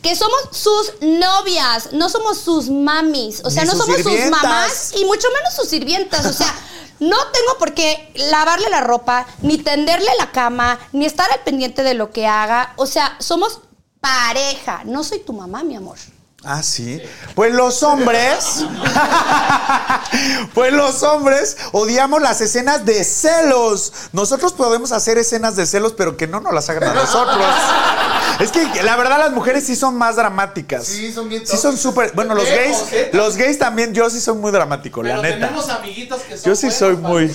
que 0.03 0.14
somos 0.14 0.39
sus 0.53 0.93
novias, 1.01 1.93
no 1.93 2.09
somos 2.11 2.39
sus 2.39 2.68
mamis, 2.68 3.41
o 3.45 3.51
sea, 3.51 3.64
Ni 3.64 3.70
no 3.70 3.76
somos 3.76 4.03
sus 4.03 4.26
mamás 4.31 4.93
y 4.95 5.05
mucho 5.07 5.26
menos 5.35 5.55
sus 5.57 5.68
sirvientas, 5.68 6.26
o 6.26 6.33
sea, 6.33 6.55
no 7.01 7.16
tengo 7.32 7.59
por 7.59 7.74
qué 7.74 8.12
lavarle 8.14 8.70
la 8.70 8.80
ropa, 8.80 9.26
ni 9.42 9.59
tenderle 9.59 10.11
la 10.18 10.30
cama, 10.32 10.78
ni 10.92 11.07
estar 11.07 11.30
al 11.30 11.40
pendiente 11.40 11.82
de 11.82 11.94
lo 11.94 12.11
que 12.11 12.26
haga, 12.26 12.72
o 12.76 12.86
sea, 12.86 13.16
somos 13.18 13.61
pareja, 14.01 14.82
no 14.84 15.05
soy 15.05 15.20
tu 15.20 15.32
mamá, 15.32 15.62
mi 15.64 15.76
amor. 15.76 15.99
Ah, 16.45 16.62
sí. 16.62 17.03
Pues 17.34 17.53
los 17.53 17.82
hombres. 17.82 18.64
pues 20.55 20.72
los 20.72 21.03
hombres 21.03 21.57
odiamos 21.72 22.22
las 22.22 22.41
escenas 22.41 22.84
de 22.84 23.03
celos. 23.03 23.93
Nosotros 24.12 24.53
podemos 24.53 24.93
hacer 24.93 25.18
escenas 25.18 25.57
de 25.57 25.66
celos, 25.66 25.95
pero 25.97 26.16
que 26.16 26.28
no 26.28 26.41
nos 26.41 26.55
las 26.55 26.68
hagan 26.68 26.91
a 26.91 26.95
nosotros. 26.95 27.45
es 28.39 28.53
que 28.53 28.84
la 28.84 28.95
verdad 28.97 29.18
las 29.18 29.32
mujeres 29.32 29.66
sí 29.66 29.74
son 29.74 29.97
más 29.97 30.14
dramáticas. 30.14 30.84
Sí, 30.86 31.12
son 31.12 31.28
bien 31.28 31.45
Sí 31.45 31.57
son 31.57 31.76
súper. 31.76 32.12
Bueno, 32.14 32.36
los 32.36 32.45
gays, 32.45 32.84
¿eh? 32.93 33.11
los 33.14 33.36
gays 33.36 33.59
también, 33.59 33.93
yo 33.93 34.09
sí 34.09 34.20
soy 34.20 34.36
muy 34.36 34.53
dramático, 34.53 35.01
Pero 35.03 35.16
la 35.16 35.22
neta. 35.22 35.49
tenemos 35.49 35.68
amiguitos 35.68 36.22
que 36.22 36.39
son 36.39 36.45
Yo 36.45 36.55
sí 36.55 36.66
buenos 36.68 36.78
soy 36.78 36.97
muy. 36.97 37.34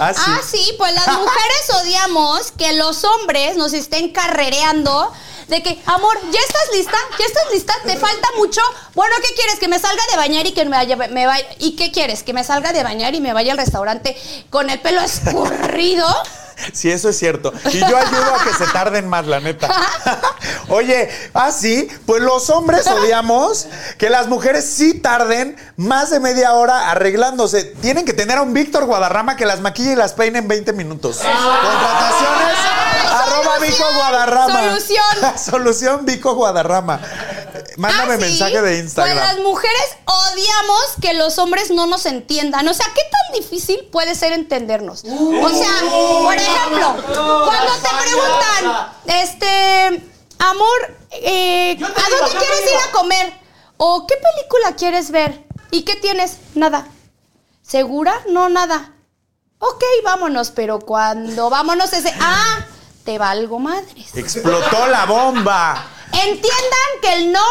Ah, 0.00 0.12
sí. 0.12 0.20
Ah, 0.26 0.40
sí, 0.44 0.74
pues 0.78 0.92
las 0.94 1.06
mujeres 1.06 1.70
odiamos 1.80 2.50
que 2.58 2.72
los 2.72 3.04
hombres 3.04 3.56
nos 3.56 3.72
estén 3.72 4.10
carrereando 4.12 5.12
de 5.48 5.62
que, 5.62 5.82
amor, 5.86 6.16
¿ya 6.30 6.40
estás 6.40 6.62
lista? 6.74 6.96
¿Ya 7.18 7.24
estás 7.26 7.44
lista? 7.52 7.74
¿Te 7.84 7.96
falta 7.96 8.28
mucho? 8.36 8.60
Bueno, 8.94 9.14
¿qué 9.26 9.34
quieres? 9.34 9.58
¿Que 9.58 9.68
me 9.68 9.78
salga 9.78 10.02
de 10.10 10.16
bañar 10.16 10.46
y 10.46 10.52
que 10.52 10.64
me 10.64 10.76
vaya, 10.76 10.96
me 10.96 11.26
vaya- 11.26 11.46
¿Y 11.58 11.76
qué 11.76 11.90
quieres? 11.92 12.22
¿Que 12.22 12.32
me 12.32 12.44
salga 12.44 12.72
de 12.72 12.82
bañar 12.82 13.14
y 13.14 13.20
me 13.20 13.32
vaya 13.32 13.52
al 13.52 13.58
restaurante 13.58 14.16
con 14.50 14.70
el 14.70 14.80
pelo 14.80 15.00
escurrido? 15.00 16.06
Sí, 16.72 16.90
eso 16.92 17.08
es 17.08 17.18
cierto. 17.18 17.52
Y 17.72 17.78
yo 17.80 17.96
ayudo 17.96 18.34
a 18.36 18.44
que 18.44 18.52
se 18.54 18.70
tarden 18.72 19.08
más, 19.08 19.26
la 19.26 19.40
neta. 19.40 19.68
Oye, 20.68 21.10
ah, 21.34 21.50
sí, 21.50 21.88
pues 22.06 22.22
los 22.22 22.50
hombres 22.50 22.86
odiamos 22.86 23.66
que 23.98 24.08
las 24.10 24.28
mujeres 24.28 24.64
sí 24.68 24.94
tarden 25.00 25.56
más 25.76 26.10
de 26.10 26.20
media 26.20 26.52
hora 26.52 26.90
arreglándose. 26.92 27.64
Tienen 27.64 28.04
que 28.04 28.12
tener 28.12 28.38
a 28.38 28.42
un 28.42 28.52
Víctor 28.54 28.84
Guadarrama 28.84 29.34
que 29.36 29.44
las 29.44 29.60
maquille 29.60 29.92
y 29.92 29.96
las 29.96 30.12
peine 30.12 30.38
en 30.38 30.46
20 30.46 30.72
minutos. 30.74 31.16
Contrataciones, 31.16 32.58
arroba 33.42 33.58
solución, 33.58 33.70
Vico 33.78 33.94
Guadarrama. 33.94 34.60
solución. 34.68 35.38
Solución 35.50 36.06
Vico 36.06 36.34
Guadarrama. 36.34 37.00
Mándame 37.76 38.14
Ah, 38.14 38.18
mensaje 38.18 38.60
de 38.62 38.78
Instagram. 38.78 39.16
Pues 39.16 39.26
las 39.28 39.38
mujeres 39.44 39.82
odiamos 40.04 40.82
que 41.00 41.14
los 41.14 41.38
hombres 41.38 41.70
no 41.70 41.86
nos 41.86 42.06
entiendan. 42.06 42.66
O 42.68 42.74
sea, 42.74 42.86
¿qué 42.94 43.00
tan 43.10 43.40
difícil 43.40 43.88
puede 43.90 44.14
ser 44.14 44.32
entendernos? 44.32 45.04
O 45.04 45.48
sea, 45.48 45.80
por 46.22 46.34
ejemplo, 46.34 46.96
cuando 47.46 47.72
te 47.82 47.88
preguntan, 48.04 48.92
este, 49.06 50.02
amor, 50.38 50.96
eh, 51.12 51.72
¿a 51.82 52.10
dónde 52.20 52.38
quieres 52.38 52.60
ir 52.70 52.88
a 52.88 52.92
comer? 52.92 53.32
¿O 53.78 54.06
qué 54.06 54.14
película 54.16 54.76
quieres 54.76 55.10
ver? 55.10 55.44
¿Y 55.70 55.82
qué 55.84 55.96
tienes? 55.96 56.36
Nada. 56.54 56.86
¿Segura? 57.62 58.14
No, 58.28 58.48
nada. 58.48 58.92
Ok, 59.58 59.82
vámonos, 60.04 60.50
pero 60.50 60.80
cuando 60.80 61.48
vámonos 61.48 61.92
ese, 61.92 62.12
ah, 62.20 62.58
te 63.04 63.18
valgo 63.18 63.58
madres. 63.58 64.14
Explotó 64.14 64.86
la 64.86 65.06
bomba. 65.06 65.84
Entiendan 66.12 66.90
que 67.00 67.14
el 67.14 67.32
no 67.32 67.44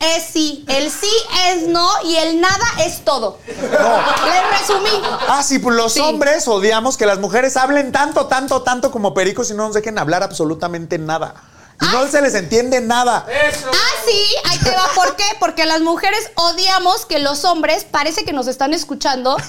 es 0.00 0.24
sí, 0.32 0.64
el 0.68 0.90
sí 0.90 1.10
es 1.48 1.66
no 1.68 1.88
y 2.04 2.16
el 2.16 2.40
nada 2.40 2.64
es 2.80 3.04
todo. 3.04 3.38
Les 3.46 4.60
resumí. 4.60 4.90
Ah, 5.28 5.42
sí, 5.42 5.58
pues 5.58 5.74
los 5.76 5.92
Sí. 5.94 6.00
hombres 6.00 6.46
odiamos 6.46 6.96
que 6.96 7.06
las 7.06 7.18
mujeres 7.18 7.56
hablen 7.56 7.90
tanto, 7.92 8.26
tanto, 8.26 8.62
tanto 8.62 8.90
como 8.90 9.14
pericos 9.14 9.50
y 9.50 9.54
no 9.54 9.66
nos 9.66 9.74
dejen 9.74 9.98
hablar 9.98 10.22
absolutamente 10.22 10.98
nada. 10.98 11.34
Y 11.80 11.84
no 11.86 12.08
se 12.08 12.20
les 12.22 12.34
entiende 12.34 12.80
nada. 12.80 13.24
Eso. 13.48 13.68
Ah, 13.72 14.02
sí, 14.04 14.24
ahí 14.50 14.58
te 14.58 14.70
va. 14.70 14.84
¿Por 14.96 15.14
qué? 15.14 15.24
Porque 15.38 15.64
las 15.64 15.80
mujeres 15.80 16.30
odiamos 16.34 17.06
que 17.06 17.20
los 17.20 17.44
hombres 17.44 17.84
parece 17.84 18.24
que 18.24 18.32
nos 18.32 18.48
están 18.48 18.74
escuchando. 18.74 19.36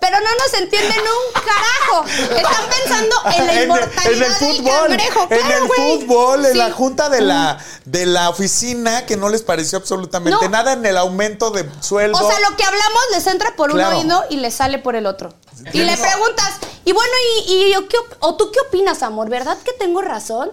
Pero 0.00 0.16
no 0.20 0.30
nos 0.36 0.54
entienden 0.60 0.98
un 1.00 1.42
carajo. 1.42 2.04
Están 2.36 2.68
pensando 2.68 3.16
en 3.36 3.46
la 3.46 3.62
inmortalidad 3.62 4.06
en 4.42 4.50
el 4.50 4.64
del 4.64 4.72
cangrejo. 4.72 5.26
en 5.30 5.50
el 5.50 5.68
fútbol, 5.68 6.44
en 6.46 6.52
Sí. 6.52 6.58
la 6.58 6.70
junta 6.72 7.08
de 7.08 7.20
la, 7.22 7.58
de 7.86 8.06
la 8.06 8.28
oficina 8.28 9.06
que 9.06 9.16
no 9.16 9.28
les 9.30 9.42
pareció 9.42 9.78
absolutamente 9.78 10.38
No. 10.44 10.48
nada 10.50 10.74
en 10.74 10.84
el 10.84 10.96
aumento 10.98 11.50
de 11.50 11.66
sueldo. 11.80 12.18
O 12.18 12.28
sea, 12.30 12.38
lo 12.50 12.56
que 12.56 12.64
hablamos 12.64 13.00
les 13.12 13.26
entra 13.26 13.54
por 13.56 13.70
Claro. 13.72 13.98
un 13.98 14.10
oído 14.12 14.24
y 14.30 14.36
les 14.36 14.54
sale 14.54 14.78
por 14.78 14.94
el 14.96 15.06
otro. 15.06 15.32
Y 15.72 15.78
le 15.78 15.96
preguntas, 15.96 16.50
y 16.84 16.92
bueno, 16.92 17.12
¿y, 17.46 17.52
y 17.68 17.72
yo 17.72 17.88
qué 17.88 17.96
op- 17.96 18.16
o 18.20 18.36
tú 18.36 18.50
qué 18.52 18.60
opinas, 18.60 19.02
amor? 19.02 19.28
¿Verdad 19.30 19.56
que 19.64 19.72
tengo 19.72 20.02
razón? 20.02 20.50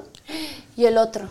Y 0.78 0.86
el 0.86 0.98
otro. 0.98 1.28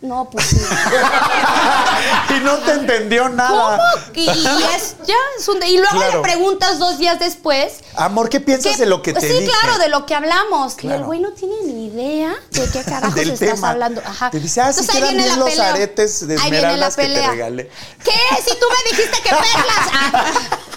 No, 0.00 0.30
pues 0.30 0.46
sí. 0.46 0.56
y 2.36 2.40
no 2.40 2.56
te 2.58 2.72
entendió 2.72 3.28
nada. 3.28 3.76
¿Cómo? 3.76 4.06
Y, 4.14 4.22
y 4.22 4.30
es 4.74 4.96
ya, 5.06 5.14
es 5.38 5.46
un 5.46 5.60
de- 5.60 5.68
y 5.68 5.76
luego 5.76 5.94
Claro. 5.96 6.16
le 6.16 6.22
preguntas 6.22 6.78
dos 6.78 6.98
días 6.98 7.18
después. 7.18 7.80
Amor, 7.94 8.30
¿qué 8.30 8.40
piensas 8.40 8.72
¿qué- 8.76 8.78
de 8.82 8.86
lo 8.86 9.02
que 9.02 9.12
te 9.12 9.20
sí, 9.20 9.26
dije? 9.26 9.50
claro, 9.60 9.78
de 9.78 9.88
lo 9.90 10.06
que 10.06 10.14
hablamos. 10.14 10.76
Y 10.82 10.88
el 10.90 11.04
güey 11.04 11.20
no 11.20 11.32
tiene 11.32 11.54
ni 11.64 11.88
idea 11.88 12.34
de 12.50 12.70
qué 12.70 12.82
carajos 12.82 13.16
estás 13.18 13.38
tema. 13.56 13.70
hablando. 13.70 14.00
Ajá. 14.06 14.30
Te 14.30 14.40
dice, 14.40 14.62
ah, 14.62 14.68
Entonces, 14.70 14.94
ahí 14.94 15.00
quedan 15.02 15.10
viene 15.14 15.24
bien 15.24 15.38
la 15.38 15.44
los 15.44 15.50
pelea. 15.54 15.68
aretes 15.70 16.26
de 16.26 16.34
Ahí 16.38 16.50
viene 16.50 16.76
la 16.76 16.86
esmeraldas 16.88 16.96
que 16.96 17.02
te 17.08 17.26
regalé. 17.28 17.70
¿Qué? 18.04 18.12
Si 18.50 18.58
tú 18.58 18.66
me 18.70 18.90
dijiste 18.96 19.22
que 19.22 19.28
perlas. 19.28 19.88
Ah, 19.92 20.24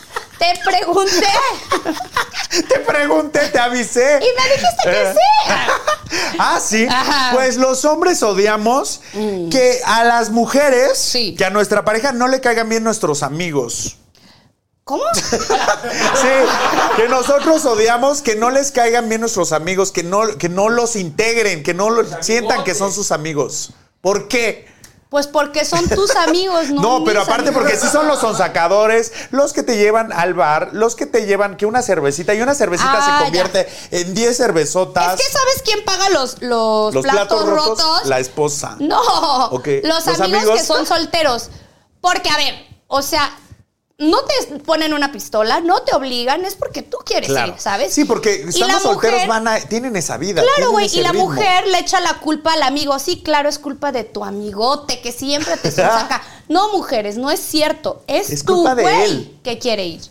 te 0.38 0.60
pregunté. 0.66 1.28
Te 2.68 2.80
pregunté, 2.80 3.30
avisé. 3.62 4.20
Y 4.22 4.41
me 4.41 4.53
dijiste 4.55 4.84
que 4.84 5.14
sí. 5.14 5.53
Ah, 6.39 6.59
sí. 6.59 6.88
Ajá. 6.89 7.32
Mm. 7.32 7.36
Pues 7.36 7.55
los 7.57 7.86
hombres 7.86 8.22
odiamos 8.24 9.01
que 9.49 9.80
a 9.86 10.03
las 10.03 10.30
mujeres, 10.30 10.97
Sí. 10.97 11.36
que 11.38 11.45
a 11.45 11.49
nuestra 11.49 11.86
pareja 11.86 12.12
no 12.12 12.28
le 12.28 12.41
caigan 12.41 12.68
bien 12.68 12.84
nuestros 12.84 13.24
amigos. 13.24 13.97
¿Cómo? 14.84 15.03
Sí, 15.14 16.28
que 16.97 17.07
nosotros 17.07 17.64
odiamos 17.66 18.22
que 18.22 18.36
no 18.36 18.49
les 18.49 18.72
caigan 18.72 19.07
bien 19.09 19.22
nuestros 19.22 19.51
amigos, 19.53 19.91
que 19.91 20.03
no, 20.03 20.38
que 20.38 20.49
no 20.49 20.70
los 20.70 20.95
integren, 20.95 21.64
que 21.64 21.74
no 21.74 21.89
lo- 21.89 22.05
sientan 22.24 22.64
que 22.64 22.76
son 22.76 22.91
sus 22.91 23.12
amigos. 23.12 23.72
¿Por 24.01 24.28
qué? 24.28 24.68
Pues 25.12 25.28
porque 25.28 25.66
son 25.66 25.89
tus 25.89 26.16
amigos, 26.16 26.70
¿no? 26.72 26.82
No, 26.82 27.03
pero 27.03 27.22
aparte 27.24 27.49
amigos. 27.49 27.64
porque 27.64 27.78
sí 27.78 27.86
son 27.91 28.07
los 28.07 28.20
sonsacadores, 28.20 29.12
los 29.32 29.51
que 29.51 29.62
te 29.62 29.76
llevan 29.76 30.14
al 30.14 30.34
bar, 30.34 30.70
los 30.72 30.95
que 30.95 31.05
te 31.05 31.26
llevan 31.26 31.57
que 31.57 31.66
una 31.66 31.82
cervecita 31.82 32.34
y 32.34 32.41
una 32.41 32.55
cervecita 32.55 32.93
Ah, 32.93 33.18
se 33.20 33.24
convierte 33.26 33.68
en 33.91 34.14
10 34.14 34.38
cervezotas. 34.38 35.20
Es 35.20 35.28
que 35.28 35.34
¿sabes 35.34 35.62
quién 35.66 35.84
paga 35.84 36.09
los, 36.12 36.41
los, 36.41 36.93
los 36.93 37.03
platos, 37.03 37.45
rotos? 37.45 38.05
la 38.05 38.20
esposa. 38.20 38.78
No, 38.80 39.01
Ok, 39.49 39.68
los, 39.84 40.05
los 40.05 40.20
amigos, 40.22 40.39
amigos. 40.43 40.59
que 40.62 40.66
son 40.66 40.86
solteros. 40.86 41.49
Porque, 41.99 42.30
a 42.30 42.38
ver, 42.38 42.55
o 42.88 43.01
sea, 43.01 43.38
no 44.02 44.18
te 44.24 44.60
ponen 44.60 44.93
una 44.93 45.12
pistola, 45.12 45.60
no 45.62 45.82
te 45.84 45.95
obligan, 45.95 46.43
es 46.43 46.56
porque 46.56 46.82
tú 46.82 46.97
quieres 47.06 47.30
Claro. 47.30 47.54
ir, 47.54 47.60
¿sabes? 47.60 47.93
Sí, 47.93 48.06
porque 48.06 48.45
estamos 48.47 48.82
solteros, 48.82 49.14
mujer- 49.22 49.28
van 49.30 49.47
a, 49.47 49.60
tienen 49.60 49.95
esa 49.95 50.18
vida. 50.18 50.41
Claro, 50.41 50.72
güey, 50.72 50.89
y 50.91 51.02
la 51.02 51.12
ritmo. 51.12 51.30
mujer 51.30 51.68
le 51.68 51.80
echa 51.80 51.99
la 52.02 52.16
culpa 52.20 52.54
al 52.54 52.64
amigo. 52.64 52.97
Sí, 52.99 53.22
claro, 53.24 53.47
es 53.47 53.60
culpa 53.60 53.91
de 53.91 54.04
tu 54.04 54.24
amigote 54.26 55.02
que 55.02 55.12
siempre 55.12 55.56
te 55.58 55.72
saca. 55.72 56.22
No, 56.49 56.72
mujeres, 56.74 57.18
no 57.18 57.32
es 57.32 57.39
cierto. 57.39 58.04
Es, 58.08 58.30
Es 58.30 58.43
tu 58.43 58.68
güey 58.68 59.39
que 59.43 59.58
quiere 59.60 59.86
ir. 59.86 60.02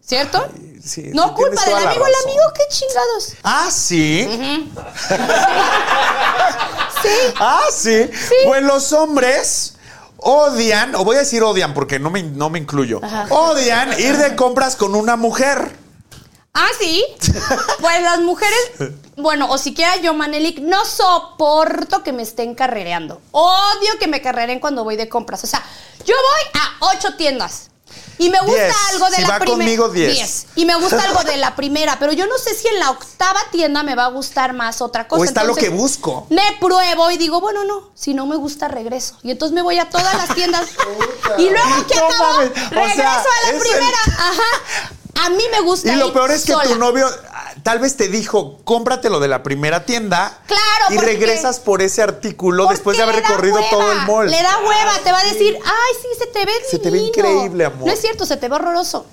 ¿Cierto? 0.00 0.42
sí, 0.82 1.10
no 1.12 1.28
sí, 1.28 1.34
culpa 1.34 1.62
del 1.66 1.74
amigo, 1.86 2.06
el 2.06 2.14
amigo, 2.24 2.42
qué 2.54 2.62
chingados. 2.70 3.32
Ah, 3.42 3.68
sí. 3.70 4.26
Sí. 7.02 7.08
Ah, 7.38 7.60
sí. 7.72 8.10
Pues 8.46 8.62
los 8.62 8.92
hombres 8.92 9.74
odian, 10.18 10.94
o 10.94 11.04
voy 11.04 11.16
a 11.16 11.20
decir 11.20 11.42
odian 11.42 11.74
porque 11.74 11.98
no 11.98 12.10
me, 12.10 12.22
no 12.22 12.50
me 12.50 12.58
incluyo, 12.58 13.00
odian 13.30 13.98
ir 13.98 14.16
de 14.16 14.36
compras 14.36 14.76
con 14.76 14.94
una 14.94 15.16
mujer. 15.16 15.76
Ah, 16.54 16.68
sí. 16.80 17.04
Pues 17.80 18.02
las 18.02 18.18
mujeres, 18.20 18.58
bueno, 19.16 19.48
o 19.48 19.58
siquiera 19.58 19.96
yo, 19.98 20.12
Manelik, 20.14 20.58
no 20.58 20.84
soporto 20.84 22.02
que 22.02 22.12
me 22.12 22.22
estén 22.22 22.56
carrereando. 22.56 23.20
Odio 23.30 23.98
que 24.00 24.08
me 24.08 24.20
carreren 24.20 24.58
cuando 24.58 24.82
voy 24.82 24.96
de 24.96 25.08
compras. 25.08 25.44
O 25.44 25.46
sea, 25.46 25.62
yo 26.04 26.14
voy 26.14 26.60
a 26.60 26.86
ocho 26.96 27.14
tiendas. 27.14 27.67
Y 28.18 28.30
me 28.30 28.38
gusta 28.40 28.62
Diez. 28.64 28.74
algo 28.92 29.10
de 29.10 29.16
Si 29.16 29.22
la 29.22 29.38
primera. 29.38 29.46
conmigo, 29.52 29.88
diez. 29.90 30.46
Y 30.56 30.64
me 30.64 30.74
gusta 30.74 31.00
algo 31.08 31.22
de 31.22 31.36
la 31.36 31.54
primera. 31.54 31.98
Pero 32.00 32.12
yo 32.12 32.26
no 32.26 32.36
sé 32.38 32.54
si 32.54 32.66
en 32.68 32.78
la 32.80 32.90
octava 32.90 33.40
tienda 33.52 33.82
me 33.84 33.94
va 33.94 34.06
a 34.06 34.08
gustar 34.08 34.52
más 34.54 34.80
otra 34.82 35.06
cosa. 35.06 35.20
O 35.22 35.24
está 35.24 35.44
lo 35.44 35.54
que 35.54 35.68
busco. 35.68 36.26
Me 36.30 36.42
pruebo 36.60 37.10
y 37.12 37.16
digo, 37.16 37.40
bueno, 37.40 37.62
no, 37.64 37.90
si 37.94 38.14
no 38.14 38.26
me 38.26 38.34
gusta, 38.36 38.66
regreso. 38.68 39.14
Y 39.22 39.30
entonces 39.30 39.54
me 39.54 39.62
voy 39.62 39.78
a 39.78 39.88
todas 39.88 40.14
las 40.14 40.34
tiendas. 40.34 40.66
y 41.38 41.48
luego 41.50 41.86
que 41.86 41.94
No 41.94 42.06
acabo, 42.06 42.32
mames, 42.38 42.50
o 42.50 42.70
regreso 42.70 42.96
sea, 42.96 43.12
a 43.12 43.46
la 43.46 43.50
el- 43.50 43.60
primera. 43.60 43.98
Ajá. 44.18 44.62
A 45.20 45.30
mí 45.30 45.42
me 45.50 45.60
gusta 45.60 45.92
Y 45.92 45.96
lo 45.96 46.08
ir 46.08 46.12
peor 46.12 46.30
es 46.30 46.44
que 46.44 46.52
sola. 46.52 46.64
tu 46.68 46.76
novio 46.76 47.08
tal 47.68 47.80
vez 47.80 47.96
te 47.96 48.08
dijo, 48.08 48.58
cómpratelo 48.64 49.20
de 49.20 49.28
la 49.28 49.42
primera 49.42 49.84
tienda. 49.84 50.38
Claro, 50.46 50.62
Y 50.90 50.94
porque- 50.94 51.06
regresas 51.12 51.60
por 51.60 51.82
ese 51.82 52.00
artículo 52.02 52.64
¿Por 52.64 52.72
después 52.74 52.96
de 52.96 53.02
haber 53.02 53.16
recorrido 53.16 53.56
hueva? 53.56 53.68
todo 53.70 53.92
el 53.92 53.98
mall. 54.06 54.30
Le 54.30 54.42
da 54.42 54.58
hueva, 54.60 54.98
te 55.04 55.12
va 55.12 55.18
a 55.20 55.24
decir, 55.24 55.58
ay, 55.62 55.94
sí, 56.00 56.08
se 56.18 56.26
te 56.28 56.46
ve 56.46 56.52
Se 56.70 56.78
te 56.78 56.90
ve 56.90 56.98
divino". 56.98 57.08
increíble, 57.08 57.64
amor. 57.66 57.86
No 57.86 57.92
es 57.92 58.00
cierto, 58.00 58.24
se 58.24 58.38
te 58.38 58.48
ve 58.48 58.54
horroroso. 58.56 59.04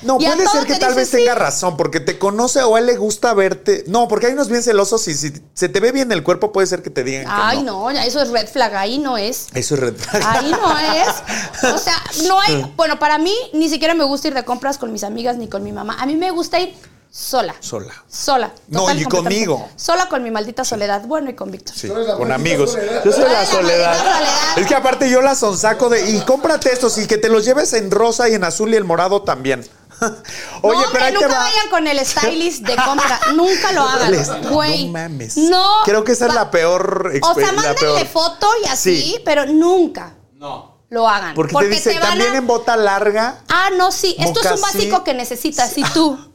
No, 0.00 0.16
Y 0.20 0.24
puede 0.26 0.46
ser 0.48 0.64
que 0.64 0.76
tal 0.76 0.94
vez 0.94 1.08
sí. 1.10 1.16
tenga 1.18 1.34
razón, 1.34 1.76
porque 1.76 1.98
te 2.00 2.18
conoce 2.18 2.62
o 2.62 2.76
a 2.76 2.78
él 2.78 2.86
le 2.86 2.96
gusta 2.96 3.34
verte. 3.34 3.84
No, 3.88 4.08
porque 4.08 4.28
hay 4.28 4.32
unos 4.32 4.48
bien 4.48 4.62
celosos 4.62 5.06
y 5.08 5.14
si 5.14 5.32
se 5.54 5.68
te 5.68 5.80
ve 5.80 5.92
bien 5.92 6.10
el 6.12 6.22
cuerpo, 6.22 6.50
puede 6.52 6.66
ser 6.68 6.82
que 6.82 6.88
te 6.90 7.02
digan 7.04 7.24
que 7.24 7.30
Ay, 7.30 7.62
no. 7.62 7.82
no, 7.82 7.90
ya 7.90 8.06
eso 8.06 8.22
es 8.22 8.30
red 8.30 8.48
flag, 8.48 8.74
ahí 8.76 8.98
no 8.98 9.18
es. 9.18 9.48
Eso 9.54 9.74
es 9.74 9.80
red 9.80 9.94
flag. 9.96 10.22
Ahí 10.24 10.50
no 10.52 10.78
es. 10.78 11.72
O 11.74 11.78
sea, 11.78 11.96
no 12.26 12.40
hay. 12.40 12.72
Bueno, 12.76 12.98
para 13.00 13.18
mí 13.18 13.34
ni 13.52 13.68
siquiera 13.68 13.92
me 13.94 14.04
gusta 14.04 14.28
ir 14.28 14.34
de 14.34 14.44
compras 14.44 14.78
con 14.78 14.92
mis 14.92 15.02
amigas 15.04 15.36
ni 15.36 15.48
con 15.48 15.62
mi 15.64 15.72
mamá. 15.72 15.96
A 16.00 16.06
mí 16.06 16.14
me 16.16 16.30
gusta 16.30 16.58
ir 16.60 16.74
sola. 17.10 17.54
Sola. 17.60 17.92
Sola. 18.08 18.52
No, 18.68 18.90
y 18.94 19.04
conmigo. 19.04 19.68
Sola 19.76 20.08
con 20.08 20.22
mi 20.22 20.30
maldita 20.30 20.64
soledad. 20.64 21.02
Bueno, 21.06 21.30
y 21.30 21.34
con 21.34 21.50
Víctor. 21.50 21.74
Sí, 21.76 21.88
con 21.88 22.30
amigos. 22.32 22.72
soledad. 22.72 23.02
Yo 23.04 23.12
soy 23.12 23.24
la 23.24 23.32
la 23.32 23.46
soledad. 23.46 23.98
soledad. 23.98 24.58
Es 24.58 24.66
que 24.66 24.74
aparte 24.74 25.10
yo 25.10 25.20
la 25.22 25.34
sonsaco 25.34 25.88
de. 25.88 26.10
Y 26.10 26.20
cómprate 26.20 26.72
estos 26.72 26.96
y 26.98 27.06
que 27.06 27.18
te 27.18 27.28
los 27.28 27.44
lleves 27.44 27.72
en 27.72 27.90
rosa 27.90 28.28
y 28.28 28.34
en 28.34 28.44
azul 28.44 28.72
y 28.72 28.76
el 28.76 28.84
morado 28.84 29.22
también. 29.22 29.66
Oye, 30.00 30.12
no, 30.12 30.62
pero 30.62 30.86
hombre, 30.86 31.02
ahí 31.04 31.12
te 31.12 31.20
nunca 31.20 31.28
va. 31.28 31.38
vayan 31.44 31.70
con 31.70 31.86
el 31.88 31.98
stylist 32.06 32.62
de 32.62 32.76
compra. 32.76 33.20
nunca 33.34 33.72
lo 33.72 33.82
hagan. 33.82 34.42
Güey. 34.50 34.86
No 34.86 34.92
mames. 34.92 35.36
No. 35.36 35.66
Creo 35.84 36.04
que 36.04 36.12
esa 36.12 36.26
es 36.26 36.34
la 36.34 36.50
peor 36.50 37.12
O 37.22 37.34
sea, 37.34 37.52
mándenle 37.52 37.78
peor. 37.80 38.06
foto 38.06 38.48
y 38.64 38.68
así, 38.68 38.96
Sí. 39.02 39.20
pero 39.24 39.46
nunca 39.46 40.14
No. 40.34 40.82
lo 40.90 41.08
hagan. 41.08 41.34
Porque, 41.34 41.54
te 41.56 41.66
dice, 41.68 41.94
van 41.94 42.02
a- 42.04 42.08
también 42.10 42.34
en 42.36 42.46
bota 42.46 42.76
larga. 42.76 43.40
Ah, 43.48 43.70
no, 43.76 43.90
sí. 43.90 44.14
Esto 44.20 44.40
es 44.40 44.52
un 44.52 44.60
básico 44.60 45.02
que 45.02 45.14
necesitas. 45.14 45.76
Y 45.76 45.82
tú, 45.92 46.27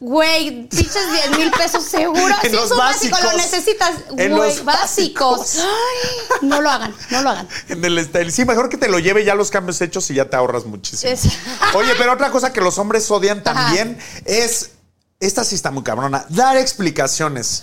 güey, 0.00 0.68
pinches 0.68 1.12
10 1.28 1.38
mil 1.38 1.50
pesos 1.52 1.84
seguro. 1.84 2.34
En 2.42 2.50
Si 2.50 2.56
los 2.56 2.66
es 2.66 2.70
un 2.72 2.78
básico, 2.78 3.10
básicos. 3.16 3.32
lo 3.32 3.38
necesitas. 3.38 3.90
En 4.16 4.16
Güey, 4.16 4.28
los 4.56 4.64
básicos. 4.64 5.38
básicos. 5.38 5.58
Ay, 5.64 6.38
no 6.48 6.60
lo 6.60 6.70
hagan, 6.70 6.94
no 7.10 7.22
lo 7.22 7.30
hagan. 7.30 7.48
En 7.68 7.84
el 7.84 8.04
style. 8.04 8.30
Sí, 8.32 8.44
mejor 8.44 8.68
que 8.68 8.76
te 8.76 8.88
lo 8.88 8.98
lleve 8.98 9.24
ya 9.24 9.34
los 9.34 9.50
cambios 9.50 9.80
hechos 9.80 10.10
y 10.10 10.14
ya 10.14 10.28
te 10.28 10.36
ahorras 10.36 10.64
muchísimo. 10.66 11.10
Es- 11.12 11.22
Oye, 11.74 11.92
pero 11.98 12.12
otra 12.12 12.30
cosa 12.30 12.52
que 12.52 12.60
los 12.60 12.78
hombres 12.78 13.10
odian 13.10 13.42
también 13.42 13.98
es. 14.24 14.70
Esta 15.18 15.44
sí 15.44 15.54
está 15.54 15.70
muy 15.70 15.82
cabrona. 15.82 16.26
Dar 16.28 16.56
explicaciones. 16.58 17.62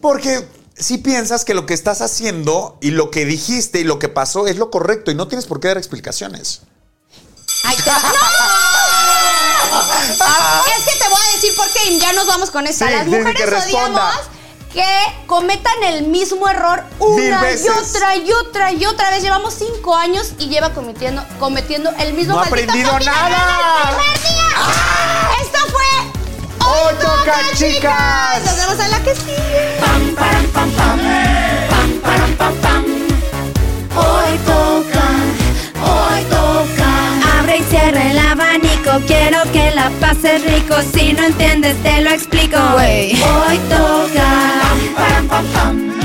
Porque 0.00 0.48
si 0.76 0.98
piensas 0.98 1.44
que 1.44 1.52
lo 1.54 1.66
que 1.66 1.74
estás 1.74 2.00
haciendo 2.00 2.78
y 2.80 2.90
lo 2.92 3.10
que 3.10 3.26
dijiste 3.26 3.78
y 3.80 3.84
lo 3.84 3.98
que 3.98 4.08
pasó 4.08 4.46
es 4.46 4.56
lo 4.56 4.70
correcto 4.70 5.10
y 5.10 5.14
no 5.14 5.28
tienes 5.28 5.44
por 5.46 5.60
qué 5.60 5.68
dar 5.68 5.76
explicaciones. 5.78 6.62
Ay, 7.64 7.76
te 7.76 7.90
¡No! 7.90 8.73
Ah, 10.20 10.62
Es 10.78 10.84
que 10.84 10.98
te 10.98 11.08
voy 11.08 11.20
a 11.28 11.32
decir 11.34 11.54
por 11.56 11.68
qué 11.70 11.90
y 11.90 11.98
ya 12.00 12.12
nos 12.12 12.26
vamos 12.26 12.50
con 12.50 12.66
esta. 12.66 12.86
Sí, 12.88 12.92
Las 12.94 13.06
mujeres 13.06 13.34
que 13.36 13.44
odiamos 13.44 14.00
que 14.72 14.84
cometan 15.28 15.84
el 15.84 16.02
mismo 16.02 16.48
error 16.48 16.82
una 16.98 17.40
y 17.52 17.68
otra 17.68 18.16
y 18.16 18.32
otra 18.32 18.72
y 18.72 18.84
otra 18.86 19.10
vez. 19.10 19.22
Llevamos 19.22 19.54
cinco 19.54 19.94
años 19.94 20.32
y 20.38 20.48
lleva 20.48 20.70
cometiendo, 20.70 21.24
cometiendo 21.38 21.90
el 22.00 22.12
mismo 22.14 22.34
No 22.34 22.40
ha 22.42 22.46
maldito 22.46 22.72
aprendido 22.72 22.98
nada. 23.00 23.96
día. 24.20 25.40
Esto 25.40 25.58
fue 25.70 26.66
¡Hoy 26.66 26.94
toca, 27.00 27.36
chicas! 27.56 28.42
Nos 28.44 28.56
vemos 28.56 28.78
en 28.84 28.90
la 28.90 29.00
que 29.02 29.14
sigue. 29.14 29.76
Pam, 29.80 30.14
param, 30.16 30.46
pam, 30.48 30.70
pam. 30.72 31.00
Pam, 31.68 32.00
param, 32.02 32.36
pam, 32.36 32.54
pam. 32.56 32.84
Hoy 33.96 34.38
toca, 34.46 34.73
Quiero 39.02 39.42
que 39.52 39.72
la 39.72 39.90
pases 40.00 40.44
rico. 40.44 40.76
Si 40.92 41.12
no 41.12 41.24
entiendes, 41.24 41.76
te 41.82 42.00
lo 42.00 42.10
explico. 42.10 42.56
Hoy 42.56 43.58
toca. 43.68 44.28
Pam, 44.62 44.94
param, 44.94 45.28
pam, 45.28 45.46
pam. 45.46 46.03